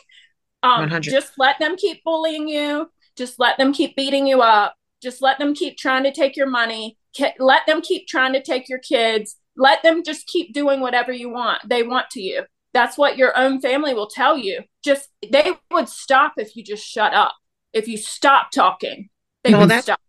um 0.64 0.84
100. 0.84 1.02
just 1.02 1.34
let 1.38 1.60
them 1.60 1.76
keep 1.76 2.02
bullying 2.06 2.48
you, 2.48 2.90
just 3.18 3.40
let 3.40 3.58
them 3.58 3.74
keep 3.74 3.96
beating 3.96 4.28
you 4.28 4.42
up, 4.42 4.76
just 5.02 5.22
let 5.22 5.40
them 5.40 5.54
keep 5.54 5.78
trying 5.78 6.04
to 6.04 6.12
take 6.12 6.36
your 6.36 6.50
money, 6.50 6.98
let 7.40 7.66
them 7.66 7.82
keep 7.82 8.08
trying 8.08 8.34
to 8.34 8.42
take 8.42 8.70
your 8.70 8.80
kids, 8.80 9.38
let 9.56 9.82
them 9.84 10.04
just 10.04 10.28
keep 10.28 10.54
doing 10.54 10.80
whatever 10.80 11.12
you 11.12 11.30
want. 11.30 11.62
They 11.68 11.84
want 11.84 12.10
to 12.12 12.22
you. 12.22 12.44
That's 12.74 12.98
what 12.98 13.18
your 13.18 13.36
own 13.38 13.60
family 13.60 13.94
will 13.94 14.08
tell 14.08 14.38
you. 14.38 14.62
Just 14.84 15.10
they 15.32 15.54
would 15.72 15.90
stop 15.90 16.34
if 16.38 16.56
you 16.56 16.64
just 16.64 16.86
shut 16.86 17.14
up. 17.14 17.34
If 17.74 17.88
you 17.88 17.98
stop 17.98 18.52
talking, 18.52 19.10
they 19.44 19.52
well, 19.52 19.68
would 19.68 19.82
stop. 19.82 20.00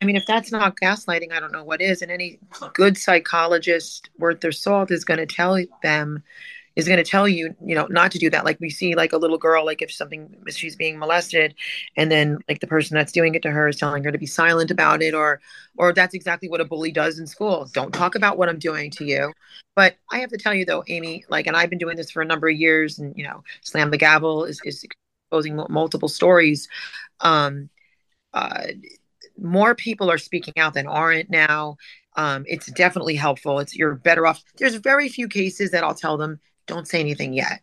I 0.00 0.06
mean, 0.06 0.16
if 0.16 0.26
that's 0.26 0.52
not 0.52 0.76
gaslighting, 0.76 1.32
I 1.32 1.40
don't 1.40 1.52
know 1.52 1.64
what 1.64 1.80
is. 1.80 2.02
And 2.02 2.10
any 2.10 2.38
good 2.74 2.98
psychologist 2.98 4.10
worth 4.18 4.40
their 4.40 4.52
salt 4.52 4.90
is 4.90 5.04
going 5.04 5.18
to 5.18 5.26
tell 5.26 5.58
them, 5.82 6.22
is 6.76 6.86
going 6.86 7.02
to 7.02 7.08
tell 7.08 7.28
you, 7.28 7.54
you 7.64 7.74
know, 7.74 7.86
not 7.88 8.10
to 8.12 8.18
do 8.18 8.28
that. 8.30 8.44
Like 8.44 8.58
we 8.60 8.70
see, 8.70 8.94
like 8.94 9.12
a 9.12 9.16
little 9.16 9.38
girl, 9.38 9.64
like 9.64 9.82
if 9.82 9.92
something, 9.92 10.34
she's 10.48 10.76
being 10.76 10.98
molested, 10.98 11.54
and 11.96 12.10
then 12.10 12.38
like 12.48 12.60
the 12.60 12.66
person 12.66 12.96
that's 12.96 13.12
doing 13.12 13.34
it 13.34 13.42
to 13.42 13.50
her 13.50 13.68
is 13.68 13.76
telling 13.76 14.02
her 14.04 14.12
to 14.12 14.18
be 14.18 14.26
silent 14.26 14.70
about 14.70 15.02
it, 15.02 15.14
or, 15.14 15.40
or 15.76 15.92
that's 15.92 16.14
exactly 16.14 16.48
what 16.48 16.60
a 16.60 16.64
bully 16.64 16.90
does 16.90 17.18
in 17.18 17.26
school. 17.26 17.68
Don't 17.72 17.92
talk 17.92 18.14
about 18.14 18.38
what 18.38 18.48
I'm 18.48 18.58
doing 18.58 18.90
to 18.92 19.04
you. 19.04 19.32
But 19.76 19.96
I 20.10 20.18
have 20.18 20.30
to 20.30 20.38
tell 20.38 20.54
you 20.54 20.64
though, 20.64 20.84
Amy, 20.88 21.24
like, 21.28 21.46
and 21.46 21.56
I've 21.56 21.70
been 21.70 21.78
doing 21.78 21.96
this 21.96 22.10
for 22.10 22.22
a 22.22 22.26
number 22.26 22.48
of 22.48 22.56
years, 22.56 22.98
and 22.98 23.16
you 23.16 23.24
know, 23.24 23.42
slam 23.62 23.90
the 23.90 23.98
gavel 23.98 24.44
is 24.44 24.60
is 24.64 24.84
exposing 25.30 25.56
multiple 25.68 26.08
stories. 26.08 26.68
Um, 27.20 27.70
uh, 28.32 28.66
more 29.38 29.74
people 29.74 30.10
are 30.10 30.18
speaking 30.18 30.54
out 30.56 30.74
than 30.74 30.86
aren't 30.86 31.30
now. 31.30 31.76
Um, 32.16 32.44
it's 32.46 32.66
definitely 32.66 33.16
helpful. 33.16 33.58
It's 33.58 33.74
you're 33.74 33.94
better 33.96 34.26
off. 34.26 34.42
There's 34.58 34.76
very 34.76 35.08
few 35.08 35.28
cases 35.28 35.70
that 35.72 35.82
I'll 35.82 35.94
tell 35.94 36.16
them 36.16 36.40
don't 36.66 36.88
say 36.88 37.00
anything 37.00 37.32
yet. 37.32 37.60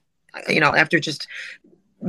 You 0.47 0.59
know, 0.59 0.73
after 0.73 0.99
just 0.99 1.27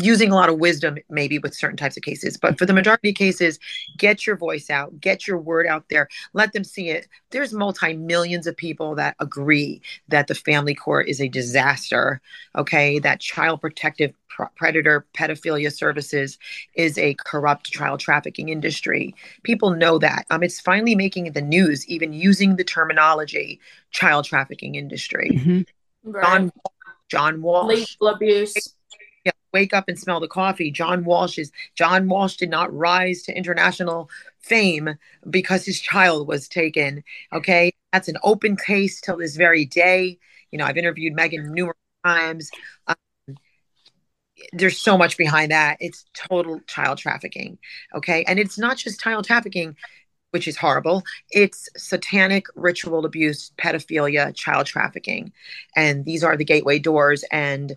using 0.00 0.30
a 0.30 0.34
lot 0.34 0.48
of 0.48 0.58
wisdom 0.58 0.96
maybe 1.10 1.38
with 1.38 1.54
certain 1.54 1.76
types 1.76 1.96
of 1.96 2.02
cases 2.02 2.36
but 2.36 2.58
for 2.58 2.64
the 2.64 2.72
majority 2.72 3.10
of 3.10 3.14
cases 3.14 3.58
get 3.98 4.26
your 4.26 4.36
voice 4.36 4.70
out 4.70 4.98
get 5.00 5.26
your 5.26 5.38
word 5.38 5.66
out 5.66 5.84
there 5.90 6.08
let 6.32 6.52
them 6.52 6.64
see 6.64 6.88
it 6.88 7.08
there's 7.30 7.52
multi 7.52 7.94
millions 7.94 8.46
of 8.46 8.56
people 8.56 8.94
that 8.94 9.14
agree 9.20 9.82
that 10.08 10.28
the 10.28 10.34
family 10.34 10.74
court 10.74 11.08
is 11.08 11.20
a 11.20 11.28
disaster 11.28 12.20
okay 12.56 12.98
that 12.98 13.20
child 13.20 13.60
protective 13.60 14.12
predator 14.56 15.06
pedophilia 15.14 15.70
services 15.70 16.38
is 16.74 16.96
a 16.96 17.14
corrupt 17.26 17.70
child 17.70 18.00
trafficking 18.00 18.48
industry 18.48 19.14
people 19.42 19.70
know 19.70 19.98
that 19.98 20.24
um, 20.30 20.42
it's 20.42 20.60
finally 20.60 20.94
making 20.94 21.30
the 21.32 21.42
news 21.42 21.86
even 21.86 22.14
using 22.14 22.56
the 22.56 22.64
terminology 22.64 23.60
child 23.90 24.24
trafficking 24.24 24.74
industry 24.74 25.32
mm-hmm. 25.34 26.10
right. 26.10 26.24
john 26.24 26.52
john 27.12 27.42
walsh 27.42 27.68
lethal 27.68 28.08
abuse 28.08 28.74
yeah, 29.24 29.32
wake 29.52 29.72
up 29.72 29.88
and 29.88 29.98
smell 29.98 30.20
the 30.20 30.28
coffee. 30.28 30.70
John 30.70 31.04
Walsh 31.04 31.38
is 31.38 31.52
John 31.74 32.08
Walsh 32.08 32.36
did 32.36 32.50
not 32.50 32.74
rise 32.74 33.22
to 33.22 33.36
international 33.36 34.10
fame 34.40 34.96
because 35.28 35.64
his 35.64 35.80
child 35.80 36.26
was 36.26 36.48
taken. 36.48 37.04
Okay, 37.32 37.72
that's 37.92 38.08
an 38.08 38.16
open 38.22 38.56
case 38.56 39.00
till 39.00 39.16
this 39.16 39.36
very 39.36 39.64
day. 39.64 40.18
You 40.50 40.58
know, 40.58 40.64
I've 40.64 40.76
interviewed 40.76 41.14
Megan 41.14 41.52
numerous 41.52 41.76
times. 42.04 42.50
Um, 42.86 42.96
there's 44.52 44.78
so 44.78 44.98
much 44.98 45.16
behind 45.16 45.52
that. 45.52 45.76
It's 45.78 46.04
total 46.14 46.60
child 46.66 46.98
trafficking. 46.98 47.58
Okay, 47.94 48.24
and 48.26 48.38
it's 48.38 48.58
not 48.58 48.76
just 48.76 49.00
child 49.00 49.24
trafficking 49.24 49.76
which 50.32 50.48
is 50.48 50.56
horrible. 50.56 51.02
It's 51.30 51.68
satanic 51.76 52.46
ritual 52.54 53.06
abuse, 53.06 53.52
pedophilia, 53.56 54.34
child 54.34 54.66
trafficking. 54.66 55.32
And 55.76 56.04
these 56.04 56.24
are 56.24 56.36
the 56.36 56.44
gateway 56.44 56.78
doors. 56.78 57.24
And 57.30 57.76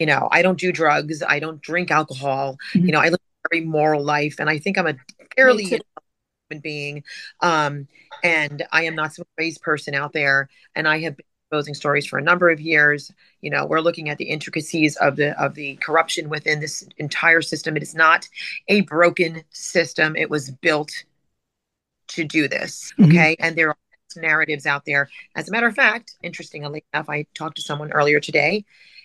you 0.00 0.06
know 0.06 0.28
i 0.32 0.42
don't 0.42 0.58
do 0.58 0.72
drugs 0.72 1.22
i 1.22 1.38
don't 1.38 1.60
drink 1.60 1.92
alcohol 1.92 2.58
mm-hmm. 2.74 2.86
you 2.86 2.92
know 2.92 2.98
i 2.98 3.04
live 3.04 3.20
a 3.44 3.48
very 3.48 3.64
moral 3.64 4.02
life 4.02 4.36
and 4.40 4.50
i 4.50 4.58
think 4.58 4.76
i'm 4.76 4.88
a 4.88 4.94
fairly 5.36 5.64
human 5.64 6.60
being 6.60 7.04
um, 7.42 7.86
and 8.24 8.66
i 8.72 8.82
am 8.82 8.96
not 8.96 9.12
some 9.12 9.24
crazy 9.36 9.60
person 9.62 9.94
out 9.94 10.12
there 10.12 10.48
and 10.74 10.88
i 10.88 10.98
have 10.98 11.16
been 11.16 11.26
exposing 11.46 11.74
stories 11.74 12.06
for 12.06 12.18
a 12.18 12.22
number 12.22 12.50
of 12.50 12.60
years 12.60 13.12
you 13.40 13.50
know 13.50 13.66
we're 13.66 13.80
looking 13.80 14.08
at 14.08 14.18
the 14.18 14.24
intricacies 14.24 14.96
of 14.96 15.16
the 15.16 15.40
of 15.40 15.54
the 15.54 15.76
corruption 15.76 16.28
within 16.28 16.58
this 16.58 16.82
entire 16.96 17.42
system 17.42 17.76
it 17.76 17.82
is 17.82 17.94
not 17.94 18.28
a 18.68 18.80
broken 18.82 19.42
system 19.50 20.16
it 20.16 20.30
was 20.30 20.50
built 20.50 20.90
to 22.10 22.24
do 22.24 22.48
this 22.48 22.92
mm-hmm. 22.98 23.10
okay 23.10 23.36
and 23.38 23.56
there 23.56 23.70
are 23.70 23.76
narratives 24.16 24.66
out 24.66 24.84
there 24.84 25.08
as 25.36 25.48
a 25.48 25.52
matter 25.52 25.68
of 25.68 25.74
fact 25.74 26.16
interestingly 26.22 26.84
enough 26.92 27.08
i 27.08 27.24
talked 27.34 27.56
to 27.56 27.62
someone 27.62 27.92
earlier 27.92 28.18
today 28.18 28.64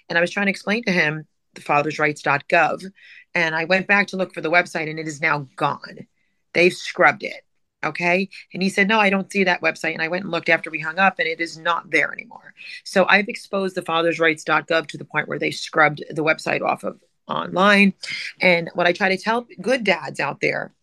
and 0.09 0.17
I 0.17 0.21
was 0.21 0.31
trying 0.31 0.47
to 0.47 0.51
explain 0.51 0.83
to 0.83 0.91
him 0.91 1.25
the 1.53 1.61
fathersrights.gov. 1.61 2.91
And 3.33 3.55
I 3.55 3.65
went 3.65 3.87
back 3.87 4.07
to 4.07 4.17
look 4.17 4.33
for 4.33 4.41
the 4.41 4.51
website 4.51 4.89
and 4.89 4.99
it 4.99 5.07
is 5.07 5.21
now 5.21 5.47
gone. 5.55 6.07
They've 6.53 6.73
scrubbed 6.73 7.23
it. 7.23 7.41
Okay. 7.83 8.29
And 8.53 8.63
he 8.63 8.69
said, 8.69 8.87
No, 8.87 8.99
I 8.99 9.09
don't 9.09 9.31
see 9.31 9.43
that 9.43 9.61
website. 9.61 9.93
And 9.93 10.01
I 10.01 10.07
went 10.07 10.23
and 10.23 10.31
looked 10.31 10.49
after 10.49 10.71
we 10.71 10.79
hung 10.79 10.97
up 10.97 11.19
and 11.19 11.27
it 11.27 11.39
is 11.39 11.57
not 11.57 11.91
there 11.91 12.11
anymore. 12.11 12.53
So 12.83 13.05
I've 13.07 13.27
exposed 13.27 13.75
the 13.75 13.81
fathersrights.gov 13.81 14.87
to 14.87 14.97
the 14.97 15.05
point 15.05 15.27
where 15.27 15.39
they 15.39 15.51
scrubbed 15.51 16.03
the 16.09 16.23
website 16.23 16.61
off 16.61 16.83
of 16.83 16.99
online. 17.27 17.93
And 18.41 18.69
what 18.73 18.87
I 18.87 18.93
try 18.93 19.09
to 19.09 19.17
tell 19.17 19.45
good 19.61 19.83
dads 19.83 20.19
out 20.19 20.41
there 20.41 20.73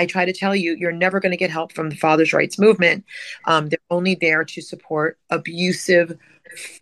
I 0.00 0.06
try 0.06 0.24
to 0.24 0.32
tell 0.32 0.56
you, 0.56 0.74
you're 0.76 0.92
never 0.92 1.20
going 1.20 1.32
to 1.32 1.36
get 1.36 1.50
help 1.50 1.72
from 1.72 1.90
the 1.90 1.96
father's 1.96 2.32
rights 2.32 2.58
movement. 2.58 3.04
Um, 3.44 3.68
they're 3.68 3.78
only 3.90 4.14
there 4.14 4.44
to 4.46 4.62
support 4.62 5.18
abusive 5.28 6.16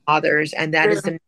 fathers, 0.06 0.52
and 0.52 0.72
that 0.72 0.90
is 0.90 1.02
the 1.02 1.18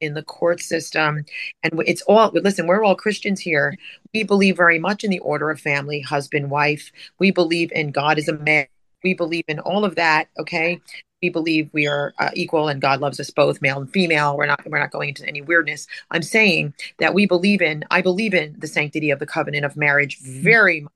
in 0.00 0.14
the 0.14 0.24
court 0.24 0.60
system. 0.60 1.24
And 1.62 1.80
it's 1.86 2.02
all 2.02 2.30
listen 2.32 2.66
we're 2.66 2.82
all 2.82 2.96
christians 2.96 3.40
here. 3.40 3.76
We 4.12 4.24
believe 4.24 4.56
very 4.56 4.80
much 4.80 5.04
in 5.04 5.10
the 5.10 5.20
order 5.20 5.50
of 5.50 5.60
family 5.60 6.00
husband 6.00 6.50
wife. 6.50 6.90
We 7.20 7.30
believe 7.30 7.70
in 7.72 7.92
god 7.92 8.18
as 8.18 8.26
a 8.26 8.32
man. 8.32 8.66
We 9.04 9.14
believe 9.14 9.44
in 9.46 9.60
all 9.60 9.84
of 9.84 9.94
that 9.94 10.28
okay? 10.38 10.80
We 11.22 11.28
believe 11.28 11.68
we 11.74 11.86
are 11.86 12.14
uh, 12.18 12.30
equal 12.34 12.68
and 12.68 12.80
god 12.80 13.00
loves 13.00 13.20
us 13.20 13.30
both 13.30 13.62
male 13.62 13.78
and 13.78 13.92
female. 13.92 14.36
We're 14.36 14.46
not 14.46 14.68
we're 14.68 14.80
not 14.80 14.90
going 14.90 15.10
into 15.10 15.28
any 15.28 15.42
weirdness. 15.42 15.86
I'm 16.10 16.22
saying 16.22 16.74
that 16.98 17.14
we 17.14 17.26
believe 17.26 17.62
in 17.62 17.84
i 17.90 18.00
believe 18.00 18.34
in 18.34 18.56
the 18.58 18.66
sanctity 18.66 19.10
of 19.10 19.20
the 19.20 19.26
covenant 19.26 19.64
of 19.64 19.76
marriage 19.76 20.18
very 20.20 20.80
much 20.80 20.92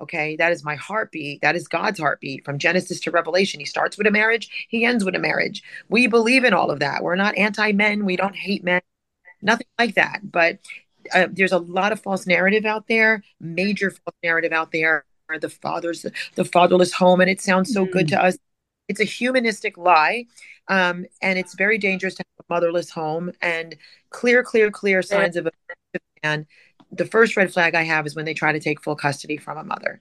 Okay, 0.00 0.36
that 0.36 0.52
is 0.52 0.64
my 0.64 0.76
heartbeat. 0.76 1.42
That 1.42 1.56
is 1.56 1.68
God's 1.68 2.00
heartbeat 2.00 2.44
from 2.44 2.58
Genesis 2.58 3.00
to 3.00 3.10
Revelation. 3.10 3.60
He 3.60 3.66
starts 3.66 3.98
with 3.98 4.06
a 4.06 4.10
marriage, 4.10 4.66
he 4.68 4.84
ends 4.84 5.04
with 5.04 5.14
a 5.14 5.18
marriage. 5.18 5.62
We 5.88 6.06
believe 6.06 6.44
in 6.44 6.54
all 6.54 6.70
of 6.70 6.80
that. 6.80 7.02
We're 7.02 7.16
not 7.16 7.36
anti 7.36 7.72
men, 7.72 8.04
we 8.04 8.16
don't 8.16 8.36
hate 8.36 8.64
men, 8.64 8.80
nothing 9.42 9.66
like 9.78 9.94
that. 9.96 10.20
But 10.22 10.58
uh, 11.14 11.28
there's 11.30 11.52
a 11.52 11.58
lot 11.58 11.92
of 11.92 12.00
false 12.00 12.26
narrative 12.26 12.64
out 12.64 12.86
there, 12.88 13.22
major 13.40 13.90
false 13.90 14.16
narrative 14.22 14.52
out 14.52 14.72
there. 14.72 15.04
The 15.40 15.48
father's 15.48 16.04
the 16.34 16.44
fatherless 16.44 16.92
home, 16.92 17.20
and 17.20 17.30
it 17.30 17.40
sounds 17.40 17.72
so 17.72 17.86
mm. 17.86 17.92
good 17.92 18.08
to 18.08 18.20
us. 18.20 18.36
It's 18.88 19.00
a 19.00 19.04
humanistic 19.04 19.78
lie, 19.78 20.24
um, 20.66 21.06
and 21.22 21.38
it's 21.38 21.54
very 21.54 21.78
dangerous 21.78 22.16
to 22.16 22.24
have 22.24 22.44
a 22.48 22.52
motherless 22.52 22.90
home 22.90 23.30
and 23.40 23.76
clear, 24.10 24.42
clear, 24.42 24.72
clear 24.72 25.02
signs 25.02 25.36
of 25.36 25.46
a 25.46 25.52
man 26.24 26.46
the 26.92 27.04
first 27.04 27.36
red 27.36 27.52
flag 27.52 27.74
I 27.74 27.82
have 27.82 28.06
is 28.06 28.14
when 28.14 28.24
they 28.24 28.34
try 28.34 28.52
to 28.52 28.60
take 28.60 28.82
full 28.82 28.96
custody 28.96 29.36
from 29.36 29.58
a 29.58 29.64
mother. 29.64 30.00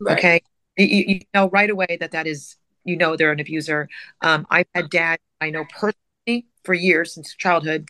Right. 0.00 0.18
Okay. 0.18 0.42
You, 0.76 0.86
you, 0.86 1.20
know 1.34 1.50
right 1.50 1.68
away 1.68 1.98
that 2.00 2.12
that 2.12 2.26
is, 2.26 2.56
you 2.84 2.96
know, 2.96 3.16
they're 3.16 3.32
an 3.32 3.40
abuser. 3.40 3.88
Um, 4.22 4.46
I've 4.50 4.66
had 4.74 4.90
dad 4.90 5.18
I 5.40 5.50
know 5.50 5.64
personally 5.64 6.46
for 6.64 6.72
years 6.72 7.12
since 7.12 7.34
childhood. 7.34 7.88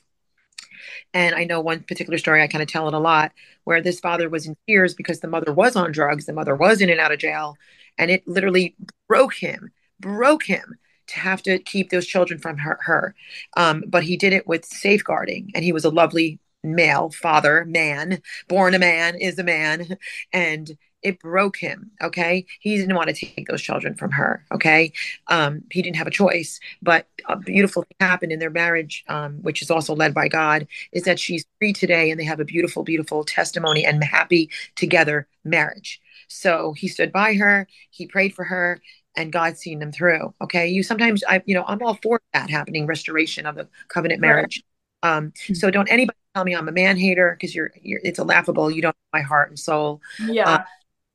And 1.15 1.35
I 1.35 1.45
know 1.45 1.61
one 1.61 1.85
particular 1.85 2.19
story, 2.19 2.43
I 2.43 2.49
kind 2.49 2.63
of 2.63 2.69
tell 2.69 2.89
it 2.89 2.95
a 2.95 2.99
lot, 2.99 3.33
where 3.65 3.81
this 3.81 4.01
father 4.01 4.29
was 4.29 4.47
in 4.47 4.57
tears 4.67 4.95
because 4.95 5.21
the 5.21 5.29
mother 5.29 5.53
was 5.53 5.77
on 5.77 5.93
drugs, 5.93 6.27
the 6.27 6.33
mother 6.33 6.57
was 6.57 6.81
in 6.81 6.91
and 6.91 6.99
out 6.99 7.13
of 7.13 7.19
jail, 7.19 7.57
and 7.99 8.11
it 8.11 8.27
literally 8.27 8.75
broke 9.07 9.35
him, 9.35 9.71
broke 10.01 10.45
him 10.45 10.77
to 11.09 11.19
have 11.21 11.43
to 11.43 11.59
keep 11.59 11.91
those 11.91 12.07
children 12.07 12.41
from 12.41 12.57
her. 12.59 12.79
her. 12.83 13.15
Um, 13.57 13.85
but 13.87 14.03
he 14.03 14.17
did 14.17 14.33
it 14.33 14.47
with 14.47 14.65
safeguarding, 14.65 15.53
and 15.55 15.65
he 15.65 15.73
was 15.73 15.85
a 15.85 15.91
lovely 15.91 16.41
male 16.63 17.11
father 17.11 17.65
man 17.65 18.21
born 18.49 18.75
a 18.75 18.79
man 18.79 19.17
is 19.17 19.39
a 19.39 19.45
man 19.45 19.97
and 20.33 20.77
it 21.03 21.19
broke 21.19 21.57
him 21.57 21.91
okay? 22.01 22.47
He 22.61 22.77
didn't 22.77 22.95
want 22.95 23.09
to 23.09 23.27
take 23.27 23.49
those 23.49 23.63
children 23.63 23.95
from 23.95 24.13
her 24.13 24.45
okay? 24.53 24.93
Um, 25.27 25.63
he 25.71 25.83
didn't 25.83 25.97
have 25.97 26.07
a 26.07 26.13
choice 26.13 26.61
but 26.81 27.07
a 27.29 27.37
beautiful 27.37 27.83
thing 27.83 27.97
happened 28.09 28.33
in 28.33 28.39
their 28.39 28.51
marriage 28.51 29.05
um, 29.09 29.43
which 29.43 29.63
is 29.63 29.71
also 29.71 29.95
led 29.95 30.15
by 30.15 30.29
god 30.29 30.67
is 30.93 31.03
that 31.05 31.19
she's 31.19 31.45
free 31.59 31.73
today 31.73 32.11
and 32.11 32.19
they 32.21 32.25
have 32.25 32.41
a 32.41 32.45
beautiful 32.45 32.83
beautiful 32.83 33.25
testimony 33.25 33.85
and 33.85 34.03
happy 34.05 34.51
together 34.77 35.27
marriage. 35.45 36.01
So 36.29 36.73
he 36.73 36.89
stood 36.89 37.13
by 37.13 37.35
her 37.35 37.67
he 37.91 38.07
prayed 38.07 38.35
for 38.35 38.45
her 38.45 38.81
and 39.17 39.33
god's 39.33 39.61
seen 39.61 39.79
them 39.81 39.93
through 39.93 40.35
okay? 40.41 40.69
You 40.69 40.83
sometimes 40.83 41.23
i 41.29 41.43
you 41.47 41.55
know 41.55 41.65
i'm 41.67 41.83
all 41.83 41.99
for 42.03 42.21
that 42.33 42.51
happening 42.51 42.87
restoration 42.87 43.47
of 43.47 43.57
the 43.57 43.69
covenant 43.89 44.21
marriage 44.21 44.63
um, 45.03 45.31
mm-hmm. 45.31 45.55
so 45.55 45.71
don't 45.71 45.91
anybody 45.91 46.19
tell 46.35 46.45
me 46.45 46.55
I'm 46.55 46.69
a 46.69 46.73
man 46.73 46.97
hater 46.97 47.37
because 47.39 47.55
you're, 47.55 47.71
you're, 47.83 48.01
it's 48.03 48.19
a 48.19 48.25
laughable. 48.25 48.71
You 48.71 48.83
don't 48.83 48.97
know 48.97 49.19
my 49.19 49.23
heart 49.23 49.51
and 49.51 49.59
soul. 49.59 50.01
Yeah. 50.19 50.49
Uh, 50.49 50.65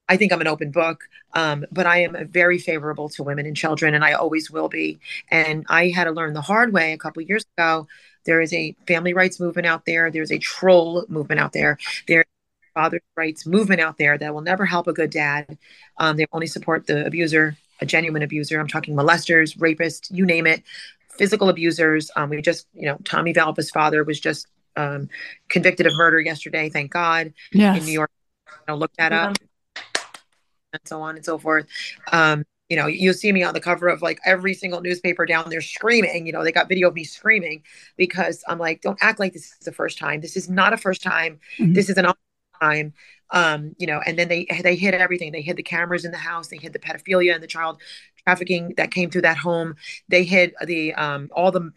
I 0.10 0.16
think 0.16 0.32
I'm 0.32 0.42
an 0.42 0.48
open 0.48 0.72
book, 0.72 1.04
um, 1.34 1.66
but 1.72 1.86
I 1.86 2.04
am 2.04 2.30
very 2.30 2.60
favorable 2.60 3.10
to 3.10 3.24
women 3.24 3.46
and 3.46 3.58
children, 3.58 3.94
and 3.94 4.06
I 4.06 4.14
always 4.14 4.50
will 4.50 4.70
be. 4.70 5.00
And 5.30 5.66
I 5.68 5.90
had 5.90 6.06
to 6.06 6.12
learn 6.12 6.34
the 6.34 6.42
hard 6.42 6.72
way 6.72 6.94
a 6.94 6.98
couple 6.98 7.22
years 7.24 7.46
ago. 7.58 7.88
There 8.26 8.40
is 8.40 8.54
a 8.54 8.76
family 8.88 9.14
rights 9.14 9.40
movement 9.40 9.68
out 9.68 9.86
there. 9.86 10.10
There's 10.10 10.32
a 10.32 10.38
troll 10.38 11.06
movement 11.10 11.42
out 11.42 11.52
there. 11.52 11.78
There's 12.08 12.26
father's 12.74 13.02
rights 13.16 13.46
movement 13.46 13.82
out 13.82 13.98
there 13.98 14.18
that 14.18 14.34
will 14.34 14.42
never 14.42 14.66
help 14.66 14.88
a 14.88 14.94
good 14.94 15.10
dad. 15.10 15.58
Um, 15.98 16.16
they 16.16 16.26
only 16.32 16.48
support 16.48 16.88
the 16.88 17.06
abuser, 17.06 17.58
a 17.82 17.86
genuine 17.86 18.22
abuser. 18.22 18.60
I'm 18.60 18.68
talking 18.68 18.96
molesters, 18.96 19.58
rapists, 19.58 20.08
you 20.10 20.26
name 20.26 20.48
it, 20.48 20.64
physical 21.18 21.50
abusers. 21.50 22.12
Um, 22.16 22.30
we 22.30 22.42
just, 22.42 22.68
you 22.74 22.86
know, 22.86 22.98
Tommy 23.04 23.34
Valva's 23.34 23.72
father 23.72 24.04
was 24.04 24.20
just 24.20 24.48
um, 24.76 25.10
convicted 25.50 25.88
of 25.88 25.94
murder 25.96 26.20
yesterday. 26.20 26.70
Thank 26.70 26.92
God. 26.92 27.34
Yes. 27.52 27.80
In 27.80 27.86
New 27.86 27.92
York, 27.92 28.12
you 28.48 28.54
know, 28.68 28.76
look 28.76 28.94
that 28.98 29.12
up, 29.12 29.36
and 30.74 30.82
so 30.86 31.02
on 31.02 31.16
and 31.16 31.26
so 31.26 31.38
forth. 31.38 31.66
Um, 32.12 32.46
you 32.70 32.76
know, 32.76 32.88
you'll 32.88 33.14
see 33.14 33.32
me 33.32 33.44
on 33.44 33.54
the 33.54 33.62
cover 33.62 33.88
of 33.88 34.02
like 34.02 34.20
every 34.26 34.54
single 34.54 34.82
newspaper 34.82 35.26
down 35.26 35.50
there 35.50 35.62
screaming. 35.62 36.28
You 36.28 36.34
know, 36.34 36.44
they 36.44 36.52
got 36.52 36.68
video 36.68 36.90
of 36.90 36.94
me 36.94 37.06
screaming 37.06 37.64
because 37.96 38.44
I'm 38.48 38.60
like, 38.60 38.82
don't 38.82 38.98
act 39.02 39.20
like 39.20 39.34
this 39.34 39.54
is 39.54 39.66
the 39.66 39.72
first 39.72 39.98
time. 39.98 40.20
This 40.20 40.36
is 40.36 40.50
not 40.50 40.74
a 40.74 40.78
first 40.78 41.02
time. 41.02 41.40
Mm-hmm. 41.58 41.74
This 41.74 41.90
is 41.90 41.98
an 41.98 42.06
all 42.06 42.18
time. 42.62 42.94
Um, 43.32 43.76
you 43.78 43.88
know, 43.88 44.00
and 44.06 44.18
then 44.18 44.30
they 44.30 44.48
they 44.64 44.76
hid 44.76 44.94
everything. 44.94 45.32
They 45.32 45.42
hid 45.42 45.58
the 45.58 45.64
cameras 45.64 46.06
in 46.06 46.12
the 46.12 46.18
house. 46.18 46.48
They 46.48 46.58
hid 46.58 46.74
the 46.74 46.80
pedophilia 46.80 47.34
and 47.34 47.44
the 47.44 47.48
child 47.48 47.80
trafficking 48.24 48.74
that 48.78 48.92
came 48.92 49.10
through 49.10 49.24
that 49.24 49.38
home. 49.38 49.76
They 50.08 50.24
hid 50.24 50.54
the 50.66 50.94
um, 50.94 51.30
all 51.34 51.52
the 51.52 51.72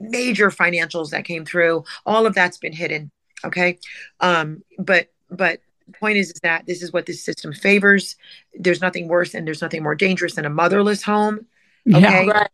major 0.00 0.50
financials 0.50 1.10
that 1.10 1.24
came 1.24 1.44
through. 1.44 1.84
All 2.06 2.26
of 2.26 2.34
that's 2.34 2.58
been 2.58 2.72
hidden. 2.72 3.10
Okay. 3.44 3.78
Um, 4.20 4.62
but, 4.78 5.08
but, 5.30 5.60
point 5.98 6.16
is, 6.16 6.30
is 6.30 6.40
that 6.44 6.64
this 6.66 6.82
is 6.82 6.92
what 6.92 7.06
this 7.06 7.24
system 7.24 7.52
favors. 7.52 8.14
There's 8.54 8.80
nothing 8.80 9.08
worse 9.08 9.34
and 9.34 9.44
there's 9.44 9.60
nothing 9.60 9.82
more 9.82 9.96
dangerous 9.96 10.36
than 10.36 10.44
a 10.44 10.50
motherless 10.50 11.02
home. 11.02 11.46
Okay. 11.92 12.00
Yeah, 12.00 12.26
right. 12.26 12.48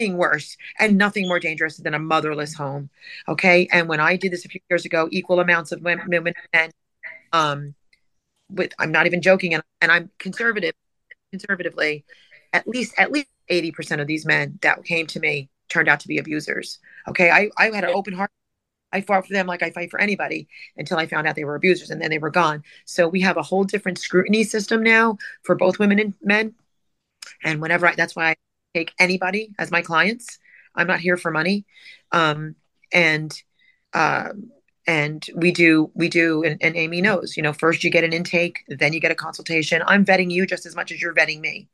nothing 0.00 0.16
worse 0.16 0.56
and 0.80 0.98
nothing 0.98 1.28
more 1.28 1.38
dangerous 1.38 1.76
than 1.76 1.94
a 1.94 2.00
motherless 2.00 2.54
home. 2.54 2.90
Okay. 3.28 3.68
And 3.70 3.88
when 3.88 4.00
I 4.00 4.16
did 4.16 4.32
this 4.32 4.44
a 4.44 4.48
few 4.48 4.60
years 4.68 4.84
ago, 4.84 5.08
equal 5.12 5.38
amounts 5.38 5.70
of 5.70 5.82
women, 5.82 6.08
women 6.08 6.34
and 6.52 6.72
um, 7.32 7.74
with 8.50 8.72
I'm 8.78 8.92
not 8.92 9.06
even 9.06 9.22
joking, 9.22 9.54
and, 9.54 9.62
and 9.80 9.92
I'm 9.92 10.10
conservative, 10.18 10.74
conservatively, 11.30 12.04
at 12.52 12.66
least 12.66 12.94
at 12.98 13.12
least 13.12 13.28
80% 13.50 14.00
of 14.00 14.06
these 14.06 14.26
men 14.26 14.58
that 14.62 14.84
came 14.84 15.06
to 15.08 15.20
me 15.20 15.48
turned 15.68 15.88
out 15.88 16.00
to 16.00 16.08
be 16.08 16.18
abusers. 16.18 16.78
Okay. 17.08 17.30
I, 17.30 17.50
I 17.58 17.70
had 17.70 17.84
an 17.84 17.90
open 17.90 18.14
heart. 18.14 18.30
I 18.90 19.02
fought 19.02 19.26
for 19.26 19.34
them 19.34 19.46
like 19.46 19.62
I 19.62 19.70
fight 19.70 19.90
for 19.90 20.00
anybody 20.00 20.48
until 20.76 20.96
I 20.96 21.06
found 21.06 21.26
out 21.26 21.36
they 21.36 21.44
were 21.44 21.54
abusers 21.54 21.90
and 21.90 22.00
then 22.00 22.10
they 22.10 22.18
were 22.18 22.30
gone. 22.30 22.62
So 22.86 23.06
we 23.06 23.20
have 23.20 23.36
a 23.36 23.42
whole 23.42 23.64
different 23.64 23.98
scrutiny 23.98 24.44
system 24.44 24.82
now 24.82 25.18
for 25.42 25.54
both 25.54 25.78
women 25.78 25.98
and 25.98 26.14
men. 26.22 26.54
And 27.44 27.60
whenever 27.60 27.86
I, 27.86 27.94
that's 27.94 28.16
why 28.16 28.30
I 28.30 28.36
take 28.74 28.94
anybody 28.98 29.52
as 29.58 29.70
my 29.70 29.82
clients. 29.82 30.38
I'm 30.74 30.86
not 30.86 31.00
here 31.00 31.18
for 31.18 31.30
money. 31.30 31.66
Um, 32.12 32.54
and, 32.92 33.30
um, 33.92 34.50
and 34.88 35.26
we 35.36 35.52
do 35.52 35.90
we 35.94 36.08
do 36.08 36.42
and, 36.42 36.56
and, 36.62 36.74
amy 36.74 37.00
knows 37.00 37.36
you 37.36 37.42
know 37.42 37.52
first 37.52 37.84
you 37.84 37.90
get 37.90 38.04
an 38.04 38.12
intake 38.14 38.64
then 38.68 38.92
you 38.92 38.98
get 38.98 39.12
a 39.12 39.14
consultation. 39.14 39.82
I'm 39.86 40.04
vetting 40.04 40.32
you 40.32 40.46
just 40.46 40.66
as 40.66 40.74
much 40.74 40.90
as 40.90 41.00
you're 41.00 41.14
vetting 41.14 41.40
me. 41.40 41.68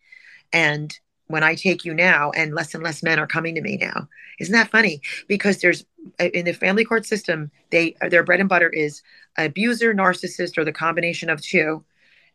And 0.53 0.99
when 1.29 1.43
i 1.43 1.55
take 1.55 1.87
you 1.87 1.95
now 1.95 2.31
and 2.33 2.55
less 2.55 2.75
and 2.75 2.83
less 2.83 3.03
men 3.03 3.19
are 3.19 3.27
coming 3.27 3.55
to 3.55 3.63
me 3.63 3.79
now. 3.79 4.09
Isn't 4.41 4.53
that 4.53 4.71
funny? 4.71 5.01
Because 5.29 5.59
there's 5.59 5.85
uh, 6.21 6.25
in 6.35 6.45
the 6.45 6.53
family 6.53 6.85
court 6.85 7.07
system 7.07 7.51
they 7.71 7.95
their 8.11 8.25
bread 8.25 8.41
and 8.41 8.49
butter 8.49 8.69
is 8.69 9.01
abuser 9.39 9.95
narcissist 9.95 10.59
or 10.59 10.65
the 10.65 10.73
combination 10.73 11.31
of 11.31 11.41
two 11.41 11.85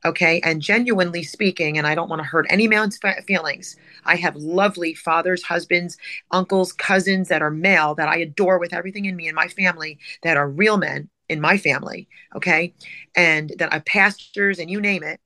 okay 0.05 0.39
and 0.43 0.61
genuinely 0.61 1.23
speaking 1.23 1.77
and 1.77 1.85
i 1.85 1.93
don't 1.93 2.09
want 2.09 2.21
to 2.21 2.27
hurt 2.27 2.45
any 2.49 2.67
man's 2.67 2.99
feelings 3.27 3.75
i 4.05 4.15
have 4.15 4.35
lovely 4.35 4.93
fathers 4.93 5.43
husbands 5.43 5.97
uncles 6.31 6.71
cousins 6.73 7.27
that 7.27 7.41
are 7.41 7.51
male 7.51 7.95
that 7.95 8.07
i 8.07 8.17
adore 8.17 8.59
with 8.59 8.73
everything 8.73 9.05
in 9.05 9.15
me 9.15 9.27
and 9.27 9.35
my 9.35 9.47
family 9.47 9.97
that 10.23 10.37
are 10.37 10.49
real 10.49 10.77
men 10.77 11.09
in 11.27 11.39
my 11.39 11.57
family 11.57 12.07
okay? 12.35 12.73
And 13.15 13.53
that 13.57 13.71
are 13.71 13.81
pastors 13.81 14.59
and 14.59 14.69
you 14.69 14.81
name 14.81 15.03
it 15.03 15.19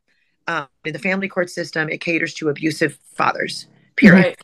um, 0.48 0.68
in 0.86 0.94
the 0.94 1.00
family 1.00 1.28
court 1.28 1.50
system 1.50 1.90
it 1.90 2.02
caters 2.02 2.34
to 2.36 2.50
abusive 2.50 3.00
fathers 3.14 3.68
period. 3.96 4.26
Right. 4.26 4.42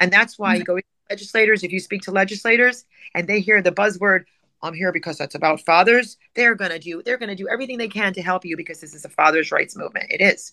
and 0.00 0.12
that's 0.12 0.38
why 0.38 0.54
you 0.54 0.64
go 0.64 0.78
legislators 1.10 1.62
if 1.62 1.72
you 1.72 1.80
speak 1.80 2.02
to 2.02 2.10
legislators 2.10 2.84
and 3.14 3.28
they 3.28 3.40
hear 3.40 3.60
the 3.60 3.72
buzzword 3.72 4.24
I'm 4.62 4.74
here 4.74 4.92
because 4.92 5.18
that's 5.18 5.34
about 5.34 5.60
fathers. 5.62 6.16
They're 6.34 6.54
gonna 6.54 6.78
do 6.78 7.02
they're 7.04 7.18
gonna 7.18 7.34
do 7.34 7.48
everything 7.48 7.78
they 7.78 7.88
can 7.88 8.12
to 8.14 8.22
help 8.22 8.44
you 8.44 8.56
because 8.56 8.80
this 8.80 8.94
is 8.94 9.04
a 9.04 9.08
fathers' 9.08 9.52
rights 9.52 9.76
movement. 9.76 10.06
It 10.10 10.20
is. 10.20 10.52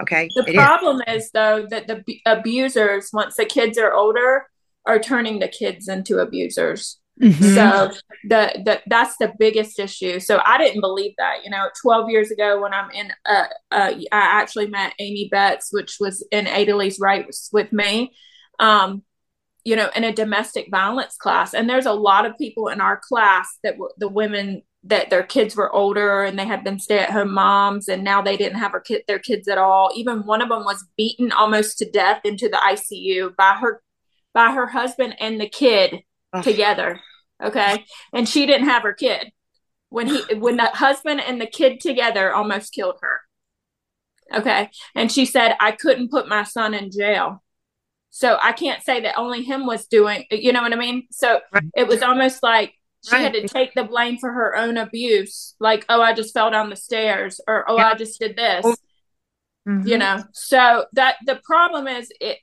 Okay. 0.00 0.28
The 0.34 0.44
it 0.46 0.54
problem 0.54 1.02
is. 1.06 1.24
is 1.24 1.30
though 1.32 1.66
that 1.70 1.86
the 1.86 2.04
abusers, 2.26 3.10
once 3.12 3.36
the 3.36 3.46
kids 3.46 3.78
are 3.78 3.92
older, 3.92 4.46
are 4.84 4.98
turning 4.98 5.38
the 5.38 5.48
kids 5.48 5.88
into 5.88 6.18
abusers. 6.18 6.98
Mm-hmm. 7.20 7.54
So 7.54 7.92
the, 8.24 8.60
the 8.64 8.82
that's 8.86 9.16
the 9.16 9.32
biggest 9.38 9.78
issue. 9.78 10.20
So 10.20 10.40
I 10.44 10.58
didn't 10.58 10.82
believe 10.82 11.14
that. 11.16 11.44
You 11.44 11.50
know, 11.50 11.68
12 11.80 12.10
years 12.10 12.30
ago 12.30 12.60
when 12.60 12.74
I'm 12.74 12.90
in, 12.90 13.12
uh, 13.24 13.44
uh, 13.70 13.92
I 13.92 14.00
actually 14.12 14.66
met 14.68 14.92
Amy 14.98 15.28
Betts, 15.30 15.72
which 15.72 15.96
was 15.98 16.26
in 16.30 16.44
Adelies 16.44 17.00
Rights 17.00 17.48
with 17.52 17.72
me. 17.72 18.12
Um, 18.58 19.02
you 19.66 19.74
know, 19.74 19.90
in 19.96 20.04
a 20.04 20.12
domestic 20.12 20.68
violence 20.70 21.16
class. 21.16 21.52
And 21.52 21.68
there's 21.68 21.86
a 21.86 21.92
lot 21.92 22.24
of 22.24 22.38
people 22.38 22.68
in 22.68 22.80
our 22.80 23.00
class 23.02 23.58
that 23.64 23.76
were 23.76 23.92
the 23.98 24.08
women 24.08 24.62
that 24.84 25.10
their 25.10 25.24
kids 25.24 25.56
were 25.56 25.74
older 25.74 26.22
and 26.22 26.38
they 26.38 26.46
had 26.46 26.62
been 26.62 26.78
stay 26.78 27.00
at 27.00 27.10
home 27.10 27.34
moms 27.34 27.88
and 27.88 28.04
now 28.04 28.22
they 28.22 28.36
didn't 28.36 28.60
have 28.60 28.70
her 28.70 28.78
kid, 28.78 29.02
their 29.08 29.18
kids 29.18 29.48
at 29.48 29.58
all. 29.58 29.90
Even 29.96 30.24
one 30.24 30.40
of 30.40 30.50
them 30.50 30.64
was 30.64 30.86
beaten 30.96 31.32
almost 31.32 31.78
to 31.78 31.90
death 31.90 32.20
into 32.22 32.48
the 32.48 32.58
ICU 32.58 33.34
by 33.34 33.56
her 33.60 33.82
by 34.32 34.52
her 34.52 34.68
husband 34.68 35.16
and 35.18 35.40
the 35.40 35.48
kid 35.48 35.96
together. 36.44 37.00
Okay. 37.42 37.84
And 38.14 38.28
she 38.28 38.46
didn't 38.46 38.68
have 38.68 38.84
her 38.84 38.94
kid. 38.94 39.32
When 39.88 40.06
he 40.06 40.22
when 40.36 40.58
the 40.58 40.66
husband 40.66 41.20
and 41.20 41.40
the 41.40 41.46
kid 41.46 41.80
together 41.80 42.32
almost 42.32 42.72
killed 42.72 43.00
her. 43.02 43.20
Okay. 44.32 44.70
And 44.94 45.10
she 45.10 45.26
said, 45.26 45.56
I 45.58 45.72
couldn't 45.72 46.12
put 46.12 46.28
my 46.28 46.44
son 46.44 46.72
in 46.72 46.92
jail 46.92 47.42
so 48.16 48.38
I 48.42 48.52
can't 48.52 48.82
say 48.82 49.02
that 49.02 49.18
only 49.18 49.42
him 49.42 49.66
was 49.66 49.88
doing, 49.88 50.24
you 50.30 50.50
know 50.50 50.62
what 50.62 50.72
I 50.72 50.76
mean? 50.76 51.06
So 51.10 51.38
right. 51.52 51.64
it 51.76 51.86
was 51.86 52.00
almost 52.00 52.42
like 52.42 52.72
she 53.04 53.14
right. 53.14 53.20
had 53.20 53.34
to 53.34 53.46
take 53.46 53.74
the 53.74 53.84
blame 53.84 54.16
for 54.16 54.32
her 54.32 54.56
own 54.56 54.78
abuse. 54.78 55.54
Like, 55.60 55.84
oh, 55.90 56.00
I 56.00 56.14
just 56.14 56.32
fell 56.32 56.50
down 56.50 56.70
the 56.70 56.76
stairs 56.76 57.42
or, 57.46 57.70
oh, 57.70 57.76
yeah. 57.76 57.90
I 57.90 57.94
just 57.94 58.18
did 58.18 58.34
this, 58.34 58.64
mm-hmm. 59.68 59.86
you 59.86 59.98
know? 59.98 60.24
So 60.32 60.86
that 60.94 61.16
the 61.26 61.38
problem 61.44 61.88
is 61.88 62.10
it, 62.18 62.38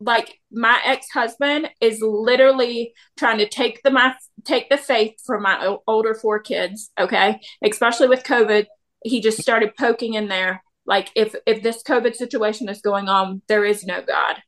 like 0.00 0.40
my 0.50 0.80
ex-husband 0.86 1.68
is 1.82 2.00
literally 2.00 2.94
trying 3.18 3.36
to 3.36 3.48
take 3.48 3.82
the 3.82 3.90
my 3.90 4.14
take 4.46 4.70
the 4.70 4.78
faith 4.78 5.20
from 5.26 5.42
my 5.42 5.76
older 5.86 6.14
four 6.14 6.38
kids 6.38 6.90
okay 6.98 7.38
especially 7.62 8.08
with 8.08 8.24
covid 8.24 8.64
he 9.04 9.20
just 9.20 9.42
started 9.42 9.76
poking 9.76 10.14
in 10.14 10.28
there 10.28 10.62
like 10.86 11.10
if 11.14 11.34
if 11.44 11.62
this 11.62 11.82
covid 11.82 12.14
situation 12.14 12.70
is 12.70 12.80
going 12.80 13.10
on 13.10 13.42
there 13.46 13.62
is 13.62 13.84
no 13.84 14.00
god 14.00 14.40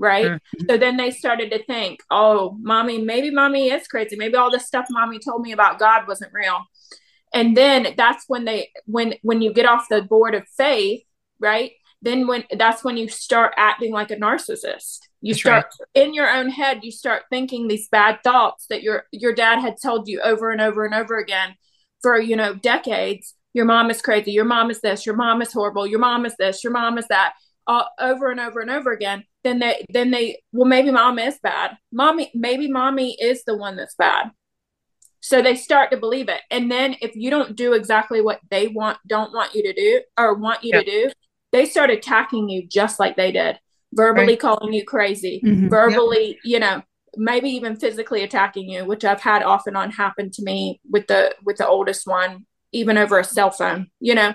right? 0.00 0.26
Mm-hmm. 0.26 0.66
So 0.68 0.78
then 0.78 0.96
they 0.96 1.10
started 1.10 1.50
to 1.50 1.62
think, 1.64 2.00
oh, 2.10 2.56
mommy, 2.60 2.98
maybe 2.98 3.30
mommy 3.30 3.70
is 3.70 3.86
crazy. 3.86 4.16
Maybe 4.16 4.34
all 4.34 4.50
the 4.50 4.58
stuff 4.58 4.86
mommy 4.90 5.18
told 5.18 5.42
me 5.42 5.52
about 5.52 5.78
God 5.78 6.08
wasn't 6.08 6.32
real. 6.32 6.64
And 7.32 7.56
then 7.56 7.94
that's 7.96 8.24
when 8.26 8.44
they 8.44 8.70
when 8.86 9.14
when 9.22 9.40
you 9.40 9.52
get 9.52 9.66
off 9.66 9.86
the 9.88 10.02
board 10.02 10.34
of 10.34 10.48
faith, 10.56 11.02
right? 11.38 11.72
Then 12.02 12.26
when 12.26 12.44
that's 12.58 12.82
when 12.82 12.96
you 12.96 13.08
start 13.08 13.52
acting 13.56 13.92
like 13.92 14.10
a 14.10 14.16
narcissist. 14.16 15.00
You 15.20 15.34
that's 15.34 15.40
start 15.40 15.66
right. 15.78 16.06
in 16.06 16.14
your 16.14 16.28
own 16.28 16.48
head, 16.48 16.80
you 16.82 16.90
start 16.90 17.24
thinking 17.30 17.68
these 17.68 17.88
bad 17.88 18.20
thoughts 18.24 18.66
that 18.70 18.82
your 18.82 19.04
your 19.12 19.34
dad 19.34 19.60
had 19.60 19.76
told 19.80 20.08
you 20.08 20.20
over 20.22 20.50
and 20.50 20.60
over 20.60 20.84
and 20.84 20.94
over 20.94 21.18
again 21.18 21.54
for, 22.00 22.18
you 22.18 22.36
know, 22.36 22.54
decades. 22.54 23.34
Your 23.52 23.66
mom 23.66 23.90
is 23.90 24.00
crazy. 24.00 24.32
Your 24.32 24.44
mom 24.44 24.70
is 24.70 24.80
this. 24.80 25.04
Your 25.04 25.16
mom 25.16 25.42
is 25.42 25.52
horrible. 25.52 25.86
Your 25.86 25.98
mom 25.98 26.24
is 26.24 26.34
this. 26.36 26.64
Your 26.64 26.72
mom 26.72 26.98
is 26.98 27.06
that. 27.08 27.34
Uh, 27.66 27.84
over 28.00 28.30
and 28.30 28.40
over 28.40 28.60
and 28.60 28.70
over 28.70 28.90
again 28.90 29.24
then 29.44 29.58
they 29.58 29.84
then 29.88 30.10
they 30.10 30.42
well 30.52 30.68
maybe 30.68 30.90
mom 30.90 31.18
is 31.18 31.38
bad. 31.42 31.76
Mommy 31.92 32.30
maybe 32.34 32.68
mommy 32.68 33.16
is 33.20 33.44
the 33.44 33.56
one 33.56 33.76
that's 33.76 33.94
bad. 33.94 34.30
So 35.22 35.42
they 35.42 35.54
start 35.54 35.90
to 35.90 35.98
believe 35.98 36.30
it. 36.30 36.40
And 36.50 36.70
then 36.70 36.96
if 37.02 37.14
you 37.14 37.28
don't 37.30 37.54
do 37.54 37.74
exactly 37.74 38.22
what 38.22 38.40
they 38.50 38.68
want 38.68 38.98
don't 39.06 39.32
want 39.32 39.54
you 39.54 39.62
to 39.62 39.72
do 39.72 40.02
or 40.18 40.34
want 40.34 40.64
you 40.64 40.72
to 40.72 40.84
do 40.84 41.10
they 41.52 41.66
start 41.66 41.90
attacking 41.90 42.48
you 42.48 42.66
just 42.66 43.00
like 43.00 43.16
they 43.16 43.32
did 43.32 43.58
verbally 43.92 44.28
right. 44.28 44.40
calling 44.40 44.72
you 44.72 44.84
crazy 44.84 45.40
mm-hmm. 45.44 45.68
verbally 45.68 46.38
you 46.44 46.58
know 46.58 46.82
maybe 47.16 47.50
even 47.50 47.76
physically 47.76 48.22
attacking 48.22 48.68
you 48.68 48.84
which 48.84 49.04
i've 49.04 49.20
had 49.20 49.42
off 49.42 49.66
and 49.66 49.76
on 49.76 49.90
happen 49.90 50.30
to 50.30 50.42
me 50.42 50.80
with 50.88 51.06
the 51.08 51.34
with 51.44 51.56
the 51.56 51.66
oldest 51.66 52.06
one 52.06 52.46
even 52.72 52.96
over 52.96 53.18
a 53.18 53.24
cell 53.24 53.50
phone 53.50 53.88
you 54.00 54.14
know? 54.14 54.32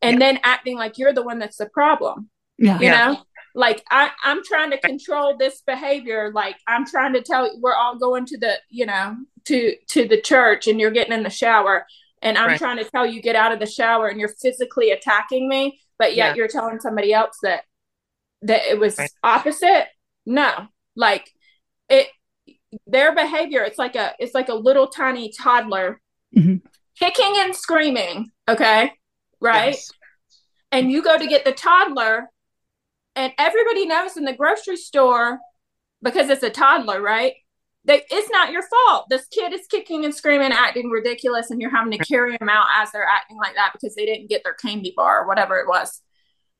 And 0.00 0.20
then 0.20 0.38
acting 0.44 0.76
like 0.76 0.96
you're 0.96 1.12
the 1.12 1.24
one 1.24 1.40
that's 1.40 1.56
the 1.56 1.68
problem 1.68 2.30
yeah. 2.56 2.78
you 2.78 2.90
know 2.90 3.18
like 3.58 3.84
I, 3.90 4.10
i'm 4.22 4.42
trying 4.44 4.70
to 4.70 4.78
control 4.78 5.36
this 5.36 5.62
behavior 5.66 6.30
like 6.32 6.56
i'm 6.66 6.86
trying 6.86 7.12
to 7.14 7.22
tell 7.22 7.50
we're 7.60 7.74
all 7.74 7.98
going 7.98 8.24
to 8.26 8.38
the 8.38 8.54
you 8.70 8.86
know 8.86 9.16
to 9.46 9.74
to 9.88 10.06
the 10.06 10.20
church 10.20 10.68
and 10.68 10.80
you're 10.80 10.92
getting 10.92 11.12
in 11.12 11.24
the 11.24 11.30
shower 11.30 11.84
and 12.22 12.38
i'm 12.38 12.50
right. 12.50 12.58
trying 12.58 12.78
to 12.78 12.84
tell 12.84 13.04
you 13.04 13.20
get 13.20 13.36
out 13.36 13.52
of 13.52 13.58
the 13.58 13.66
shower 13.66 14.08
and 14.08 14.20
you're 14.20 14.34
physically 14.40 14.92
attacking 14.92 15.48
me 15.48 15.78
but 15.98 16.14
yet 16.14 16.28
yeah. 16.28 16.34
you're 16.36 16.48
telling 16.48 16.78
somebody 16.78 17.12
else 17.12 17.36
that 17.42 17.64
that 18.42 18.62
it 18.62 18.78
was 18.78 18.96
right. 18.96 19.10
opposite 19.24 19.88
no 20.24 20.68
like 20.94 21.28
it 21.88 22.06
their 22.86 23.12
behavior 23.12 23.62
it's 23.62 23.78
like 23.78 23.96
a 23.96 24.12
it's 24.20 24.34
like 24.34 24.48
a 24.48 24.54
little 24.54 24.86
tiny 24.86 25.32
toddler 25.36 26.00
mm-hmm. 26.36 26.56
kicking 26.96 27.34
and 27.38 27.56
screaming 27.56 28.30
okay 28.48 28.92
right 29.40 29.74
yes. 29.74 29.90
and 30.70 30.92
you 30.92 31.02
go 31.02 31.18
to 31.18 31.26
get 31.26 31.44
the 31.44 31.52
toddler 31.52 32.28
and 33.18 33.32
everybody 33.36 33.84
knows 33.84 34.16
in 34.16 34.24
the 34.24 34.32
grocery 34.32 34.76
store 34.76 35.40
because 36.02 36.30
it's 36.30 36.44
a 36.44 36.50
toddler, 36.50 37.02
right? 37.02 37.34
They, 37.84 38.02
it's 38.10 38.30
not 38.30 38.52
your 38.52 38.62
fault. 38.62 39.06
This 39.10 39.26
kid 39.26 39.52
is 39.52 39.66
kicking 39.68 40.04
and 40.04 40.14
screaming, 40.14 40.52
acting 40.52 40.88
ridiculous, 40.88 41.50
and 41.50 41.60
you're 41.60 41.74
having 41.74 41.90
to 41.92 41.98
carry 41.98 42.36
them 42.36 42.48
out 42.48 42.66
as 42.76 42.92
they're 42.92 43.04
acting 43.04 43.36
like 43.36 43.56
that 43.56 43.72
because 43.72 43.96
they 43.96 44.06
didn't 44.06 44.28
get 44.28 44.44
their 44.44 44.54
candy 44.54 44.94
bar 44.96 45.22
or 45.22 45.26
whatever 45.26 45.58
it 45.58 45.66
was. 45.66 46.00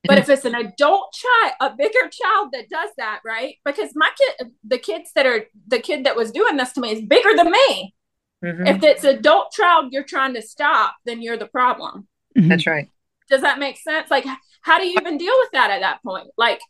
But 0.04 0.18
if 0.18 0.28
it's 0.28 0.44
an 0.44 0.54
adult 0.54 1.12
child, 1.12 1.52
a 1.60 1.76
bigger 1.76 2.08
child 2.10 2.48
that 2.52 2.68
does 2.68 2.90
that, 2.98 3.20
right? 3.24 3.56
Because 3.64 3.90
my 3.94 4.10
kid, 4.16 4.48
the 4.64 4.78
kids 4.78 5.10
that 5.14 5.26
are 5.26 5.44
the 5.66 5.78
kid 5.78 6.04
that 6.04 6.16
was 6.16 6.32
doing 6.32 6.56
this 6.56 6.72
to 6.72 6.80
me 6.80 6.90
is 6.90 7.02
bigger 7.02 7.36
than 7.36 7.52
me. 7.52 7.94
Mm-hmm. 8.44 8.66
If 8.66 8.82
it's 8.82 9.04
adult 9.04 9.52
child 9.52 9.92
you're 9.92 10.04
trying 10.04 10.34
to 10.34 10.42
stop, 10.42 10.96
then 11.04 11.22
you're 11.22 11.36
the 11.36 11.46
problem. 11.46 12.08
That's 12.34 12.66
right. 12.66 12.88
Does 13.28 13.42
that 13.42 13.58
make 13.58 13.76
sense? 13.76 14.10
Like, 14.10 14.24
how 14.68 14.78
do 14.78 14.86
you 14.86 14.96
even 15.00 15.16
deal 15.16 15.32
with 15.40 15.50
that 15.52 15.70
at 15.70 15.80
that 15.80 16.02
point? 16.02 16.28
Like, 16.36 16.60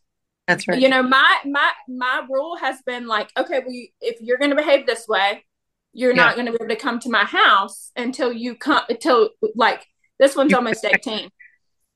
that's 0.47 0.67
right. 0.69 0.81
You 0.81 0.89
know, 0.89 1.03
my 1.03 1.39
my 1.45 1.73
my 1.89 2.27
rule 2.31 2.57
has 2.57 2.81
been 2.87 3.07
like, 3.07 3.31
okay, 3.37 3.61
well, 3.61 3.73
you, 3.73 3.89
if 4.01 4.21
you're 4.21 4.39
going 4.39 4.51
to 4.51 4.57
behave 4.57 4.87
this 4.87 5.07
way, 5.09 5.45
you're 5.93 6.15
yeah. 6.15 6.25
not 6.25 6.35
going 6.35 6.47
to 6.47 6.53
be 6.53 6.59
able 6.61 6.75
to 6.75 6.81
come 6.81 7.01
to 7.01 7.11
my 7.11 7.25
house 7.25 7.91
until 7.97 8.33
you 8.33 8.55
come 8.55 8.83
until 8.89 9.31
like 9.55 9.85
this 10.19 10.37
one's 10.37 10.55
almost 10.55 10.85
18. 10.85 11.29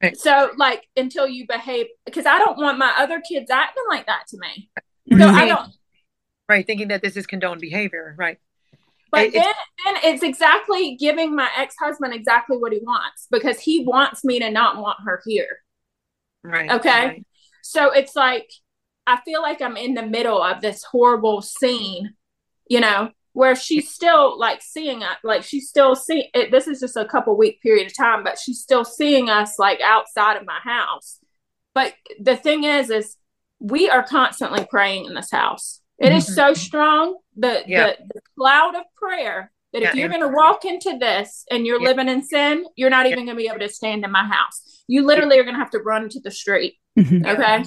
Right. 0.03 0.17
So 0.17 0.51
like 0.57 0.85
until 0.97 1.29
you 1.29 1.47
behave 1.47 1.87
because 2.05 2.27
I 2.27 2.39
don't 2.39 2.59
want 2.59 2.77
my 2.77 2.93
other 2.99 3.21
kids 3.21 3.51
acting 3.51 3.85
like 3.89 4.07
that 4.07 4.25
to 4.29 4.39
me. 4.39 4.71
So 5.17 5.27
I 5.29 5.47
don't 5.47 5.73
right 6.49 6.67
thinking 6.67 6.89
that 6.89 7.03
this 7.03 7.17
is 7.17 7.27
condoned 7.27 7.61
behavior 7.61 8.15
right 8.19 8.39
but 9.11 9.27
it, 9.27 9.33
then, 9.35 9.53
then 9.85 9.97
it's 10.05 10.23
exactly 10.23 10.97
giving 10.97 11.35
my 11.35 11.49
ex-husband 11.57 12.15
exactly 12.15 12.57
what 12.57 12.73
he 12.73 12.81
wants 12.81 13.27
because 13.31 13.61
he 13.61 13.85
wants 13.85 14.25
me 14.25 14.39
to 14.39 14.51
not 14.51 14.77
want 14.77 14.99
her 15.05 15.23
here 15.27 15.62
right 16.43 16.71
okay 16.71 17.07
right. 17.07 17.27
so 17.63 17.91
it's 17.91 18.17
like 18.17 18.51
i 19.07 19.19
feel 19.25 19.43
like 19.43 19.61
i'm 19.61 19.77
in 19.77 19.95
the 19.95 20.07
middle 20.07 20.43
of 20.43 20.61
this 20.61 20.83
horrible 20.85 21.41
scene 21.43 22.15
you 22.69 22.81
know 22.81 23.11
where 23.33 23.57
she's 23.57 23.91
still 23.91 24.39
like 24.39 24.61
seeing 24.63 25.03
us 25.03 25.17
like 25.25 25.43
she's 25.43 25.69
still 25.69 25.95
seeing 25.95 26.29
it 26.35 26.51
this 26.51 26.67
is 26.67 26.81
just 26.81 26.97
a 26.97 27.05
couple 27.05 27.37
week 27.37 27.61
period 27.63 27.87
of 27.87 27.97
time 27.97 28.23
but 28.23 28.39
she's 28.39 28.61
still 28.61 28.85
seeing 28.85 29.29
us 29.29 29.59
like 29.59 29.81
outside 29.81 30.37
of 30.37 30.47
my 30.47 30.59
house 30.63 31.19
but 31.75 31.95
the 32.21 32.37
thing 32.37 32.65
is 32.65 32.91
is 32.91 33.17
we 33.59 33.89
are 33.89 34.03
constantly 34.03 34.67
praying 34.69 35.07
in 35.07 35.15
this 35.15 35.31
house 35.31 35.81
It 35.99 36.07
mm-hmm. 36.07 36.17
is 36.17 36.35
so 36.35 36.53
strong 36.53 37.19
the, 37.37 37.63
yeah. 37.67 37.87
the, 37.87 38.15
the 38.15 38.21
cloud 38.39 38.75
of 38.75 38.83
prayer 38.97 39.53
that 39.73 39.83
yeah, 39.83 39.89
if 39.89 39.95
you're 39.95 40.09
going 40.09 40.21
to 40.21 40.29
walk 40.29 40.67
into 40.67 40.99
this 40.99 41.47
and 41.51 41.67
you're 41.67 41.81
yeah. 41.81 41.89
living 41.89 42.09
in 42.09 42.23
sin 42.23 42.65
you're 42.77 42.91
not 42.91 43.07
even 43.07 43.25
going 43.25 43.37
to 43.37 43.43
be 43.43 43.49
able 43.49 43.61
to 43.61 43.69
stand 43.69 44.05
in 44.05 44.11
my 44.11 44.25
house 44.25 44.72
you 44.89 45.07
literally 45.07 45.39
are 45.39 45.45
going 45.45 45.55
to 45.55 45.61
have 45.61 45.71
to 45.71 45.79
run 45.79 46.09
to 46.09 46.21
the 46.21 46.31
street 46.31 46.75
mm-hmm. 46.99 47.27
okay 47.27 47.65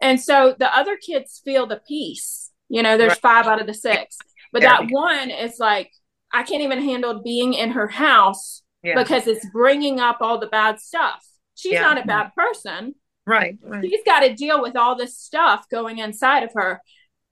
and 0.00 0.20
so 0.20 0.54
the 0.58 0.76
other 0.76 0.96
kids 0.96 1.40
feel 1.44 1.66
the 1.66 1.80
peace 1.86 2.50
you 2.68 2.82
know 2.82 2.96
there's 2.96 3.10
right. 3.10 3.20
five 3.20 3.46
out 3.46 3.60
of 3.60 3.66
the 3.66 3.74
six 3.74 4.18
but 4.54 4.62
that 4.62 4.86
one 4.88 5.30
is 5.30 5.58
like, 5.58 5.90
I 6.32 6.44
can't 6.44 6.62
even 6.62 6.80
handle 6.80 7.20
being 7.22 7.54
in 7.54 7.72
her 7.72 7.88
house 7.88 8.62
yeah. 8.84 8.94
because 8.94 9.26
it's 9.26 9.44
bringing 9.50 9.98
up 9.98 10.18
all 10.20 10.38
the 10.38 10.46
bad 10.46 10.80
stuff. 10.80 11.26
She's 11.56 11.72
yeah. 11.72 11.82
not 11.82 11.98
a 11.98 12.06
bad 12.06 12.30
person. 12.36 12.94
Right, 13.26 13.58
right. 13.60 13.84
She's 13.84 14.04
got 14.06 14.20
to 14.20 14.32
deal 14.32 14.62
with 14.62 14.76
all 14.76 14.96
this 14.96 15.18
stuff 15.18 15.68
going 15.68 15.98
inside 15.98 16.44
of 16.44 16.52
her. 16.54 16.80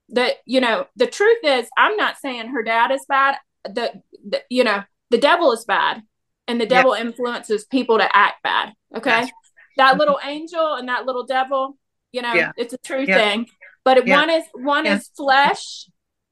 That, 0.09 0.35
you 0.47 0.61
know, 0.61 0.87
the 0.97 1.07
truth 1.07 1.39
is, 1.45 1.68
I'm 1.79 1.97
not 1.97 2.18
saying 2.18 2.49
her 2.49 2.64
dad 2.64 2.91
is 2.91 3.07
bad. 3.09 3.37
The, 3.64 4.03
the 4.29 4.43
you 4.51 4.64
know, 4.64 4.83
the 5.11 5.18
devil 5.18 5.53
is 5.53 5.64
bad 5.64 6.03
and 6.49 6.61
the 6.61 6.66
devil 6.66 6.97
yeah. 6.97 7.03
influences 7.03 7.64
people 7.66 7.99
to 7.99 8.16
act 8.16 8.43
bad. 8.43 8.73
Okay. 8.95 9.28
That 9.76 9.90
mm-hmm. 9.90 9.99
little 9.99 10.18
angel 10.24 10.74
and 10.74 10.88
that 10.88 11.07
little 11.07 11.24
devil, 11.24 11.78
you 12.12 12.22
know, 12.22 12.53
it's 12.57 12.74
a 12.74 12.78
true 12.78 13.07
thing. 13.07 13.47
But 13.84 14.07
one 14.07 14.30
is 14.30 14.45
one 14.55 14.86
is 14.86 15.09
flesh 15.16 15.86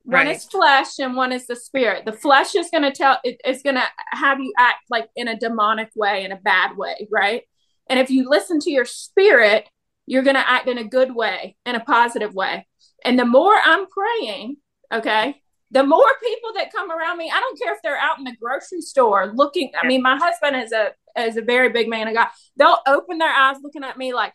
one 0.04 0.26
right. 0.26 0.36
is 0.36 0.44
flesh 0.44 0.98
and 0.98 1.14
one 1.14 1.30
is 1.30 1.46
the 1.46 1.56
spirit. 1.56 2.04
The 2.04 2.12
flesh 2.12 2.54
is 2.54 2.68
going 2.70 2.84
to 2.84 2.90
tell 2.90 3.18
it 3.22 3.40
is 3.44 3.62
going 3.62 3.76
to 3.76 3.84
have 4.10 4.40
you 4.40 4.52
act 4.58 4.84
like 4.88 5.08
in 5.14 5.28
a 5.28 5.38
demonic 5.38 5.90
way, 5.94 6.24
in 6.24 6.32
a 6.32 6.36
bad 6.36 6.76
way, 6.76 7.06
right? 7.10 7.42
And 7.88 7.98
if 7.98 8.10
you 8.10 8.28
listen 8.28 8.60
to 8.60 8.70
your 8.70 8.84
spirit, 8.84 9.68
you're 10.06 10.22
going 10.22 10.36
to 10.36 10.48
act 10.48 10.68
in 10.68 10.78
a 10.78 10.84
good 10.84 11.14
way, 11.14 11.56
in 11.66 11.74
a 11.74 11.80
positive 11.80 12.34
way. 12.34 12.66
And 13.04 13.18
the 13.18 13.24
more 13.24 13.54
I'm 13.54 13.86
praying, 13.86 14.56
okay, 14.92 15.40
the 15.70 15.84
more 15.84 16.08
people 16.22 16.54
that 16.54 16.72
come 16.72 16.90
around 16.90 17.18
me, 17.18 17.30
I 17.32 17.38
don't 17.38 17.60
care 17.60 17.74
if 17.74 17.82
they're 17.82 17.96
out 17.96 18.18
in 18.18 18.24
the 18.24 18.34
grocery 18.40 18.80
store 18.80 19.32
looking. 19.34 19.70
I 19.80 19.86
mean, 19.86 20.02
my 20.02 20.16
husband 20.16 20.56
is 20.56 20.72
a 20.72 20.92
is 21.18 21.36
a 21.36 21.42
very 21.42 21.70
big 21.70 21.88
man 21.88 22.08
of 22.08 22.14
God. 22.14 22.28
They'll 22.56 22.78
open 22.86 23.18
their 23.18 23.32
eyes 23.32 23.56
looking 23.62 23.84
at 23.84 23.98
me 23.98 24.12
like 24.12 24.34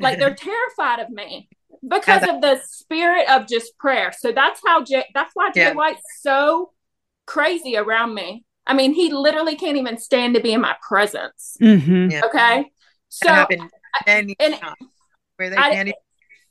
like 0.00 0.18
they're 0.18 0.34
terrified 0.74 1.00
of 1.00 1.10
me 1.10 1.48
because 1.86 2.22
of 2.22 2.40
the 2.40 2.60
spirit 2.64 3.28
of 3.28 3.46
just 3.46 3.76
prayer. 3.78 4.12
So 4.16 4.32
that's 4.32 4.60
how 4.64 4.82
Jay, 4.82 5.04
that's 5.14 5.30
why 5.34 5.50
Jay 5.52 5.62
yeah. 5.62 5.74
White's 5.74 6.02
so 6.20 6.72
crazy 7.26 7.76
around 7.76 8.14
me. 8.14 8.44
I 8.66 8.74
mean, 8.74 8.94
he 8.94 9.12
literally 9.12 9.56
can't 9.56 9.76
even 9.76 9.98
stand 9.98 10.34
to 10.34 10.40
be 10.40 10.52
in 10.52 10.60
my 10.60 10.76
presence. 10.86 11.56
Mm-hmm. 11.60 12.10
Yeah. 12.10 12.22
Okay. 12.24 12.70
So, 13.08 13.46
and, 14.06 14.34
and 14.40 14.56
where 15.36 15.50
they 15.50 15.56
I, 15.56 15.70
can't, 15.70 15.88
even, 15.88 16.00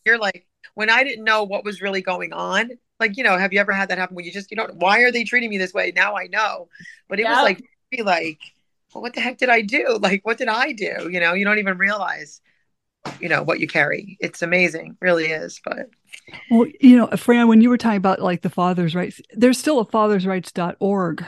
you're 0.05 0.17
like, 0.17 0.47
when 0.75 0.89
I 0.89 1.03
didn't 1.03 1.25
know 1.25 1.43
what 1.43 1.65
was 1.65 1.81
really 1.81 2.01
going 2.01 2.31
on, 2.31 2.69
like, 2.99 3.17
you 3.17 3.23
know, 3.23 3.37
have 3.37 3.51
you 3.51 3.59
ever 3.59 3.73
had 3.73 3.89
that 3.89 3.97
happen 3.97 4.15
where 4.15 4.23
you 4.23 4.31
just, 4.31 4.49
you 4.49 4.57
know, 4.57 4.67
why 4.73 5.01
are 5.01 5.11
they 5.11 5.25
treating 5.25 5.49
me 5.49 5.57
this 5.57 5.73
way? 5.73 5.91
Now 5.93 6.15
I 6.15 6.27
know. 6.27 6.69
But 7.09 7.19
it 7.19 7.25
was 7.25 7.43
like, 7.43 7.61
be 7.91 8.01
like, 8.01 8.39
well, 8.95 9.01
what 9.01 9.13
the 9.13 9.21
heck 9.21 9.37
did 9.37 9.49
I 9.49 9.61
do? 9.61 9.99
Like, 10.01 10.25
what 10.25 10.37
did 10.37 10.47
I 10.47 10.71
do? 10.71 11.09
You 11.11 11.19
know, 11.19 11.33
you 11.33 11.43
don't 11.43 11.59
even 11.59 11.77
realize 11.77 12.41
you 13.19 13.29
know 13.29 13.43
what 13.43 13.59
you 13.59 13.67
carry. 13.67 14.17
It's 14.19 14.41
amazing. 14.41 14.97
Really 15.01 15.25
is 15.25 15.59
but 15.63 15.89
well 16.49 16.65
you 16.79 16.95
know 16.95 17.07
fran 17.17 17.47
when 17.47 17.61
you 17.61 17.69
were 17.69 17.77
talking 17.77 17.97
about 17.97 18.21
like 18.21 18.41
the 18.41 18.49
father's 18.49 18.95
rights 18.95 19.21
there's 19.33 19.57
still 19.57 19.79
a 19.79 19.85
father's 19.85 20.25
rights.org 20.25 21.25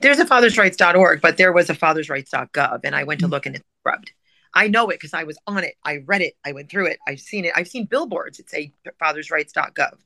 there's 0.00 0.18
a 0.18 0.26
father's 0.26 0.58
rights.org 0.58 1.20
but 1.20 1.36
there 1.36 1.52
was 1.52 1.70
a 1.70 1.74
father's 1.74 2.10
rights.gov 2.10 2.80
and 2.84 2.94
i 2.94 3.04
went 3.04 3.20
to 3.20 3.26
mm-hmm. 3.26 3.32
look 3.32 3.46
and 3.46 3.56
it's 3.56 3.64
scrubbed 3.80 4.12
i 4.54 4.68
know 4.68 4.90
it 4.90 4.96
because 4.96 5.14
i 5.14 5.24
was 5.24 5.38
on 5.46 5.64
it. 5.64 5.74
I 5.84 6.02
read 6.06 6.20
it. 6.20 6.34
I 6.44 6.52
went 6.52 6.70
through 6.70 6.88
it. 6.88 6.98
I've 7.08 7.20
seen 7.20 7.44
it. 7.46 7.52
I've 7.56 7.68
seen 7.68 7.86
billboards 7.86 8.36
that 8.36 8.50
say 8.50 8.72
father's 8.98 9.30
rights.gov 9.30 9.96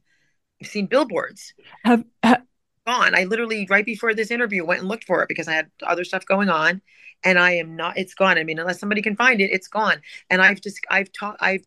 i've 0.60 0.68
seen 0.68 0.86
billboards. 0.86 1.54
Have, 1.84 2.04
have 2.22 2.42
gone 2.86 3.14
i 3.14 3.24
literally 3.24 3.66
right 3.70 3.86
before 3.86 4.14
this 4.14 4.30
interview 4.30 4.64
went 4.64 4.80
and 4.80 4.88
looked 4.88 5.04
for 5.04 5.22
it 5.22 5.28
because 5.28 5.48
i 5.48 5.52
had 5.52 5.70
other 5.82 6.04
stuff 6.04 6.24
going 6.26 6.48
on 6.48 6.80
and 7.24 7.38
I 7.38 7.52
am 7.52 7.76
not 7.76 7.96
it's 7.96 8.14
gone. 8.14 8.38
I 8.38 8.44
mean, 8.44 8.58
unless 8.58 8.80
somebody 8.80 9.02
can 9.02 9.16
find 9.16 9.40
it, 9.40 9.50
it's 9.52 9.68
gone. 9.68 10.00
And 10.30 10.42
I've 10.42 10.60
just 10.60 10.80
I've 10.90 11.12
talked 11.12 11.38
I've 11.40 11.64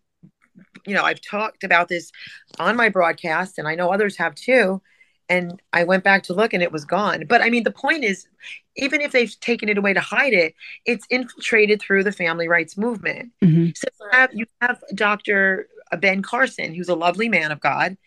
you 0.86 0.93
know, 0.93 1.03
I've 1.03 1.22
talked 1.22 1.63
about 1.63 1.89
this 1.89 2.11
on 2.59 2.76
my 2.76 2.89
broadcast 2.89 3.57
and 3.57 3.68
I 3.68 3.76
know 3.76 3.91
others 3.91 4.18
have 4.18 4.36
too. 4.36 4.82
And 5.28 5.59
I 5.74 5.84
went 5.84 6.03
back 6.03 6.24
to 6.24 6.34
look 6.34 6.53
and 6.53 6.61
it 6.61 6.72
was 6.72 6.86
gone. 6.86 7.26
But 7.28 7.41
I 7.41 7.49
mean, 7.49 7.63
the 7.63 7.72
point 7.72 8.03
is, 8.03 8.28
even 8.76 9.01
if 9.01 9.11
they've 9.11 9.38
taken 9.39 9.70
it 9.70 9.78
away 9.78 9.93
to 9.93 9.99
hide 9.99 10.34
it, 10.34 10.53
it's 10.86 11.07
infiltrated 11.09 11.82
through 11.82 12.03
the 12.03 12.11
family 12.11 12.47
rights 12.47 12.78
movement. 12.78 13.32
Mm-hmm. 13.43 13.72
So 13.76 13.88
you 13.99 14.09
have, 14.11 14.30
you 14.34 14.45
have 14.61 14.84
Dr. 14.93 15.68
Ben 15.99 16.22
Carson, 16.22 16.76
who's 16.76 16.89
a 16.89 16.95
lovely 16.95 17.28
man 17.28 17.51
of 17.51 17.59
God, 17.59 17.97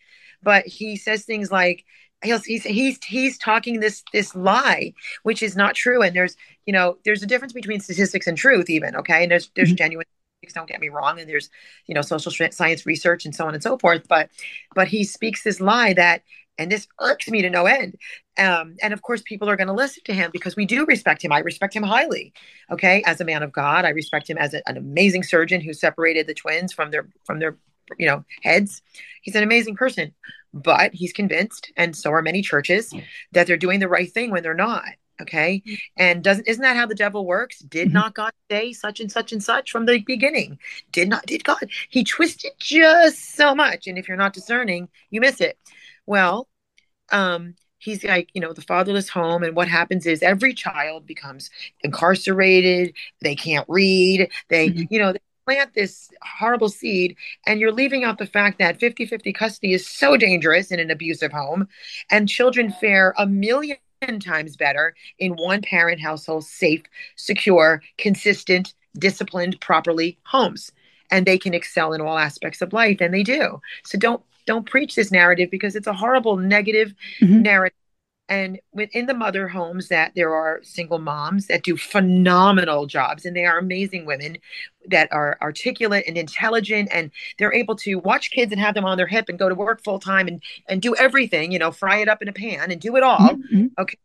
but 0.42 0.64
he 0.66 0.96
says 0.96 1.24
things 1.24 1.50
like, 1.50 1.84
he's 2.22 2.44
he's 2.44 2.64
he's 2.64 3.04
he's 3.04 3.38
talking 3.38 3.80
this 3.80 4.02
this 4.12 4.34
lie 4.34 4.92
which 5.22 5.42
is 5.42 5.56
not 5.56 5.74
true. 5.74 6.02
And 6.02 6.14
there's 6.14 6.36
you 6.66 6.72
know 6.72 6.98
there's 7.04 7.22
a 7.22 7.26
difference 7.26 7.52
between 7.52 7.80
statistics 7.80 8.26
and 8.26 8.36
truth 8.36 8.70
even 8.70 8.96
okay? 8.96 9.22
And 9.22 9.30
there's 9.30 9.50
there's 9.54 9.68
mm-hmm. 9.68 9.76
genuine 9.76 10.06
don't 10.54 10.68
get 10.68 10.80
me 10.80 10.88
wrong 10.88 11.20
and 11.20 11.28
there's 11.28 11.50
you 11.86 11.94
know 11.94 12.00
social 12.00 12.32
science 12.50 12.86
research 12.86 13.24
and 13.24 13.34
so 13.34 13.46
on 13.46 13.54
and 13.54 13.62
so 13.62 13.78
forth. 13.78 14.06
But 14.08 14.30
but 14.74 14.88
he 14.88 15.04
speaks 15.04 15.42
this 15.42 15.60
lie 15.60 15.92
that 15.94 16.22
and 16.56 16.72
this 16.72 16.88
irks 17.00 17.28
me 17.28 17.42
to 17.42 17.50
no 17.50 17.66
end 17.66 17.96
um, 18.38 18.76
and 18.82 18.92
of 18.92 19.02
course 19.02 19.22
people 19.22 19.48
are 19.48 19.56
going 19.56 19.68
to 19.68 19.72
listen 19.72 20.02
to 20.04 20.14
him 20.14 20.30
because 20.32 20.56
we 20.56 20.64
do 20.64 20.84
respect 20.86 21.22
him. 21.22 21.32
I 21.32 21.40
respect 21.40 21.74
him 21.74 21.82
highly 21.82 22.32
okay 22.70 23.02
as 23.06 23.20
a 23.20 23.24
man 23.24 23.42
of 23.42 23.52
god. 23.52 23.84
I 23.84 23.90
respect 23.90 24.28
him 24.28 24.38
as 24.38 24.54
a, 24.54 24.66
an 24.68 24.76
amazing 24.76 25.22
surgeon 25.22 25.60
who 25.60 25.72
separated 25.72 26.26
the 26.26 26.34
twins 26.34 26.72
from 26.72 26.90
their 26.90 27.08
from 27.24 27.40
their 27.40 27.56
you 27.98 28.06
know 28.06 28.24
heads. 28.42 28.82
He's 29.22 29.34
an 29.34 29.42
amazing 29.42 29.76
person 29.76 30.14
but 30.54 30.94
he's 30.94 31.12
convinced 31.12 31.70
and 31.76 31.94
so 31.94 32.10
are 32.10 32.22
many 32.22 32.40
churches 32.40 32.94
that 33.32 33.46
they're 33.46 33.58
doing 33.58 33.80
the 33.80 33.88
right 33.88 34.10
thing 34.10 34.30
when 34.30 34.42
they're 34.42 34.54
not 34.54 34.84
okay? 35.20 35.62
And 35.96 36.22
doesn't 36.22 36.46
isn't 36.46 36.62
that 36.62 36.76
how 36.76 36.86
the 36.86 36.94
devil 36.94 37.26
works? 37.26 37.58
Did 37.60 37.88
mm-hmm. 37.88 37.94
not 37.94 38.14
god 38.14 38.32
say 38.50 38.72
such 38.72 39.00
and 39.00 39.10
such 39.10 39.32
and 39.32 39.42
such 39.42 39.70
from 39.70 39.86
the 39.86 40.00
beginning? 40.00 40.58
Did 40.92 41.08
not 41.08 41.26
did 41.26 41.44
god? 41.44 41.68
He 41.88 42.04
twisted 42.04 42.52
just 42.58 43.34
so 43.34 43.54
much 43.54 43.86
and 43.86 43.98
if 43.98 44.08
you're 44.08 44.16
not 44.16 44.32
discerning 44.32 44.88
you 45.10 45.20
miss 45.20 45.40
it. 45.40 45.58
Well 46.06 46.48
um 47.10 47.54
he's 47.78 48.04
like 48.04 48.28
you 48.34 48.40
know 48.40 48.52
the 48.52 48.62
fatherless 48.62 49.08
home 49.08 49.42
and 49.42 49.56
what 49.56 49.68
happens 49.68 50.04
is 50.04 50.22
every 50.22 50.52
child 50.52 51.06
becomes 51.06 51.48
incarcerated 51.82 52.92
they 53.22 53.34
can't 53.34 53.64
read 53.68 54.28
they 54.48 54.68
mm-hmm. 54.68 54.82
you 54.90 54.98
know 54.98 55.14
plant 55.48 55.72
this 55.72 56.10
horrible 56.20 56.68
seed 56.68 57.16
and 57.46 57.58
you're 57.58 57.72
leaving 57.72 58.04
out 58.04 58.18
the 58.18 58.26
fact 58.26 58.58
that 58.58 58.78
50-50 58.78 59.34
custody 59.34 59.72
is 59.72 59.88
so 59.88 60.14
dangerous 60.14 60.70
in 60.70 60.78
an 60.78 60.90
abusive 60.90 61.32
home 61.32 61.66
and 62.10 62.28
children 62.28 62.70
fare 62.70 63.14
a 63.16 63.26
million 63.26 63.78
times 64.20 64.58
better 64.58 64.94
in 65.18 65.36
one 65.36 65.62
parent 65.62 66.02
household 66.02 66.44
safe 66.44 66.82
secure 67.16 67.82
consistent 67.96 68.74
disciplined 68.98 69.58
properly 69.62 70.18
homes. 70.24 70.70
And 71.10 71.24
they 71.24 71.38
can 71.38 71.54
excel 71.54 71.94
in 71.94 72.02
all 72.02 72.18
aspects 72.18 72.60
of 72.60 72.74
life 72.74 72.98
and 73.00 73.14
they 73.14 73.22
do. 73.22 73.58
So 73.84 73.96
don't 73.96 74.22
don't 74.44 74.68
preach 74.68 74.96
this 74.96 75.10
narrative 75.10 75.50
because 75.50 75.76
it's 75.76 75.86
a 75.86 75.94
horrible 75.94 76.36
negative 76.36 76.92
mm-hmm. 77.22 77.40
narrative 77.40 77.78
and 78.28 78.60
within 78.72 79.06
the 79.06 79.14
mother 79.14 79.48
homes 79.48 79.88
that 79.88 80.12
there 80.14 80.34
are 80.34 80.60
single 80.62 80.98
moms 80.98 81.46
that 81.46 81.62
do 81.62 81.76
phenomenal 81.76 82.86
jobs 82.86 83.24
and 83.24 83.34
they 83.34 83.44
are 83.44 83.58
amazing 83.58 84.04
women 84.04 84.38
that 84.88 85.08
are 85.12 85.38
articulate 85.40 86.04
and 86.06 86.16
intelligent 86.16 86.88
and 86.92 87.10
they're 87.38 87.52
able 87.52 87.76
to 87.76 87.96
watch 87.96 88.30
kids 88.30 88.52
and 88.52 88.60
have 88.60 88.74
them 88.74 88.84
on 88.84 88.96
their 88.96 89.06
hip 89.06 89.28
and 89.28 89.38
go 89.38 89.48
to 89.48 89.54
work 89.54 89.82
full 89.82 89.98
time 89.98 90.28
and 90.28 90.42
and 90.68 90.82
do 90.82 90.94
everything 90.96 91.52
you 91.52 91.58
know 91.58 91.70
fry 91.70 91.98
it 91.98 92.08
up 92.08 92.22
in 92.22 92.28
a 92.28 92.32
pan 92.32 92.70
and 92.70 92.80
do 92.80 92.96
it 92.96 93.02
all 93.02 93.18
mm-hmm. 93.18 93.66
okay 93.78 93.96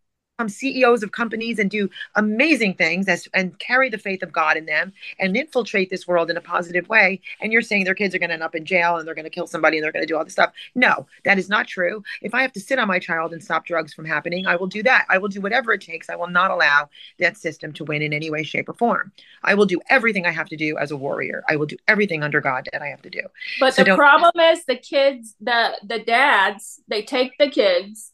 CEOs 0.48 1.04
of 1.04 1.12
companies 1.12 1.60
and 1.60 1.70
do 1.70 1.90
amazing 2.16 2.74
things 2.74 3.08
as, 3.08 3.28
and 3.34 3.58
carry 3.60 3.90
the 3.90 3.98
faith 3.98 4.24
of 4.24 4.32
God 4.32 4.58
in 4.58 4.66
them 4.66 4.92
and 5.20 5.38
infiltrate 5.38 5.90
this 5.92 6.08
world 6.08 6.32
in 6.32 6.38
a 6.38 6.42
positive 6.42 6.90
way. 6.90 7.22
And 7.40 7.54
you're 7.54 7.62
saying 7.62 7.84
their 7.84 7.94
kids 7.94 8.16
are 8.16 8.20
going 8.20 8.30
to 8.30 8.34
end 8.34 8.44
up 8.44 8.56
in 8.56 8.66
jail 8.66 8.98
and 8.98 9.08
they're 9.08 9.14
going 9.14 9.26
to 9.26 9.30
kill 9.30 9.46
somebody 9.46 9.78
and 9.78 9.84
they're 9.84 9.92
going 9.92 10.04
to 10.04 10.12
do 10.12 10.18
all 10.18 10.24
this 10.24 10.34
stuff. 10.34 10.52
No, 10.74 11.06
that 11.24 11.38
is 11.38 11.50
not 11.50 11.68
true. 11.68 12.04
If 12.22 12.34
I 12.34 12.42
have 12.42 12.52
to 12.54 12.60
sit 12.60 12.80
on 12.80 12.88
my 12.88 12.98
child 13.00 13.32
and 13.34 13.44
stop 13.44 13.66
drugs 13.66 13.94
from 13.94 14.06
happening, 14.06 14.48
I 14.48 14.56
will 14.56 14.68
do 14.68 14.82
that. 14.84 15.06
I 15.10 15.20
will 15.20 15.30
do 15.30 15.40
whatever 15.40 15.72
it 15.74 15.82
takes. 15.82 16.10
I 16.10 16.16
will 16.16 16.28
not 16.28 16.50
allow 16.50 16.90
that 17.20 17.38
system 17.38 17.72
to 17.74 17.84
win 17.84 18.02
in 18.02 18.12
any 18.12 18.32
way, 18.32 18.44
shape, 18.44 18.70
or 18.70 18.74
form. 18.74 19.12
I 19.44 19.54
will 19.54 19.66
do 19.66 19.80
everything 19.90 20.26
I 20.26 20.32
have 20.32 20.50
to 20.50 20.58
do 20.58 20.78
as 20.78 20.90
a 20.90 20.98
warrior. 20.98 21.44
I 21.48 21.58
will 21.58 21.68
do 21.68 21.78
everything 21.88 22.24
under 22.24 22.42
God 22.42 22.68
that 22.72 22.82
I 22.82 22.88
have 22.88 23.04
to 23.04 23.10
do. 23.10 23.22
But 23.60 23.76
so 23.76 23.84
the 23.84 23.96
problem 23.96 24.34
is 24.40 24.66
the 24.66 24.78
kids, 24.78 25.36
the 25.40 25.78
the 25.84 26.00
dads, 26.00 26.82
they 26.88 27.04
take 27.04 27.38
the 27.38 27.50
kids, 27.50 28.12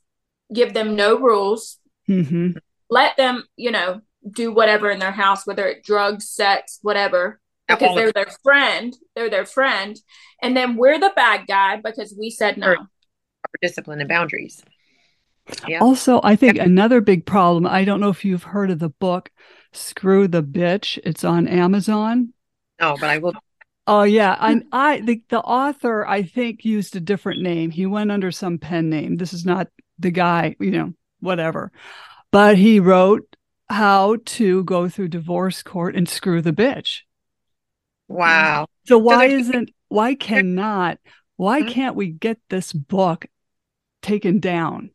give 0.54 0.74
them 0.74 0.96
no 0.96 1.18
rules, 1.18 1.78
Mm-hmm. 2.10 2.58
Let 2.90 3.18
them, 3.18 3.44
you 3.56 3.72
know, 3.72 4.02
do 4.30 4.52
whatever 4.52 4.90
in 4.90 5.00
their 5.00 5.12
house, 5.12 5.46
whether 5.46 5.66
it 5.68 5.84
drugs, 5.84 6.30
sex, 6.30 6.80
whatever, 6.82 7.40
because 7.68 7.96
they're 7.96 8.12
their 8.12 8.32
friend. 8.44 8.96
They're 9.16 9.30
their 9.30 9.46
friend. 9.46 9.98
And 10.42 10.58
then 10.58 10.76
we're 10.76 11.00
the 11.00 11.14
bad 11.16 11.46
guy 11.48 11.78
because 11.78 12.16
we 12.18 12.30
said 12.30 12.58
no. 12.58 12.76
For 12.76 13.58
discipline 13.62 14.00
and 14.00 14.10
boundaries. 14.10 14.62
Yeah. 15.68 15.80
Also, 15.80 16.20
I 16.24 16.36
think 16.36 16.58
yeah. 16.58 16.64
another 16.64 17.02
big 17.02 17.26
problem, 17.26 17.66
I 17.66 17.84
don't 17.84 18.00
know 18.00 18.10
if 18.10 18.26
you've 18.26 18.44
heard 18.44 18.70
of 18.70 18.80
the 18.80 18.90
book 18.90 19.32
Screw 19.72 20.28
the 20.28 20.44
Bitch. 20.44 21.00
It's 21.04 21.24
on 21.24 21.48
Amazon. 21.48 22.34
No, 22.80 22.96
but 23.00 23.10
I 23.10 23.18
will 23.18 23.34
Oh 23.92 24.04
yeah, 24.04 24.38
and 24.40 24.66
I 24.72 25.00
the 25.00 25.24
the 25.30 25.40
author 25.40 26.06
I 26.06 26.22
think 26.22 26.64
used 26.64 26.96
a 26.96 27.00
different 27.00 27.42
name. 27.42 27.72
He 27.72 27.88
went 27.88 28.12
under 28.12 28.32
some 28.32 28.60
pen 28.60 28.88
name. 28.88 29.18
This 29.18 29.34
is 29.34 29.48
not 29.48 29.68
the 29.98 30.12
guy, 30.12 30.56
you 30.60 30.70
know, 30.70 30.94
whatever. 31.20 31.72
But 32.32 32.58
he 32.58 32.80
wrote 32.80 33.36
how 33.70 34.18
to 34.26 34.64
go 34.64 34.90
through 34.90 35.10
divorce 35.10 35.64
court 35.64 35.96
and 35.96 36.08
screw 36.08 36.42
the 36.42 36.54
bitch. 36.54 37.02
Wow. 38.08 38.68
So 38.86 38.98
why 38.98 39.26
isn't 39.26 39.72
why 39.88 40.16
cannot 40.16 40.98
why 41.38 41.62
mm-hmm. 41.62 41.70
can't 41.70 41.96
we 41.96 42.10
get 42.10 42.40
this 42.50 42.74
book 42.74 43.26
taken 44.02 44.40
down? 44.40 44.92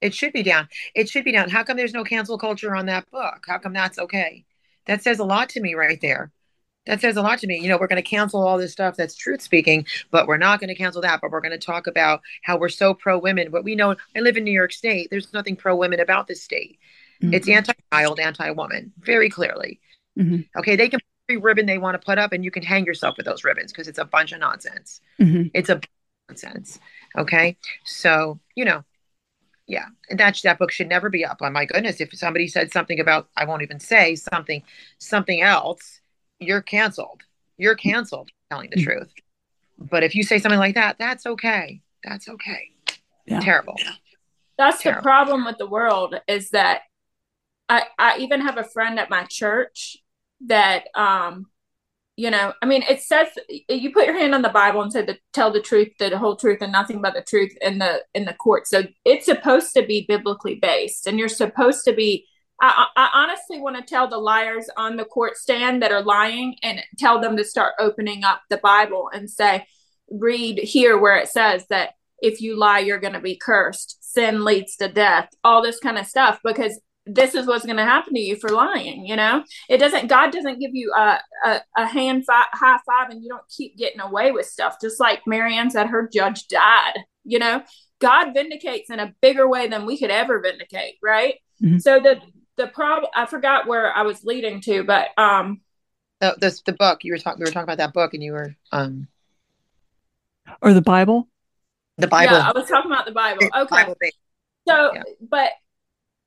It 0.00 0.14
should 0.14 0.32
be 0.32 0.42
down. 0.42 0.68
It 0.94 1.08
should 1.08 1.24
be 1.24 1.32
down. 1.32 1.50
How 1.50 1.62
come 1.62 1.76
there's 1.76 1.92
no 1.92 2.04
cancel 2.04 2.38
culture 2.38 2.74
on 2.74 2.86
that 2.86 3.10
book? 3.10 3.44
How 3.46 3.58
come 3.58 3.72
that's 3.72 3.98
okay? 3.98 4.44
That 4.86 5.02
says 5.02 5.18
a 5.18 5.24
lot 5.24 5.50
to 5.50 5.60
me 5.60 5.74
right 5.74 6.00
there 6.00 6.32
that 6.90 7.00
says 7.00 7.16
a 7.16 7.22
lot 7.22 7.38
to 7.38 7.46
me. 7.46 7.56
You 7.56 7.68
know, 7.68 7.78
we're 7.78 7.86
going 7.86 8.02
to 8.02 8.08
cancel 8.08 8.44
all 8.44 8.58
this 8.58 8.72
stuff 8.72 8.96
that's 8.96 9.14
truth 9.14 9.40
speaking, 9.40 9.86
but 10.10 10.26
we're 10.26 10.36
not 10.36 10.58
going 10.58 10.68
to 10.68 10.74
cancel 10.74 11.00
that. 11.02 11.20
But 11.20 11.30
we're 11.30 11.40
going 11.40 11.52
to 11.52 11.58
talk 11.58 11.86
about 11.86 12.20
how 12.42 12.58
we're 12.58 12.68
so 12.68 12.94
pro 12.94 13.16
women. 13.16 13.52
But 13.52 13.62
we 13.62 13.76
know 13.76 13.94
I 14.16 14.20
live 14.20 14.36
in 14.36 14.42
New 14.42 14.50
York 14.50 14.72
State. 14.72 15.08
There's 15.08 15.32
nothing 15.32 15.54
pro 15.54 15.76
women 15.76 16.00
about 16.00 16.26
this 16.26 16.42
state. 16.42 16.80
Mm-hmm. 17.22 17.34
It's 17.34 17.48
anti 17.48 17.74
child, 17.92 18.18
anti 18.18 18.50
woman, 18.50 18.92
very 18.98 19.30
clearly. 19.30 19.78
Mm-hmm. 20.18 20.58
Okay, 20.58 20.74
they 20.74 20.88
can 20.88 20.98
put 20.98 21.32
every 21.32 21.40
ribbon 21.40 21.66
they 21.66 21.78
want 21.78 21.94
to 21.94 22.04
put 22.04 22.18
up, 22.18 22.32
and 22.32 22.44
you 22.44 22.50
can 22.50 22.64
hang 22.64 22.84
yourself 22.84 23.16
with 23.16 23.24
those 23.24 23.44
ribbons 23.44 23.70
because 23.70 23.86
it's 23.86 24.00
a 24.00 24.04
bunch 24.04 24.32
of 24.32 24.40
nonsense. 24.40 25.00
Mm-hmm. 25.20 25.48
It's 25.54 25.68
a 25.68 25.80
nonsense. 26.28 26.80
Okay, 27.16 27.56
so 27.84 28.40
you 28.56 28.64
know, 28.64 28.82
yeah, 29.68 29.86
and 30.08 30.18
that 30.18 30.40
that 30.42 30.58
book 30.58 30.72
should 30.72 30.88
never 30.88 31.08
be 31.08 31.24
up. 31.24 31.38
Oh 31.40 31.50
my 31.50 31.66
goodness, 31.66 32.00
if 32.00 32.12
somebody 32.14 32.48
said 32.48 32.72
something 32.72 32.98
about, 32.98 33.28
I 33.36 33.44
won't 33.44 33.62
even 33.62 33.78
say 33.78 34.16
something, 34.16 34.64
something 34.98 35.40
else 35.40 35.99
you're 36.40 36.62
canceled. 36.62 37.22
You're 37.58 37.76
canceled 37.76 38.30
telling 38.50 38.70
the 38.70 38.76
mm-hmm. 38.76 38.90
truth. 38.90 39.12
But 39.78 40.02
if 40.02 40.14
you 40.14 40.22
say 40.22 40.38
something 40.38 40.58
like 40.58 40.74
that, 40.74 40.96
that's 40.98 41.26
okay. 41.26 41.80
That's 42.04 42.28
okay. 42.28 42.70
Yeah. 43.26 43.40
Terrible. 43.40 43.76
That's 44.58 44.82
Terrible. 44.82 45.00
the 45.00 45.02
problem 45.02 45.44
with 45.44 45.58
the 45.58 45.66
world 45.66 46.14
is 46.26 46.50
that 46.50 46.82
I, 47.68 47.84
I 47.98 48.18
even 48.18 48.40
have 48.40 48.58
a 48.58 48.64
friend 48.64 48.98
at 48.98 49.08
my 49.08 49.24
church 49.24 49.96
that 50.46 50.84
um 50.94 51.46
you 52.16 52.30
know 52.30 52.52
i 52.62 52.66
mean 52.66 52.82
it 52.88 53.02
says 53.02 53.28
you 53.68 53.92
put 53.92 54.06
your 54.06 54.18
hand 54.18 54.34
on 54.34 54.40
the 54.40 54.48
bible 54.48 54.80
and 54.80 54.90
say 54.90 55.04
to 55.04 55.18
tell 55.34 55.50
the 55.50 55.60
truth 55.60 55.88
the 55.98 56.16
whole 56.16 56.34
truth 56.34 56.62
and 56.62 56.72
nothing 56.72 57.02
but 57.02 57.12
the 57.12 57.20
truth 57.20 57.54
in 57.60 57.78
the 57.78 58.02
in 58.14 58.24
the 58.24 58.32
court 58.34 58.66
so 58.66 58.82
it's 59.04 59.26
supposed 59.26 59.74
to 59.74 59.84
be 59.84 60.06
biblically 60.08 60.54
based 60.54 61.06
and 61.06 61.18
you're 61.18 61.28
supposed 61.28 61.84
to 61.84 61.92
be 61.92 62.26
I, 62.60 62.86
I 62.96 63.10
honestly 63.14 63.60
want 63.60 63.76
to 63.76 63.82
tell 63.82 64.08
the 64.08 64.18
liars 64.18 64.68
on 64.76 64.96
the 64.96 65.04
court 65.04 65.36
stand 65.36 65.82
that 65.82 65.92
are 65.92 66.02
lying 66.02 66.56
and 66.62 66.82
tell 66.98 67.20
them 67.20 67.36
to 67.36 67.44
start 67.44 67.74
opening 67.78 68.22
up 68.22 68.42
the 68.50 68.58
Bible 68.58 69.10
and 69.12 69.30
say, 69.30 69.66
read 70.10 70.58
here 70.58 70.98
where 70.98 71.16
it 71.16 71.28
says 71.28 71.64
that 71.70 71.90
if 72.20 72.40
you 72.40 72.58
lie, 72.58 72.80
you're 72.80 72.98
going 72.98 73.14
to 73.14 73.20
be 73.20 73.36
cursed. 73.36 73.96
Sin 74.00 74.44
leads 74.44 74.76
to 74.76 74.88
death, 74.88 75.30
all 75.42 75.62
this 75.62 75.78
kind 75.78 75.96
of 75.96 76.06
stuff, 76.06 76.40
because 76.44 76.78
this 77.06 77.34
is 77.34 77.46
what's 77.46 77.64
going 77.64 77.78
to 77.78 77.84
happen 77.84 78.12
to 78.12 78.20
you 78.20 78.36
for 78.36 78.50
lying. 78.50 79.06
You 79.06 79.16
know, 79.16 79.42
it 79.68 79.78
doesn't, 79.78 80.08
God 80.08 80.30
doesn't 80.30 80.60
give 80.60 80.74
you 80.74 80.92
a, 80.94 81.18
a, 81.44 81.60
a 81.76 81.86
hand 81.86 82.26
fi- 82.26 82.44
high 82.52 82.78
five 82.84 83.10
and 83.10 83.22
you 83.22 83.30
don't 83.30 83.48
keep 83.48 83.78
getting 83.78 84.00
away 84.00 84.32
with 84.32 84.46
stuff. 84.46 84.76
Just 84.80 85.00
like 85.00 85.26
Marianne 85.26 85.70
said, 85.70 85.86
her 85.86 86.08
judge 86.12 86.46
died, 86.48 86.98
you 87.24 87.38
know, 87.38 87.62
God 88.00 88.34
vindicates 88.34 88.90
in 88.90 89.00
a 89.00 89.14
bigger 89.22 89.48
way 89.48 89.66
than 89.68 89.86
we 89.86 89.96
could 89.96 90.10
ever 90.10 90.40
vindicate. 90.40 90.96
Right. 91.02 91.36
Mm-hmm. 91.62 91.78
So 91.78 92.00
the, 92.00 92.20
the 92.60 92.66
problem 92.68 93.10
I 93.14 93.26
forgot 93.26 93.66
where 93.66 93.92
I 93.92 94.02
was 94.02 94.24
leading 94.24 94.60
to, 94.62 94.84
but 94.84 95.08
um 95.16 95.60
the 96.20 96.36
this 96.38 96.60
the 96.62 96.72
book 96.72 97.04
you 97.04 97.12
were 97.12 97.18
talking 97.18 97.40
we 97.40 97.44
were 97.44 97.52
talking 97.52 97.64
about 97.64 97.78
that 97.78 97.94
book 97.94 98.14
and 98.14 98.22
you 98.22 98.32
were 98.32 98.54
um 98.72 99.08
or 100.60 100.72
the 100.74 100.82
Bible? 100.82 101.28
The 101.98 102.08
Bible. 102.08 102.34
Yeah, 102.34 102.48
I 102.48 102.52
was 102.52 102.68
talking 102.68 102.90
about 102.90 103.06
the 103.06 103.12
Bible. 103.12 103.48
Okay. 103.56 103.84
Bible 103.84 103.96
so 104.68 104.92
yeah. 104.94 105.02
but 105.28 105.50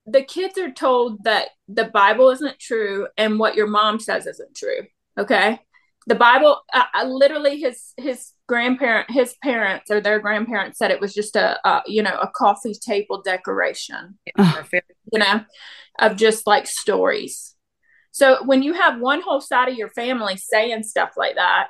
the 0.05 0.23
kids 0.23 0.57
are 0.57 0.71
told 0.71 1.23
that 1.23 1.49
the 1.67 1.86
Bible 1.86 2.29
isn't 2.31 2.59
true 2.59 3.07
and 3.17 3.39
what 3.39 3.55
your 3.55 3.67
mom 3.67 3.99
says 3.99 4.25
isn't 4.25 4.55
true. 4.55 4.88
Okay. 5.17 5.59
The 6.08 6.16
Bible, 6.16 6.62
uh, 6.74 6.84
uh 6.93 7.06
literally, 7.06 7.60
his 7.60 7.93
his 7.97 8.32
grandparent, 8.47 9.10
his 9.10 9.36
parents 9.41 9.89
or 9.89 10.01
their 10.01 10.20
grandparents 10.20 10.78
said 10.78 10.91
it 10.91 10.99
was 10.99 11.14
just 11.14 11.36
a, 11.36 11.60
a 11.68 11.82
you 11.86 12.04
know 12.04 12.18
a 12.22 12.30
coffee 12.36 12.74
table 12.74 13.22
decoration. 13.22 14.18
you 15.12 15.20
know, 15.20 15.45
of 15.99 16.16
just 16.16 16.45
like 16.45 16.68
stories. 16.68 17.56
So 18.12 18.43
when 18.45 18.62
you 18.62 18.74
have 18.74 18.99
one 18.99 19.22
whole 19.22 19.41
side 19.41 19.70
of 19.70 19.76
your 19.76 19.89
family 19.89 20.38
saying 20.38 20.84
stuff 20.84 21.12
like 21.18 21.36
that, 21.36 21.70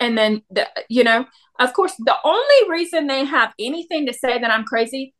and 0.00 0.18
then 0.18 0.42
the, 0.50 0.68
you 0.88 1.04
know, 1.04 1.26
of 1.58 1.72
course, 1.72 1.94
the 1.98 2.16
only 2.24 2.70
reason 2.70 3.06
they 3.06 3.24
have 3.24 3.52
anything 3.58 4.06
to 4.06 4.12
say 4.12 4.38
that 4.38 4.50
I'm 4.50 4.64
crazy, 4.64 5.14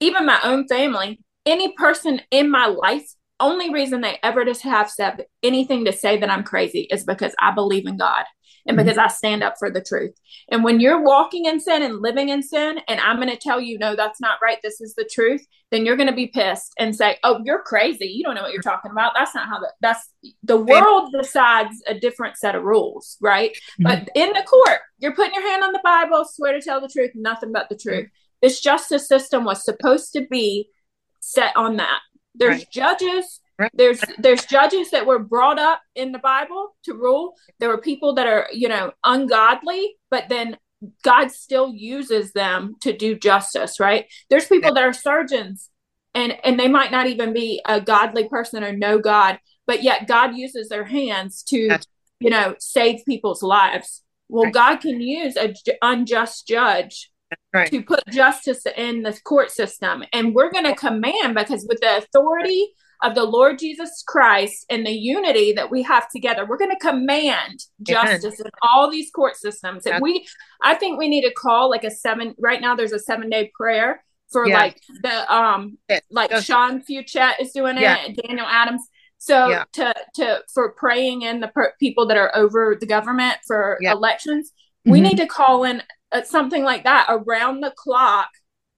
even 0.00 0.26
my 0.26 0.40
own 0.42 0.66
family, 0.66 1.20
any 1.46 1.74
person 1.74 2.20
in 2.30 2.50
my 2.50 2.66
life, 2.66 3.06
only 3.42 3.72
reason 3.72 4.00
they 4.00 4.18
ever 4.22 4.44
just 4.44 4.62
have 4.62 4.90
said 4.90 5.26
anything 5.42 5.84
to 5.84 5.92
say 5.92 6.18
that 6.18 6.30
I'm 6.30 6.44
crazy 6.44 6.88
is 6.90 7.04
because 7.04 7.34
I 7.40 7.50
believe 7.52 7.86
in 7.86 7.98
God 7.98 8.24
and 8.66 8.76
mm-hmm. 8.76 8.86
because 8.86 8.98
I 8.98 9.08
stand 9.08 9.42
up 9.42 9.56
for 9.58 9.70
the 9.70 9.82
truth. 9.82 10.14
And 10.50 10.64
when 10.64 10.80
you're 10.80 11.02
walking 11.02 11.46
in 11.46 11.60
sin 11.60 11.82
and 11.82 12.00
living 12.00 12.28
in 12.28 12.42
sin, 12.42 12.78
and 12.88 13.00
I'm 13.00 13.16
going 13.16 13.28
to 13.28 13.36
tell 13.36 13.60
you, 13.60 13.78
no, 13.78 13.96
that's 13.96 14.20
not 14.20 14.38
right, 14.42 14.58
this 14.62 14.80
is 14.80 14.94
the 14.94 15.08
truth, 15.12 15.44
then 15.70 15.84
you're 15.84 15.96
going 15.96 16.08
to 16.08 16.14
be 16.14 16.28
pissed 16.28 16.72
and 16.78 16.94
say, 16.94 17.16
oh, 17.24 17.40
you're 17.44 17.62
crazy. 17.62 18.06
You 18.06 18.22
don't 18.22 18.34
know 18.34 18.42
what 18.42 18.52
you're 18.52 18.62
talking 18.62 18.90
about. 18.90 19.12
That's 19.16 19.34
not 19.34 19.48
how 19.48 19.58
that, 19.60 19.72
that's 19.80 20.08
the 20.42 20.58
world 20.58 21.12
decides 21.12 21.82
a 21.86 21.98
different 21.98 22.36
set 22.36 22.54
of 22.54 22.62
rules, 22.62 23.16
right? 23.20 23.52
Mm-hmm. 23.52 23.82
But 23.82 24.08
in 24.14 24.32
the 24.32 24.42
court, 24.42 24.80
you're 24.98 25.14
putting 25.14 25.34
your 25.34 25.48
hand 25.48 25.64
on 25.64 25.72
the 25.72 25.80
Bible, 25.82 26.24
swear 26.24 26.52
to 26.52 26.60
tell 26.60 26.80
the 26.80 26.88
truth, 26.88 27.12
nothing 27.14 27.52
but 27.52 27.68
the 27.68 27.76
truth. 27.76 28.08
This 28.42 28.60
justice 28.60 29.08
system 29.08 29.44
was 29.44 29.64
supposed 29.64 30.12
to 30.12 30.26
be 30.30 30.68
set 31.20 31.56
on 31.56 31.76
that. 31.76 32.00
There's 32.34 32.58
right. 32.58 32.70
judges 32.70 33.40
there's 33.74 34.02
there's 34.18 34.44
judges 34.46 34.90
that 34.90 35.06
were 35.06 35.18
brought 35.18 35.58
up 35.58 35.80
in 35.94 36.12
the 36.12 36.18
Bible 36.18 36.74
to 36.84 36.94
rule. 36.94 37.34
There 37.58 37.68
were 37.68 37.78
people 37.78 38.14
that 38.14 38.26
are, 38.26 38.48
you 38.52 38.68
know, 38.68 38.92
ungodly, 39.04 39.96
but 40.10 40.28
then 40.28 40.56
God 41.04 41.30
still 41.30 41.72
uses 41.72 42.32
them 42.32 42.74
to 42.80 42.96
do 42.96 43.16
justice, 43.16 43.78
right? 43.78 44.06
There's 44.30 44.46
people 44.46 44.74
that 44.74 44.82
are 44.82 44.92
surgeons 44.92 45.70
and 46.14 46.36
and 46.44 46.58
they 46.58 46.68
might 46.68 46.90
not 46.90 47.06
even 47.06 47.32
be 47.32 47.60
a 47.66 47.80
godly 47.80 48.28
person 48.28 48.64
or 48.64 48.72
know 48.72 48.98
God, 48.98 49.38
but 49.66 49.82
yet 49.82 50.08
God 50.08 50.34
uses 50.34 50.68
their 50.68 50.84
hands 50.84 51.42
to, 51.44 51.78
you 52.20 52.30
know, 52.30 52.54
save 52.58 53.04
people's 53.06 53.42
lives. 53.42 54.02
Well, 54.28 54.44
right. 54.44 54.54
God 54.54 54.76
can 54.76 55.00
use 55.00 55.36
a 55.36 55.54
unjust 55.82 56.48
judge 56.48 57.11
Right. 57.52 57.70
to 57.70 57.82
put 57.82 58.06
justice 58.10 58.64
in 58.76 59.02
the 59.02 59.18
court 59.24 59.50
system. 59.50 60.04
And 60.12 60.34
we're 60.34 60.50
going 60.50 60.64
to 60.64 60.74
command 60.74 61.34
because 61.34 61.66
with 61.68 61.80
the 61.80 61.98
authority 61.98 62.72
of 63.02 63.14
the 63.14 63.24
Lord 63.24 63.58
Jesus 63.58 64.02
Christ 64.06 64.64
and 64.70 64.86
the 64.86 64.92
unity 64.92 65.52
that 65.52 65.70
we 65.70 65.82
have 65.82 66.08
together. 66.08 66.46
We're 66.46 66.56
going 66.56 66.70
to 66.70 66.78
command 66.78 67.64
justice 67.82 68.40
in 68.40 68.50
all 68.62 68.90
these 68.90 69.10
court 69.10 69.36
systems. 69.36 69.86
And 69.86 70.00
we, 70.00 70.26
I 70.62 70.74
think 70.74 70.98
we 70.98 71.08
need 71.08 71.22
to 71.22 71.34
call 71.34 71.68
like 71.68 71.84
a 71.84 71.90
seven, 71.90 72.34
right 72.38 72.60
now 72.60 72.76
there's 72.76 72.92
a 72.92 73.00
seven 73.00 73.28
day 73.28 73.50
prayer 73.54 74.04
for 74.30 74.48
yeah. 74.48 74.56
like 74.56 74.80
the, 75.02 75.34
um, 75.34 75.78
like 76.10 76.32
Sean 76.42 76.82
Feucht 76.82 77.40
is 77.40 77.52
doing 77.52 77.76
it, 77.76 77.82
yeah. 77.82 78.06
Daniel 78.24 78.46
Adams. 78.48 78.86
So 79.18 79.48
yeah. 79.48 79.64
to, 79.74 79.94
to, 80.16 80.42
for 80.54 80.72
praying 80.72 81.22
in 81.22 81.40
the 81.40 81.48
per- 81.48 81.74
people 81.78 82.06
that 82.06 82.16
are 82.16 82.34
over 82.34 82.76
the 82.78 82.86
government 82.86 83.38
for 83.46 83.78
elections, 83.82 84.50
mm-hmm. 84.50 84.92
we 84.92 85.00
need 85.00 85.16
to 85.16 85.26
call 85.26 85.64
in 85.64 85.82
uh, 86.12 86.22
something 86.22 86.62
like 86.62 86.84
that 86.84 87.06
around 87.08 87.60
the 87.60 87.72
clock 87.76 88.28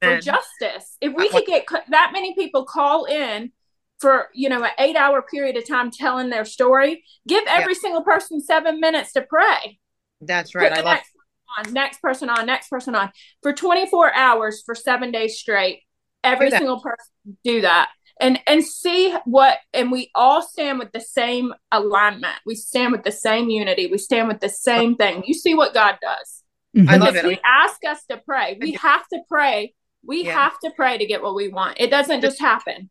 for 0.02 0.20
justice. 0.20 0.96
If 1.00 1.14
we 1.14 1.28
could 1.28 1.46
get 1.46 1.66
that 1.90 2.10
many 2.12 2.34
people 2.34 2.64
call 2.64 3.04
in 3.04 3.52
for 3.98 4.28
you 4.34 4.48
know 4.48 4.62
an 4.62 4.70
eight 4.78 4.96
hour 4.96 5.22
period 5.22 5.56
of 5.56 5.66
time 5.66 5.90
telling 5.90 6.30
their 6.30 6.44
story, 6.44 7.02
give 7.26 7.44
every 7.46 7.74
yeah. 7.74 7.80
single 7.80 8.02
person 8.02 8.40
seven 8.40 8.80
minutes 8.80 9.12
to 9.12 9.22
pray. 9.22 9.78
That's 10.20 10.54
right. 10.54 10.72
I 10.72 10.76
love 10.76 10.84
next 10.84 11.10
on, 11.58 11.72
next 11.72 12.02
person 12.02 12.30
on, 12.30 12.46
next 12.46 12.68
person 12.68 12.94
on 12.94 13.10
for 13.42 13.52
24 13.52 14.14
hours 14.14 14.62
for 14.64 14.74
seven 14.74 15.10
days 15.10 15.38
straight. 15.38 15.80
Every 16.22 16.50
single 16.50 16.80
person 16.80 17.38
do 17.44 17.60
that 17.60 17.90
and 18.20 18.38
and 18.46 18.64
see 18.64 19.14
what 19.24 19.58
and 19.72 19.90
we 19.90 20.10
all 20.14 20.42
stand 20.42 20.78
with 20.78 20.92
the 20.92 21.00
same 21.00 21.52
alignment 21.72 22.34
we 22.46 22.54
stand 22.54 22.92
with 22.92 23.02
the 23.02 23.12
same 23.12 23.50
unity 23.50 23.86
we 23.86 23.98
stand 23.98 24.28
with 24.28 24.40
the 24.40 24.48
same 24.48 24.96
thing 24.96 25.22
you 25.26 25.34
see 25.34 25.54
what 25.54 25.74
god 25.74 25.98
does 26.00 26.43
mm-hmm. 26.74 26.88
i 26.88 26.96
love 26.96 27.16
it 27.16 27.24
he 27.24 27.38
ask 27.44 27.84
us 27.84 28.04
to 28.10 28.16
pray 28.24 28.58
we 28.60 28.72
have 28.72 29.06
to 29.08 29.20
pray 29.28 29.74
we 30.06 30.24
yeah. 30.24 30.32
have 30.32 30.58
to 30.58 30.70
pray 30.76 30.98
to 30.98 31.06
get 31.06 31.22
what 31.22 31.34
we 31.34 31.48
want 31.48 31.76
it 31.80 31.90
doesn't 31.90 32.20
just 32.20 32.40
happen 32.40 32.90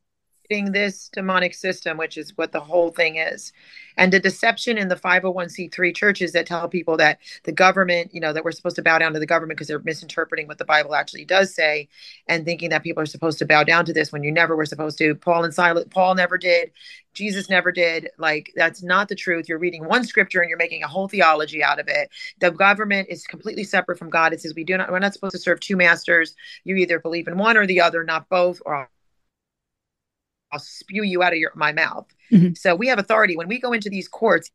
this 0.50 1.10
demonic 1.10 1.54
system, 1.54 1.98
which 1.98 2.18
is 2.18 2.38
what 2.38 2.52
the 2.52 2.60
whole 2.60 2.92
thing 2.92 3.16
is. 3.16 3.52
And 3.98 4.12
the 4.12 4.20
deception 4.20 4.78
in 4.78 4.88
the 4.88 4.96
501c3 4.96 5.96
churches 5.96 6.32
that 6.34 6.46
tell 6.46 6.68
people 6.68 6.98
that 6.98 7.20
the 7.44 7.52
government, 7.52 8.14
you 8.14 8.20
know, 8.20 8.34
that 8.34 8.44
we're 8.44 8.52
supposed 8.52 8.76
to 8.78 8.82
bow 8.82 8.98
down 8.98 9.14
to 9.14 9.20
the 9.20 9.26
government 9.26 9.58
because 9.58 9.68
they're 9.68 9.80
misinterpreting 9.80 10.48
what 10.48 10.58
the 10.58 10.66
Bible 10.66 10.96
actually 10.96 11.26
does 11.26 11.54
say 11.54 11.88
and 12.28 12.46
thinking 12.46 12.70
that 12.70 12.84
people 12.84 13.02
are 13.02 13.08
supposed 13.08 13.40
to 13.40 13.46
bow 13.46 13.64
down 13.64 13.86
to 13.86 13.94
this 13.94 14.12
when 14.12 14.24
you 14.24 14.32
never 14.32 14.56
were 14.56 14.66
supposed 14.66 14.98
to. 14.98 15.16
Paul 15.16 15.44
and 15.44 15.54
Silas, 15.54 15.86
Paul 15.90 16.16
never 16.16 16.38
did. 16.38 16.72
Jesus 17.14 17.50
never 17.50 17.72
did. 17.72 18.10
Like, 18.18 18.52
that's 18.56 18.82
not 18.82 19.10
the 19.10 19.16
truth. 19.16 19.48
You're 19.48 19.60
reading 19.60 19.86
one 19.86 20.04
scripture 20.04 20.42
and 20.42 20.50
you're 20.50 20.58
making 20.58 20.84
a 20.84 20.88
whole 20.88 21.08
theology 21.08 21.64
out 21.64 21.80
of 21.80 21.88
it. 21.88 22.10
The 22.40 22.52
government 22.52 23.08
is 23.10 23.28
completely 23.28 23.64
separate 23.64 24.00
from 24.00 24.10
God. 24.10 24.34
It 24.34 24.42
says 24.42 24.56
we 24.56 24.64
do 24.64 24.78
not, 24.78 24.92
we're 24.92 25.00
not 25.00 25.14
supposed 25.14 25.34
to 25.34 25.40
serve 25.40 25.60
two 25.60 25.76
masters. 25.76 26.36
You 26.64 26.76
either 26.78 27.00
believe 27.00 27.28
in 27.28 27.38
one 27.38 27.58
or 27.58 27.68
the 27.68 27.82
other, 27.82 28.04
not 28.04 28.30
both, 28.30 28.62
or 28.66 28.90
I'll 30.54 30.60
spew 30.60 31.04
you 31.04 31.24
out 31.24 31.34
of 31.34 31.40
your 31.40 31.52
my 31.56 31.72
mouth. 31.72 32.06
Mm-hmm. 32.32 32.54
So 32.54 32.76
we 32.76 32.88
have 32.88 33.00
authority 33.00 33.36
when 33.36 33.48
we 33.48 33.60
go 33.60 33.74
into 33.74 33.90
these 33.90 34.08
courts. 34.08 34.52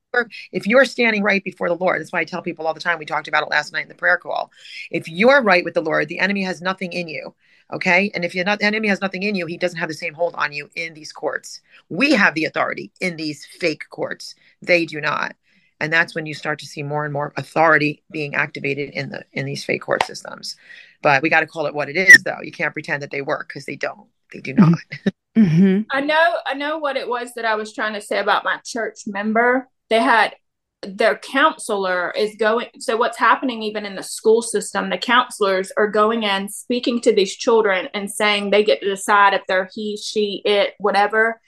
If 0.52 0.66
you're 0.66 0.84
standing 0.84 1.22
right 1.22 1.42
before 1.42 1.68
the 1.68 1.74
Lord, 1.74 2.00
that's 2.00 2.12
why 2.12 2.20
I 2.20 2.24
tell 2.24 2.40
people 2.40 2.66
all 2.66 2.74
the 2.74 2.80
time. 2.80 2.98
We 2.98 3.04
talked 3.04 3.28
about 3.28 3.42
it 3.42 3.50
last 3.50 3.72
night 3.72 3.82
in 3.82 3.88
the 3.88 3.94
prayer 3.94 4.16
call. 4.16 4.52
If 4.90 5.08
you're 5.08 5.42
right 5.42 5.64
with 5.64 5.74
the 5.74 5.82
Lord, 5.82 6.08
the 6.08 6.20
enemy 6.20 6.42
has 6.44 6.62
nothing 6.62 6.92
in 6.92 7.08
you. 7.08 7.34
Okay, 7.70 8.10
and 8.14 8.24
if 8.24 8.34
you're 8.34 8.46
not, 8.46 8.60
the 8.60 8.64
enemy 8.64 8.88
has 8.88 9.02
nothing 9.02 9.24
in 9.24 9.34
you, 9.34 9.44
he 9.44 9.58
doesn't 9.58 9.78
have 9.78 9.90
the 9.90 9.94
same 9.94 10.14
hold 10.14 10.34
on 10.36 10.52
you 10.52 10.70
in 10.74 10.94
these 10.94 11.12
courts. 11.12 11.60
We 11.90 12.12
have 12.12 12.34
the 12.34 12.46
authority 12.46 12.92
in 13.00 13.16
these 13.16 13.44
fake 13.44 13.84
courts. 13.90 14.34
They 14.62 14.86
do 14.86 15.02
not, 15.02 15.36
and 15.78 15.92
that's 15.92 16.14
when 16.14 16.24
you 16.24 16.32
start 16.32 16.60
to 16.60 16.66
see 16.66 16.82
more 16.82 17.04
and 17.04 17.12
more 17.12 17.34
authority 17.36 18.02
being 18.10 18.34
activated 18.34 18.90
in 18.90 19.10
the 19.10 19.24
in 19.32 19.44
these 19.44 19.64
fake 19.64 19.82
court 19.82 20.02
systems. 20.04 20.56
But 21.02 21.22
we 21.22 21.28
got 21.28 21.40
to 21.40 21.46
call 21.46 21.66
it 21.66 21.74
what 21.74 21.88
it 21.90 21.96
is, 21.96 22.22
though. 22.22 22.40
You 22.42 22.52
can't 22.52 22.72
pretend 22.72 23.02
that 23.02 23.10
they 23.10 23.20
work 23.22 23.48
because 23.48 23.66
they 23.66 23.76
don't. 23.76 24.08
They 24.32 24.40
do 24.40 24.54
not. 24.54 24.68
Mm-hmm. 24.68 25.08
Mm-hmm. 25.38 25.82
I 25.90 26.00
know, 26.00 26.34
I 26.46 26.54
know 26.54 26.78
what 26.78 26.96
it 26.96 27.08
was 27.08 27.32
that 27.34 27.44
I 27.44 27.54
was 27.54 27.72
trying 27.72 27.94
to 27.94 28.00
say 28.00 28.18
about 28.18 28.44
my 28.44 28.58
church 28.64 29.00
member. 29.06 29.68
They 29.88 30.00
had 30.00 30.34
their 30.82 31.18
counselor 31.18 32.12
is 32.12 32.36
going. 32.36 32.68
So 32.78 32.96
what's 32.96 33.18
happening 33.18 33.62
even 33.62 33.84
in 33.84 33.96
the 33.96 34.02
school 34.02 34.42
system? 34.42 34.90
The 34.90 34.98
counselors 34.98 35.72
are 35.76 35.88
going 35.88 36.22
in, 36.22 36.48
speaking 36.48 37.00
to 37.02 37.12
these 37.12 37.34
children, 37.34 37.88
and 37.94 38.10
saying 38.10 38.50
they 38.50 38.62
get 38.62 38.80
to 38.80 38.88
decide 38.88 39.34
if 39.34 39.42
they're 39.48 39.68
he, 39.74 39.96
she, 39.96 40.42
it, 40.44 40.74
whatever. 40.78 41.40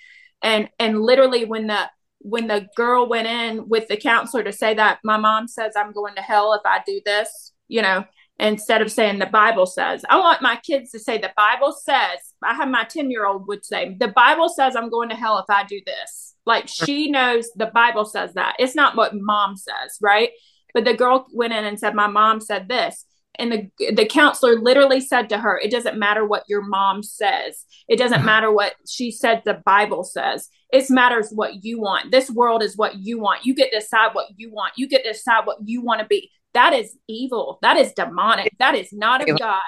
And 0.42 0.68
and 0.78 1.00
literally, 1.00 1.44
when 1.44 1.68
the 1.68 1.90
when 2.18 2.48
the 2.48 2.68
girl 2.76 3.08
went 3.08 3.28
in 3.28 3.68
with 3.68 3.88
the 3.88 3.96
counselor 3.96 4.42
to 4.44 4.52
say 4.52 4.74
that 4.74 4.98
my 5.04 5.16
mom 5.16 5.48
says 5.48 5.74
I'm 5.76 5.92
going 5.92 6.16
to 6.16 6.22
hell 6.22 6.52
if 6.54 6.62
I 6.64 6.80
do 6.84 7.00
this, 7.04 7.52
you 7.68 7.82
know, 7.82 8.04
instead 8.38 8.82
of 8.82 8.90
saying 8.90 9.20
the 9.20 9.26
Bible 9.26 9.66
says. 9.66 10.04
I 10.08 10.18
want 10.18 10.42
my 10.42 10.56
kids 10.56 10.90
to 10.90 10.98
say 10.98 11.18
the 11.18 11.32
Bible 11.36 11.72
says. 11.72 12.18
I 12.42 12.54
have 12.54 12.68
my 12.68 12.84
10 12.84 13.10
year 13.10 13.26
old 13.26 13.46
would 13.48 13.64
say, 13.64 13.96
the 13.98 14.08
Bible 14.08 14.48
says 14.48 14.76
I'm 14.76 14.90
going 14.90 15.08
to 15.10 15.16
hell 15.16 15.38
if 15.38 15.46
I 15.48 15.64
do 15.64 15.80
this. 15.84 16.34
Like 16.46 16.68
she 16.68 17.10
knows 17.10 17.50
the 17.54 17.66
Bible 17.66 18.04
says 18.04 18.34
that. 18.34 18.56
It's 18.58 18.74
not 18.74 18.96
what 18.96 19.14
mom 19.14 19.56
says, 19.56 19.98
right? 20.00 20.30
But 20.72 20.84
the 20.84 20.94
girl 20.94 21.26
went 21.32 21.52
in 21.52 21.64
and 21.64 21.78
said, 21.78 21.94
My 21.94 22.06
mom 22.06 22.40
said 22.40 22.68
this. 22.68 23.04
And 23.38 23.52
the, 23.52 23.92
the 23.92 24.06
counselor 24.06 24.58
literally 24.58 25.00
said 25.00 25.28
to 25.28 25.38
her, 25.38 25.58
It 25.58 25.70
doesn't 25.70 25.98
matter 25.98 26.26
what 26.26 26.44
your 26.48 26.62
mom 26.62 27.02
says. 27.02 27.64
It 27.88 27.96
doesn't 27.96 28.18
uh-huh. 28.18 28.26
matter 28.26 28.52
what 28.52 28.74
she 28.88 29.10
said 29.10 29.42
the 29.44 29.60
Bible 29.64 30.04
says. 30.04 30.48
It 30.72 30.88
matters 30.90 31.30
what 31.32 31.64
you 31.64 31.80
want. 31.80 32.10
This 32.10 32.30
world 32.30 32.62
is 32.62 32.76
what 32.76 32.96
you 32.96 33.20
want. 33.20 33.44
You 33.44 33.54
get 33.54 33.72
to 33.72 33.80
decide 33.80 34.14
what 34.14 34.28
you 34.36 34.52
want. 34.52 34.74
You 34.76 34.88
get 34.88 35.04
to 35.04 35.12
decide 35.12 35.46
what 35.46 35.58
you 35.64 35.82
want 35.82 36.00
to 36.00 36.06
be 36.06 36.30
that 36.54 36.72
is 36.72 36.96
evil 37.08 37.58
that 37.62 37.76
is 37.76 37.92
demonic 37.92 38.52
that 38.58 38.74
is 38.74 38.92
not 38.92 39.28
of 39.28 39.38
god 39.38 39.60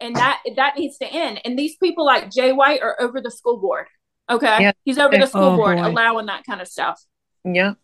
and 0.00 0.14
that 0.16 0.40
that 0.56 0.76
needs 0.76 0.98
to 0.98 1.06
end 1.06 1.40
and 1.44 1.58
these 1.58 1.76
people 1.76 2.04
like 2.04 2.30
jay 2.30 2.52
white 2.52 2.80
are 2.82 2.96
over 3.00 3.20
the 3.20 3.30
school 3.30 3.58
board 3.58 3.86
okay 4.30 4.56
yeah. 4.60 4.72
he's 4.84 4.98
over 4.98 5.16
the 5.16 5.26
school 5.26 5.42
oh, 5.42 5.56
board 5.56 5.78
boy. 5.78 5.86
allowing 5.86 6.26
that 6.26 6.44
kind 6.44 6.60
of 6.60 6.68
stuff 6.68 7.04
yeah 7.44 7.74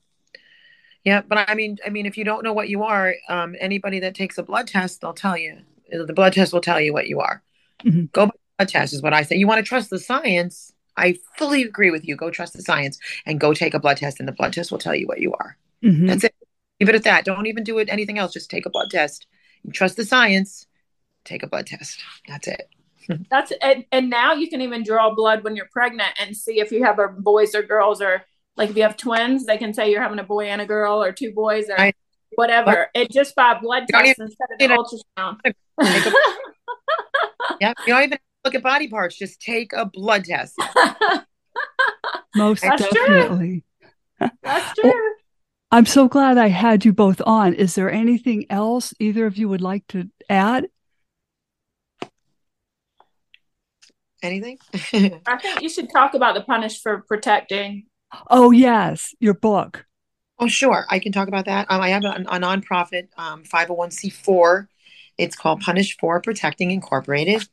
yeah 1.05 1.23
but 1.27 1.49
i 1.49 1.55
mean 1.55 1.79
i 1.87 1.91
mean 1.91 2.07
if 2.07 2.17
you 2.17 2.25
don't 2.25 2.45
know 2.45 2.53
what 2.53 2.69
you 2.69 2.83
are 2.83 3.15
um, 3.29 3.55
anybody 3.61 4.01
that 4.01 4.15
takes 4.15 4.39
a 4.39 4.43
blood 4.43 4.67
test 4.67 5.01
they'll 5.01 5.15
tell 5.15 5.37
you 5.37 5.59
the 5.91 6.13
blood 6.13 6.33
test 6.33 6.53
will 6.53 6.61
tell 6.61 6.81
you 6.81 6.93
what 6.93 7.09
you 7.09 7.21
are 7.21 7.43
mm-hmm. 7.85 8.05
go 8.13 8.31
blood 8.59 8.69
test 8.69 8.93
is 8.93 9.03
what 9.03 9.13
i 9.13 9.23
say 9.23 9.37
you 9.37 9.47
want 9.47 9.59
to 9.59 9.69
trust 9.69 9.91
the 9.91 9.99
science 9.99 10.73
i 10.97 11.17
fully 11.37 11.63
agree 11.63 11.91
with 11.91 12.07
you 12.07 12.17
go 12.17 12.31
trust 12.31 12.55
the 12.55 12.63
science 12.63 12.99
and 13.27 13.41
go 13.41 13.55
take 13.55 13.75
a 13.75 13.81
blood 13.81 13.97
test 13.97 14.19
and 14.19 14.29
the 14.29 14.33
blood 14.33 14.53
test 14.53 14.71
will 14.71 14.79
tell 14.79 14.95
you 14.95 15.07
what 15.07 15.21
you 15.21 15.33
are 15.33 15.57
mm-hmm. 15.83 16.07
that's 16.07 16.25
it 16.25 16.35
Leave 16.83 16.89
it 16.89 16.97
at 16.97 17.05
that. 17.05 17.25
Don't 17.25 17.47
even 17.47 17.63
do 17.63 17.79
it 17.79 17.89
anything 17.89 18.19
else. 18.19 18.33
Just 18.33 18.51
take 18.51 18.67
a 18.67 18.71
blood 18.71 18.91
test. 18.91 19.29
Trust 19.73 19.97
the 19.97 20.05
science. 20.05 20.67
Take 21.25 21.43
a 21.43 21.47
blood 21.47 21.67
test. 21.67 22.01
That's 22.27 22.49
it. 22.49 22.69
That's 23.31 23.53
and, 23.61 23.85
and 23.91 24.11
now 24.11 24.35
you 24.35 24.49
can 24.49 24.61
even 24.61 24.83
draw 24.85 25.15
blood 25.15 25.45
when 25.45 25.57
you're 25.57 25.69
pregnant 25.73 26.11
and 26.21 26.37
see 26.37 26.61
if 26.61 26.71
you 26.71 26.85
have 26.85 26.99
a 26.99 27.09
boys 27.09 27.55
or 27.55 27.63
girls 27.63 28.01
or 28.01 28.25
like 28.57 28.71
if 28.71 28.77
you 28.77 28.83
have 28.83 28.97
twins, 28.97 29.47
they 29.47 29.57
can 29.57 29.73
say 29.75 29.91
you're 29.91 30.03
having 30.03 30.19
a 30.19 30.25
boy 30.25 30.47
and 30.47 30.61
a 30.61 30.67
girl 30.67 31.03
or 31.03 31.13
two 31.13 31.33
boys 31.33 31.69
or 31.69 31.81
I, 31.81 31.95
whatever. 32.35 32.89
It 32.95 33.11
just 33.11 33.35
by 33.35 33.59
blood 33.59 33.85
test 33.89 34.21
instead 34.21 34.71
of 34.71 34.79
ultrasound. 35.19 35.39
yeah, 37.61 37.73
you 37.87 37.95
don't 37.95 38.05
even 38.05 38.19
look 38.45 38.55
at 38.55 38.63
body 38.63 38.89
parts. 38.89 39.17
Just 39.17 39.41
take 39.41 39.73
a 39.73 39.87
blood 39.87 40.25
test. 40.25 40.55
Most 42.35 42.63
That's 42.63 42.83
definitely. 42.89 43.65
True. 44.19 44.31
That's 44.43 44.79
oh, 44.79 44.91
true. 44.91 45.15
I'm 45.71 45.87
so 45.87 46.07
glad 46.07 46.37
I 46.37 46.49
had 46.49 46.85
you 46.85 46.93
both 46.93 47.23
on. 47.25 47.55
Is 47.55 47.75
there 47.75 47.91
anything 47.91 48.45
else 48.51 48.93
either 49.01 49.27
of 49.27 49.39
you 49.39 49.49
would 49.49 49.63
like 49.63 49.87
to 49.89 50.11
add? 50.29 50.69
Anything? 54.23 54.59
I 55.27 55.37
think 55.39 55.63
you 55.63 55.69
should 55.69 55.91
talk 55.91 56.15
about 56.15 56.35
the 56.35 56.43
punish 56.43 56.81
for 56.81 57.03
protecting. 57.03 57.87
Oh 58.31 58.51
yes, 58.51 59.15
your 59.21 59.35
book. 59.35 59.85
Oh 60.39 60.47
sure, 60.47 60.87
I 60.91 60.99
can 60.99 61.13
talk 61.13 61.29
about 61.29 61.47
that. 61.47 61.67
Um, 61.71 61.81
I 61.81 61.89
have 61.91 62.05
a, 62.05 62.13
a 62.29 62.39
nonprofit, 62.39 63.09
um, 63.17 63.43
501c4. 63.45 64.69
It's 65.19 65.37
called 65.37 65.61
Punish 65.61 65.97
for 65.99 66.21
Protecting 66.21 66.71
Incorporated, 66.71 67.49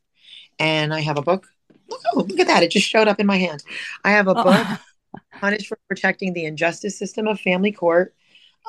and 0.59 0.93
I 0.93 1.01
have 1.01 1.17
a 1.17 1.21
book. 1.21 1.47
Oh, 1.91 2.25
look 2.27 2.39
at 2.39 2.47
that! 2.47 2.63
It 2.63 2.71
just 2.71 2.87
showed 2.87 3.07
up 3.07 3.19
in 3.19 3.25
my 3.25 3.37
hand. 3.37 3.63
I 4.03 4.11
have 4.11 4.27
a 4.27 4.35
book. 4.35 4.67
Punish 5.39 5.67
for 5.67 5.77
protecting 5.87 6.33
the 6.33 6.45
injustice 6.45 6.97
system 6.97 7.27
of 7.27 7.39
family 7.39 7.71
court. 7.71 8.13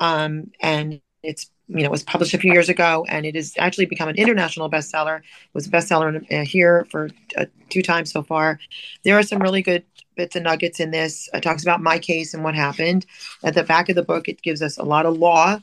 Um, 0.00 0.50
and 0.60 1.00
it's 1.22 1.50
you 1.70 1.82
know 1.84 1.90
was 1.90 2.02
published 2.02 2.34
a 2.34 2.38
few 2.38 2.52
years 2.52 2.68
ago, 2.68 3.06
and 3.08 3.24
it 3.24 3.34
has 3.34 3.54
actually 3.58 3.86
become 3.86 4.08
an 4.08 4.16
international 4.16 4.70
bestseller. 4.70 5.18
It 5.18 5.54
was 5.54 5.66
a 5.66 5.70
bestseller 5.70 6.10
uh, 6.32 6.44
here 6.44 6.86
for 6.90 7.10
uh, 7.36 7.46
two 7.68 7.82
times 7.82 8.12
so 8.12 8.22
far. 8.22 8.58
There 9.04 9.16
are 9.16 9.22
some 9.22 9.40
really 9.40 9.62
good 9.62 9.84
bits 10.16 10.36
and 10.36 10.44
nuggets 10.44 10.80
in 10.80 10.90
this. 10.90 11.28
It 11.32 11.42
talks 11.42 11.62
about 11.62 11.80
my 11.80 11.98
case 11.98 12.34
and 12.34 12.42
what 12.42 12.54
happened. 12.54 13.06
At 13.42 13.54
the 13.54 13.62
back 13.62 13.88
of 13.88 13.96
the 13.96 14.02
book, 14.02 14.28
it 14.28 14.42
gives 14.42 14.62
us 14.62 14.78
a 14.78 14.82
lot 14.82 15.06
of 15.06 15.16
law 15.16 15.60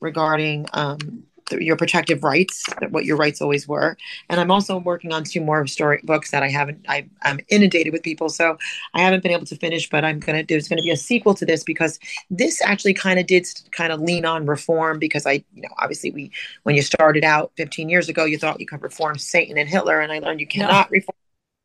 regarding 0.00 0.66
um, 0.72 1.24
your 1.52 1.76
protective 1.76 2.22
rights, 2.22 2.64
what 2.90 3.04
your 3.04 3.16
rights 3.16 3.40
always 3.40 3.66
were. 3.66 3.96
And 4.28 4.40
I'm 4.40 4.50
also 4.50 4.78
working 4.78 5.12
on 5.12 5.24
two 5.24 5.40
more 5.40 5.66
story 5.66 6.00
books 6.04 6.30
that 6.30 6.42
I 6.42 6.48
haven't. 6.48 6.84
I, 6.88 7.08
am 7.22 7.40
inundated 7.48 7.92
with 7.92 8.02
people, 8.02 8.28
so 8.28 8.58
I 8.94 9.00
haven't 9.00 9.22
been 9.22 9.32
able 9.32 9.46
to 9.46 9.56
finish. 9.56 9.88
But 9.88 10.04
I'm 10.04 10.20
gonna. 10.20 10.44
There's 10.44 10.68
gonna 10.68 10.82
be 10.82 10.90
a 10.90 10.96
sequel 10.96 11.34
to 11.34 11.46
this 11.46 11.64
because 11.64 11.98
this 12.30 12.60
actually 12.62 12.94
kind 12.94 13.18
of 13.18 13.26
did 13.26 13.46
kind 13.72 13.92
of 13.92 14.00
lean 14.00 14.24
on 14.24 14.46
reform 14.46 14.98
because 14.98 15.26
I, 15.26 15.44
you 15.54 15.62
know, 15.62 15.70
obviously 15.78 16.10
we 16.10 16.30
when 16.62 16.76
you 16.76 16.82
started 16.82 17.24
out 17.24 17.52
15 17.56 17.88
years 17.88 18.08
ago, 18.08 18.24
you 18.24 18.38
thought 18.38 18.60
you 18.60 18.66
could 18.66 18.82
reform 18.82 19.18
Satan 19.18 19.58
and 19.58 19.68
Hitler, 19.68 20.00
and 20.00 20.12
I 20.12 20.18
learned 20.18 20.40
you 20.40 20.46
cannot 20.46 20.90
no. 20.90 20.96
reform 20.96 21.16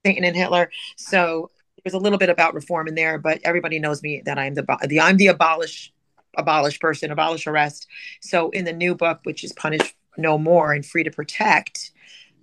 Satan 0.06 0.24
and 0.24 0.36
Hitler. 0.36 0.72
So 0.98 1.52
there's 1.84 1.94
a 1.94 2.00
little 2.00 2.18
bit 2.18 2.30
about 2.30 2.54
reform 2.56 2.88
in 2.88 2.96
there, 2.96 3.20
but 3.20 3.40
everybody 3.44 3.80
knows 3.80 4.02
me 4.02 4.22
that 4.26 4.40
I'm 4.40 4.56
the 4.56 4.66
the 4.88 5.00
I'm 5.00 5.18
the 5.18 5.28
abolish 5.28 5.94
abolish 6.38 6.80
person, 6.80 7.12
abolish 7.12 7.48
arrest. 7.48 7.88
So 8.22 8.50
in 8.50 8.66
the 8.66 8.74
new 8.74 8.96
book, 8.96 9.20
which 9.24 9.44
is 9.44 9.54
Punish 9.54 9.96
No 10.18 10.38
More 10.38 10.74
and 10.74 10.86
Free 10.86 11.04
to 11.04 11.12
Protect, 11.12 11.92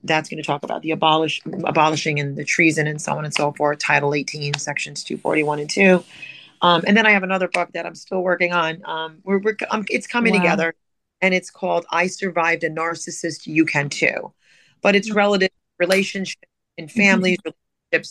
that's 0.05 0.29
going 0.29 0.43
to 0.43 0.47
talk 0.47 0.65
about 0.65 0.83
the 0.83 0.91
abolish 0.91 1.41
abolishing 1.65 2.19
and 2.19 2.37
the 2.37 2.45
treason 2.45 2.87
and 2.87 3.01
so 3.01 3.13
on 3.13 3.25
and 3.25 3.33
so 3.33 3.53
forth. 3.53 3.79
Title 3.79 4.15
18, 4.15 4.55
sections 4.55 5.05
241 5.05 5.61
and 5.61 5.71
2. 5.71 6.05
Um, 6.61 6.85
and 6.87 6.97
then 6.97 7.07
I 7.07 7.11
have 7.11 7.25
another 7.25 7.49
book 7.49 7.71
that 7.75 7.87
I'm 7.87 7.95
still 7.95 8.23
working 8.23 8.53
on. 8.53 8.83
Um, 8.85 9.19
we're, 9.25 9.39
we're 9.39 9.57
um, 9.71 9.85
it's 9.89 10.07
coming 10.07 10.33
wow. 10.33 10.41
together, 10.41 10.75
and 11.21 11.35
it's 11.35 11.51
called 11.51 11.85
"I 11.91 12.07
Survived 12.07 12.63
a 12.63 12.71
Narcissist, 12.71 13.47
You 13.47 13.65
Can 13.65 13.89
Too," 13.89 14.33
but 14.81 14.95
it's 14.95 15.09
mm-hmm. 15.09 15.19
relative 15.19 15.51
relationship 15.79 16.45
in 16.79 16.87
families, 16.87 17.39
relationships 17.45 17.59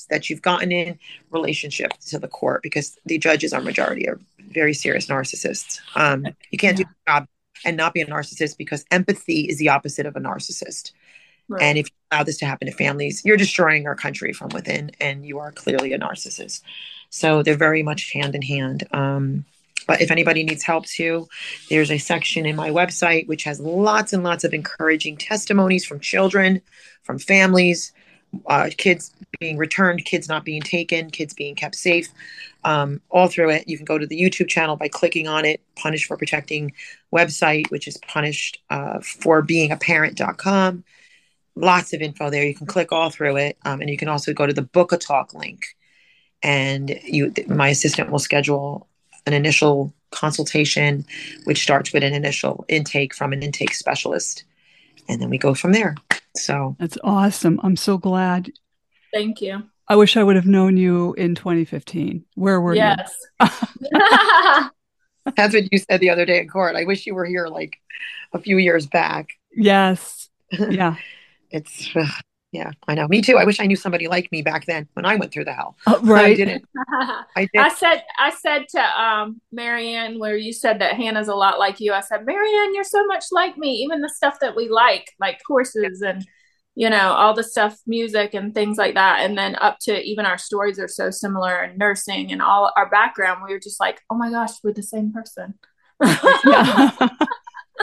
that 0.10 0.30
you've 0.30 0.42
gotten 0.42 0.72
in, 0.72 0.98
relationship 1.32 1.92
to 2.08 2.20
the 2.20 2.28
court, 2.28 2.64
because 2.64 2.98
the 3.06 3.18
judges 3.18 3.54
are 3.54 3.62
majority 3.62 4.08
are 4.08 4.20
very 4.52 4.74
serious 4.74 5.08
narcissists. 5.08 5.80
Um, 5.96 6.28
you 6.52 6.58
can't 6.58 6.78
yeah. 6.78 6.86
do 6.86 6.90
the 6.90 7.12
job 7.12 7.28
and 7.66 7.78
not 7.78 7.94
be 7.94 8.02
a 8.02 8.06
narcissist 8.06 8.58
because 8.58 8.86
empathy 8.92 9.42
is 9.42 9.58
the 9.58 9.70
opposite 9.70 10.06
of 10.06 10.16
a 10.16 10.20
narcissist. 10.20 10.92
Right. 11.48 11.62
And 11.64 11.78
if 11.78 11.88
you 11.88 11.96
allow 12.12 12.24
this 12.24 12.38
to 12.38 12.46
happen 12.46 12.68
to 12.68 12.74
families, 12.74 13.24
you're 13.26 13.38
destroying 13.38 13.86
our 13.88 13.96
country 13.96 14.34
from 14.34 14.50
within, 14.50 14.92
and 15.00 15.26
you 15.26 15.40
are 15.40 15.52
clearly 15.52 15.94
a 15.94 16.00
narcissist. 16.00 16.62
So 17.10 17.44
they're 17.44 17.58
very 17.58 17.84
much 17.84 18.12
hand 18.14 18.36
in 18.36 18.42
hand. 18.42 18.88
Um, 18.92 19.46
but 19.88 20.00
if 20.00 20.12
anybody 20.12 20.44
needs 20.44 20.64
help 20.64 20.86
too, 20.86 21.28
there's 21.70 21.92
a 21.92 21.98
section 21.98 22.46
in 22.46 22.56
my 22.56 22.70
website 22.70 23.28
which 23.28 23.44
has 23.44 23.60
lots 23.60 24.14
and 24.14 24.24
lots 24.24 24.44
of 24.44 24.54
encouraging 24.54 25.18
testimonies 25.18 25.86
from 25.86 26.00
children, 26.00 26.62
from 27.04 27.20
families, 27.20 27.92
uh, 28.48 28.70
kids 28.78 29.14
being 29.40 29.58
returned, 29.58 30.06
kids 30.06 30.28
not 30.28 30.46
being 30.46 30.62
taken, 30.62 31.10
kids 31.10 31.34
being 31.34 31.56
kept 31.56 31.76
safe. 31.76 32.10
Um, 32.64 33.02
all 33.10 33.28
through 33.28 33.52
it, 33.52 33.68
you 33.68 33.78
can 33.78 33.86
go 33.86 33.98
to 33.98 34.06
the 34.06 34.20
YouTube 34.20 34.48
channel 34.48 34.76
by 34.76 34.88
clicking 34.88 35.28
on 35.28 35.46
it, 35.46 35.62
Punished 35.76 36.06
for 36.06 36.18
Protecting 36.18 36.74
website, 37.14 37.70
which 37.72 37.88
is 37.88 37.98
punished 37.98 38.60
uh, 38.70 39.00
for 39.00 39.42
being 39.42 39.72
a 39.72 39.78
parent.com. 39.78 40.84
Lots 41.56 41.94
of 41.94 42.02
info 42.02 42.30
there. 42.30 42.46
You 42.46 42.56
can 42.56 42.68
click 42.68 42.92
all 42.92 43.10
through 43.10 43.38
it. 43.38 43.58
Um, 43.66 43.82
and 43.82 43.90
you 43.90 43.98
can 43.98 44.08
also 44.08 44.34
go 44.34 44.46
to 44.46 44.54
the 44.54 44.62
Book 44.62 44.92
a 44.92 44.98
Talk 44.98 45.34
link. 45.34 45.66
And 46.44 46.98
you, 47.04 47.34
my 47.48 47.70
assistant 47.70 48.10
will 48.10 48.20
schedule 48.20 48.88
an 49.26 49.34
initial 49.34 49.94
consultation, 50.12 51.06
which 51.44 51.62
starts 51.62 51.94
with 51.94 52.04
an 52.04 52.14
initial 52.14 52.66
intake 52.68 53.14
from 53.14 53.34
an 53.34 53.44
intake 53.44 53.74
specialist. 53.74 54.44
And 55.08 55.22
then 55.22 55.30
we 55.30 55.38
go 55.38 55.54
from 55.54 55.72
there. 55.72 55.95
So 56.36 56.76
that's 56.80 56.97
awesome. 57.04 57.60
I'm 57.64 57.76
so 57.76 57.97
glad. 57.97 58.52
Thank 59.14 59.41
you. 59.41 59.64
I 59.88 59.95
wish 59.95 60.16
I 60.16 60.24
would 60.24 60.38
have 60.38 60.45
known 60.45 60.78
you 60.78 61.14
in 61.16 61.36
2015. 61.36 62.24
Where 62.36 62.62
were 62.62 62.74
yes. 62.74 63.14
you? 63.41 63.47
Yes. 63.93 64.70
that's 65.36 65.54
what 65.54 65.72
you 65.72 65.80
said 65.80 65.99
the 65.99 66.10
other 66.10 66.26
day 66.26 66.39
in 66.39 66.47
court. 66.47 66.76
I 66.76 66.86
wish 66.86 67.06
you 67.06 67.14
were 67.14 67.26
here 67.26 67.47
like 67.47 67.76
a 68.34 68.39
few 68.39 68.58
years 68.58 68.88
back. 68.88 69.30
Yes. 69.52 70.30
Yeah. 70.52 70.95
it's 71.49 71.89
yeah, 72.52 72.72
I 72.86 72.95
know. 72.95 73.08
Me 73.08 73.22
too. 73.22 73.38
I 73.38 73.45
wish 73.45 73.62
I 73.62 73.66
knew 73.66 73.78
somebody 73.78 74.10
like 74.10 74.30
me 74.30 74.41
back 74.41 74.66
then 74.66 74.86
when 74.93 75.06
I 75.06 75.16
went 75.16 75.32
through 75.32 75.45
the 75.45 75.54
hell. 75.54 75.78
Uh, 75.88 75.99
right. 76.04 76.26
I 76.26 76.34
didn't. 76.34 76.66
I, 76.89 77.47
did. 77.54 77.62
I 77.62 77.74
said 77.74 78.04
I 78.20 78.30
said 78.32 78.66
to 78.72 79.02
um 79.02 79.39
Marianne, 79.54 80.20
where 80.20 80.36
you 80.36 80.52
said 80.52 80.80
that 80.80 80.95
Hannah's 80.95 81.30
a 81.30 81.36
lot 81.36 81.60
like 81.60 81.80
you. 81.80 81.93
I 81.93 82.02
said, 82.02 82.26
Marianne, 82.26 82.76
you're 82.76 82.84
so 82.84 83.06
much 83.06 83.26
like 83.32 83.58
me. 83.58 83.76
Even 83.76 84.02
the 84.02 84.10
stuff 84.10 84.38
that 84.41 84.56
we 84.56 84.68
like, 84.68 85.14
like 85.18 85.39
horses 85.47 86.02
yeah. 86.04 86.10
and 86.10 86.26
you 86.76 86.89
know 86.89 87.14
all 87.14 87.34
the 87.34 87.43
stuff, 87.43 87.78
music 87.88 88.34
and 88.34 88.54
things 88.54 88.78
like 88.78 88.95
that, 88.95 89.22
and 89.22 89.38
then 89.38 89.56
up 89.56 89.78
to 89.84 90.02
even 90.02 90.26
our 90.26 90.38
stories 90.38 90.78
are 90.78 90.89
so 90.89 91.10
similar 91.10 91.56
and 91.56 91.78
nursing 91.78 92.34
and 92.34 92.41
all 92.41 92.74
our 92.76 92.89
background. 92.89 93.43
We 93.47 93.54
were 93.54 93.60
just 93.60 93.80
like, 93.80 94.02
oh 94.10 94.16
my 94.16 94.30
gosh, 94.30 94.52
we're 94.62 94.74
the 94.74 94.84
same 94.84 95.14
person. 95.14 95.54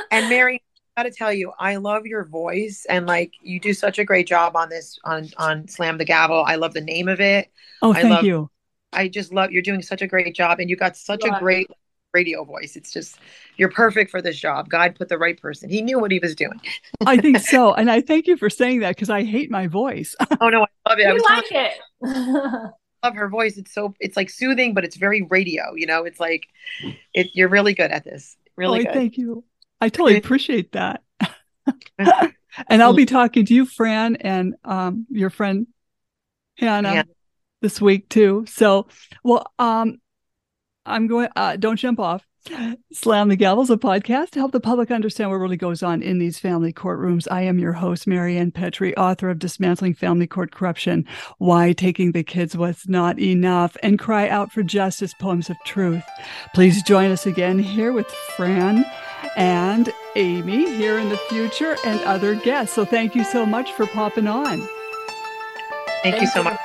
and 0.11 0.29
Mary, 0.29 0.62
gotta 0.99 1.11
tell 1.13 1.33
you, 1.33 1.53
I 1.61 1.77
love 1.77 2.07
your 2.07 2.25
voice 2.25 2.85
and 2.89 3.07
like 3.07 3.35
you 3.41 3.61
do 3.61 3.73
such 3.73 4.01
a 4.01 4.05
great 4.05 4.27
job 4.27 4.57
on 4.57 4.69
this 4.69 4.99
on 5.05 5.29
on 5.37 5.69
Slam 5.69 5.97
the 5.97 6.05
Gavel. 6.05 6.45
I 6.45 6.57
love 6.57 6.75
the 6.75 6.81
name 6.81 7.07
of 7.07 7.21
it. 7.21 7.53
Oh, 7.83 7.93
I 7.93 8.03
thank 8.03 8.15
love, 8.15 8.25
you. 8.25 8.51
I 8.93 9.07
just 9.07 9.33
love 9.33 9.53
you're 9.53 9.63
doing 9.63 9.81
such 9.81 10.03
a 10.03 10.09
great 10.09 10.35
job 10.35 10.59
and 10.59 10.69
you 10.69 10.75
got 10.75 10.97
such 10.97 11.23
a 11.25 11.39
great 11.39 11.69
radio 12.13 12.43
voice. 12.43 12.75
It's 12.75 12.91
just 12.91 13.17
you're 13.57 13.71
perfect 13.71 14.11
for 14.11 14.21
this 14.21 14.37
job. 14.41 14.69
God 14.69 14.97
put 14.97 15.09
the 15.09 15.19
right 15.19 15.41
person. 15.41 15.71
He 15.71 15.83
knew 15.83 16.01
what 16.01 16.11
he 16.11 16.19
was 16.19 16.35
doing. 16.35 16.61
I 17.07 17.19
think 17.19 17.39
so. 17.55 17.75
And 17.75 17.89
I 17.89 18.01
thank 18.01 18.27
you 18.27 18.37
for 18.37 18.51
saying 18.51 18.81
that 18.81 18.97
because 18.97 19.11
I 19.11 19.23
hate 19.23 19.53
my 19.53 19.69
voice. 19.69 20.17
oh 20.41 20.49
no, 20.49 20.67
I 20.85 20.91
love 20.91 20.99
it. 20.99 21.15
You 21.15 21.25
I 21.29 21.35
like 21.37 21.53
it. 21.53 22.73
love 23.05 23.15
her 23.15 23.29
voice. 23.29 23.57
It's 23.57 23.73
so 23.73 23.95
it's 24.01 24.17
like 24.17 24.31
soothing, 24.31 24.75
but 24.75 24.85
it's 24.85 24.97
very 24.97 25.23
radio, 25.23 25.75
you 25.77 25.87
know. 25.87 26.05
It's 26.05 26.19
like 26.19 26.49
it 27.15 27.29
you're 27.35 27.49
really 27.49 27.75
good 27.75 27.93
at 27.93 28.03
this. 28.03 28.37
Really 28.57 28.81
oh, 28.81 28.85
good. 28.85 28.95
Thank 28.95 29.17
you. 29.17 29.45
I 29.81 29.89
totally 29.89 30.16
appreciate 30.16 30.72
that. 30.72 31.03
and 31.99 32.83
I'll 32.83 32.95
be 32.95 33.07
talking 33.07 33.47
to 33.47 33.55
you, 33.55 33.66
Fran, 33.66 34.16
and 34.16 34.55
um, 34.64 35.07
your 35.11 35.31
friend 35.31 35.66
Hannah 36.57 36.95
yeah. 36.95 37.03
this 37.61 37.81
week 37.81 38.09
too. 38.09 38.45
So, 38.49 38.89
well, 39.22 39.53
um, 39.59 40.01
I'm 40.85 41.07
going. 41.07 41.29
Uh, 41.37 41.57
don't 41.57 41.76
jump 41.76 42.01
off. 42.01 42.24
Slam 42.93 43.29
the 43.29 43.37
Gavel's 43.37 43.68
a 43.68 43.76
podcast 43.76 44.31
to 44.31 44.39
help 44.39 44.53
the 44.53 44.61
public 44.61 44.91
understand 44.91 45.31
what 45.31 45.37
really 45.37 45.57
goes 45.57 45.83
on 45.83 46.03
in 46.03 46.18
these 46.18 46.39
family 46.39 46.72
courtrooms. 46.72 47.26
I 47.31 47.43
am 47.43 47.59
your 47.59 47.74
host, 47.74 48.07
Marianne 48.07 48.53
Petrie, 48.53 48.97
author 48.97 49.29
of 49.29 49.39
Dismantling 49.39 49.95
Family 49.95 50.26
Court 50.26 50.51
Corruption, 50.51 51.05
Why 51.37 51.72
Taking 51.72 52.12
the 52.12 52.22
Kids 52.22 52.57
Was 52.57 52.85
Not 52.89 53.18
Enough, 53.18 53.76
and 53.83 53.99
Cry 53.99 54.29
Out 54.29 54.51
for 54.51 54.62
Justice, 54.62 55.12
Poems 55.20 55.51
of 55.51 55.57
Truth. 55.66 56.05
Please 56.55 56.83
join 56.83 57.11
us 57.11 57.26
again 57.26 57.59
here 57.59 57.93
with 57.93 58.07
Fran 58.37 58.87
and 59.37 59.93
Amy 60.16 60.77
here 60.77 60.99
in 60.99 61.09
the 61.09 61.16
future 61.29 61.77
and 61.85 62.01
other 62.01 62.35
guests. 62.35 62.75
So 62.75 62.85
thank 62.85 63.14
you 63.14 63.25
so 63.25 63.47
much 63.47 63.73
for 63.73 63.87
popping 63.87 64.27
on. 64.27 64.59
Thank, 66.03 66.16
thank 66.16 66.21
you 66.21 66.29
so 66.29 66.43
much. 66.43 66.59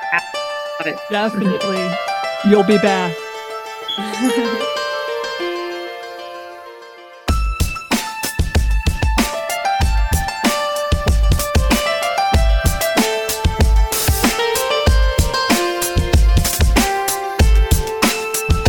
Definitely. 1.10 1.88
You'll 2.44 2.64
be 2.64 2.78
back. 2.78 3.14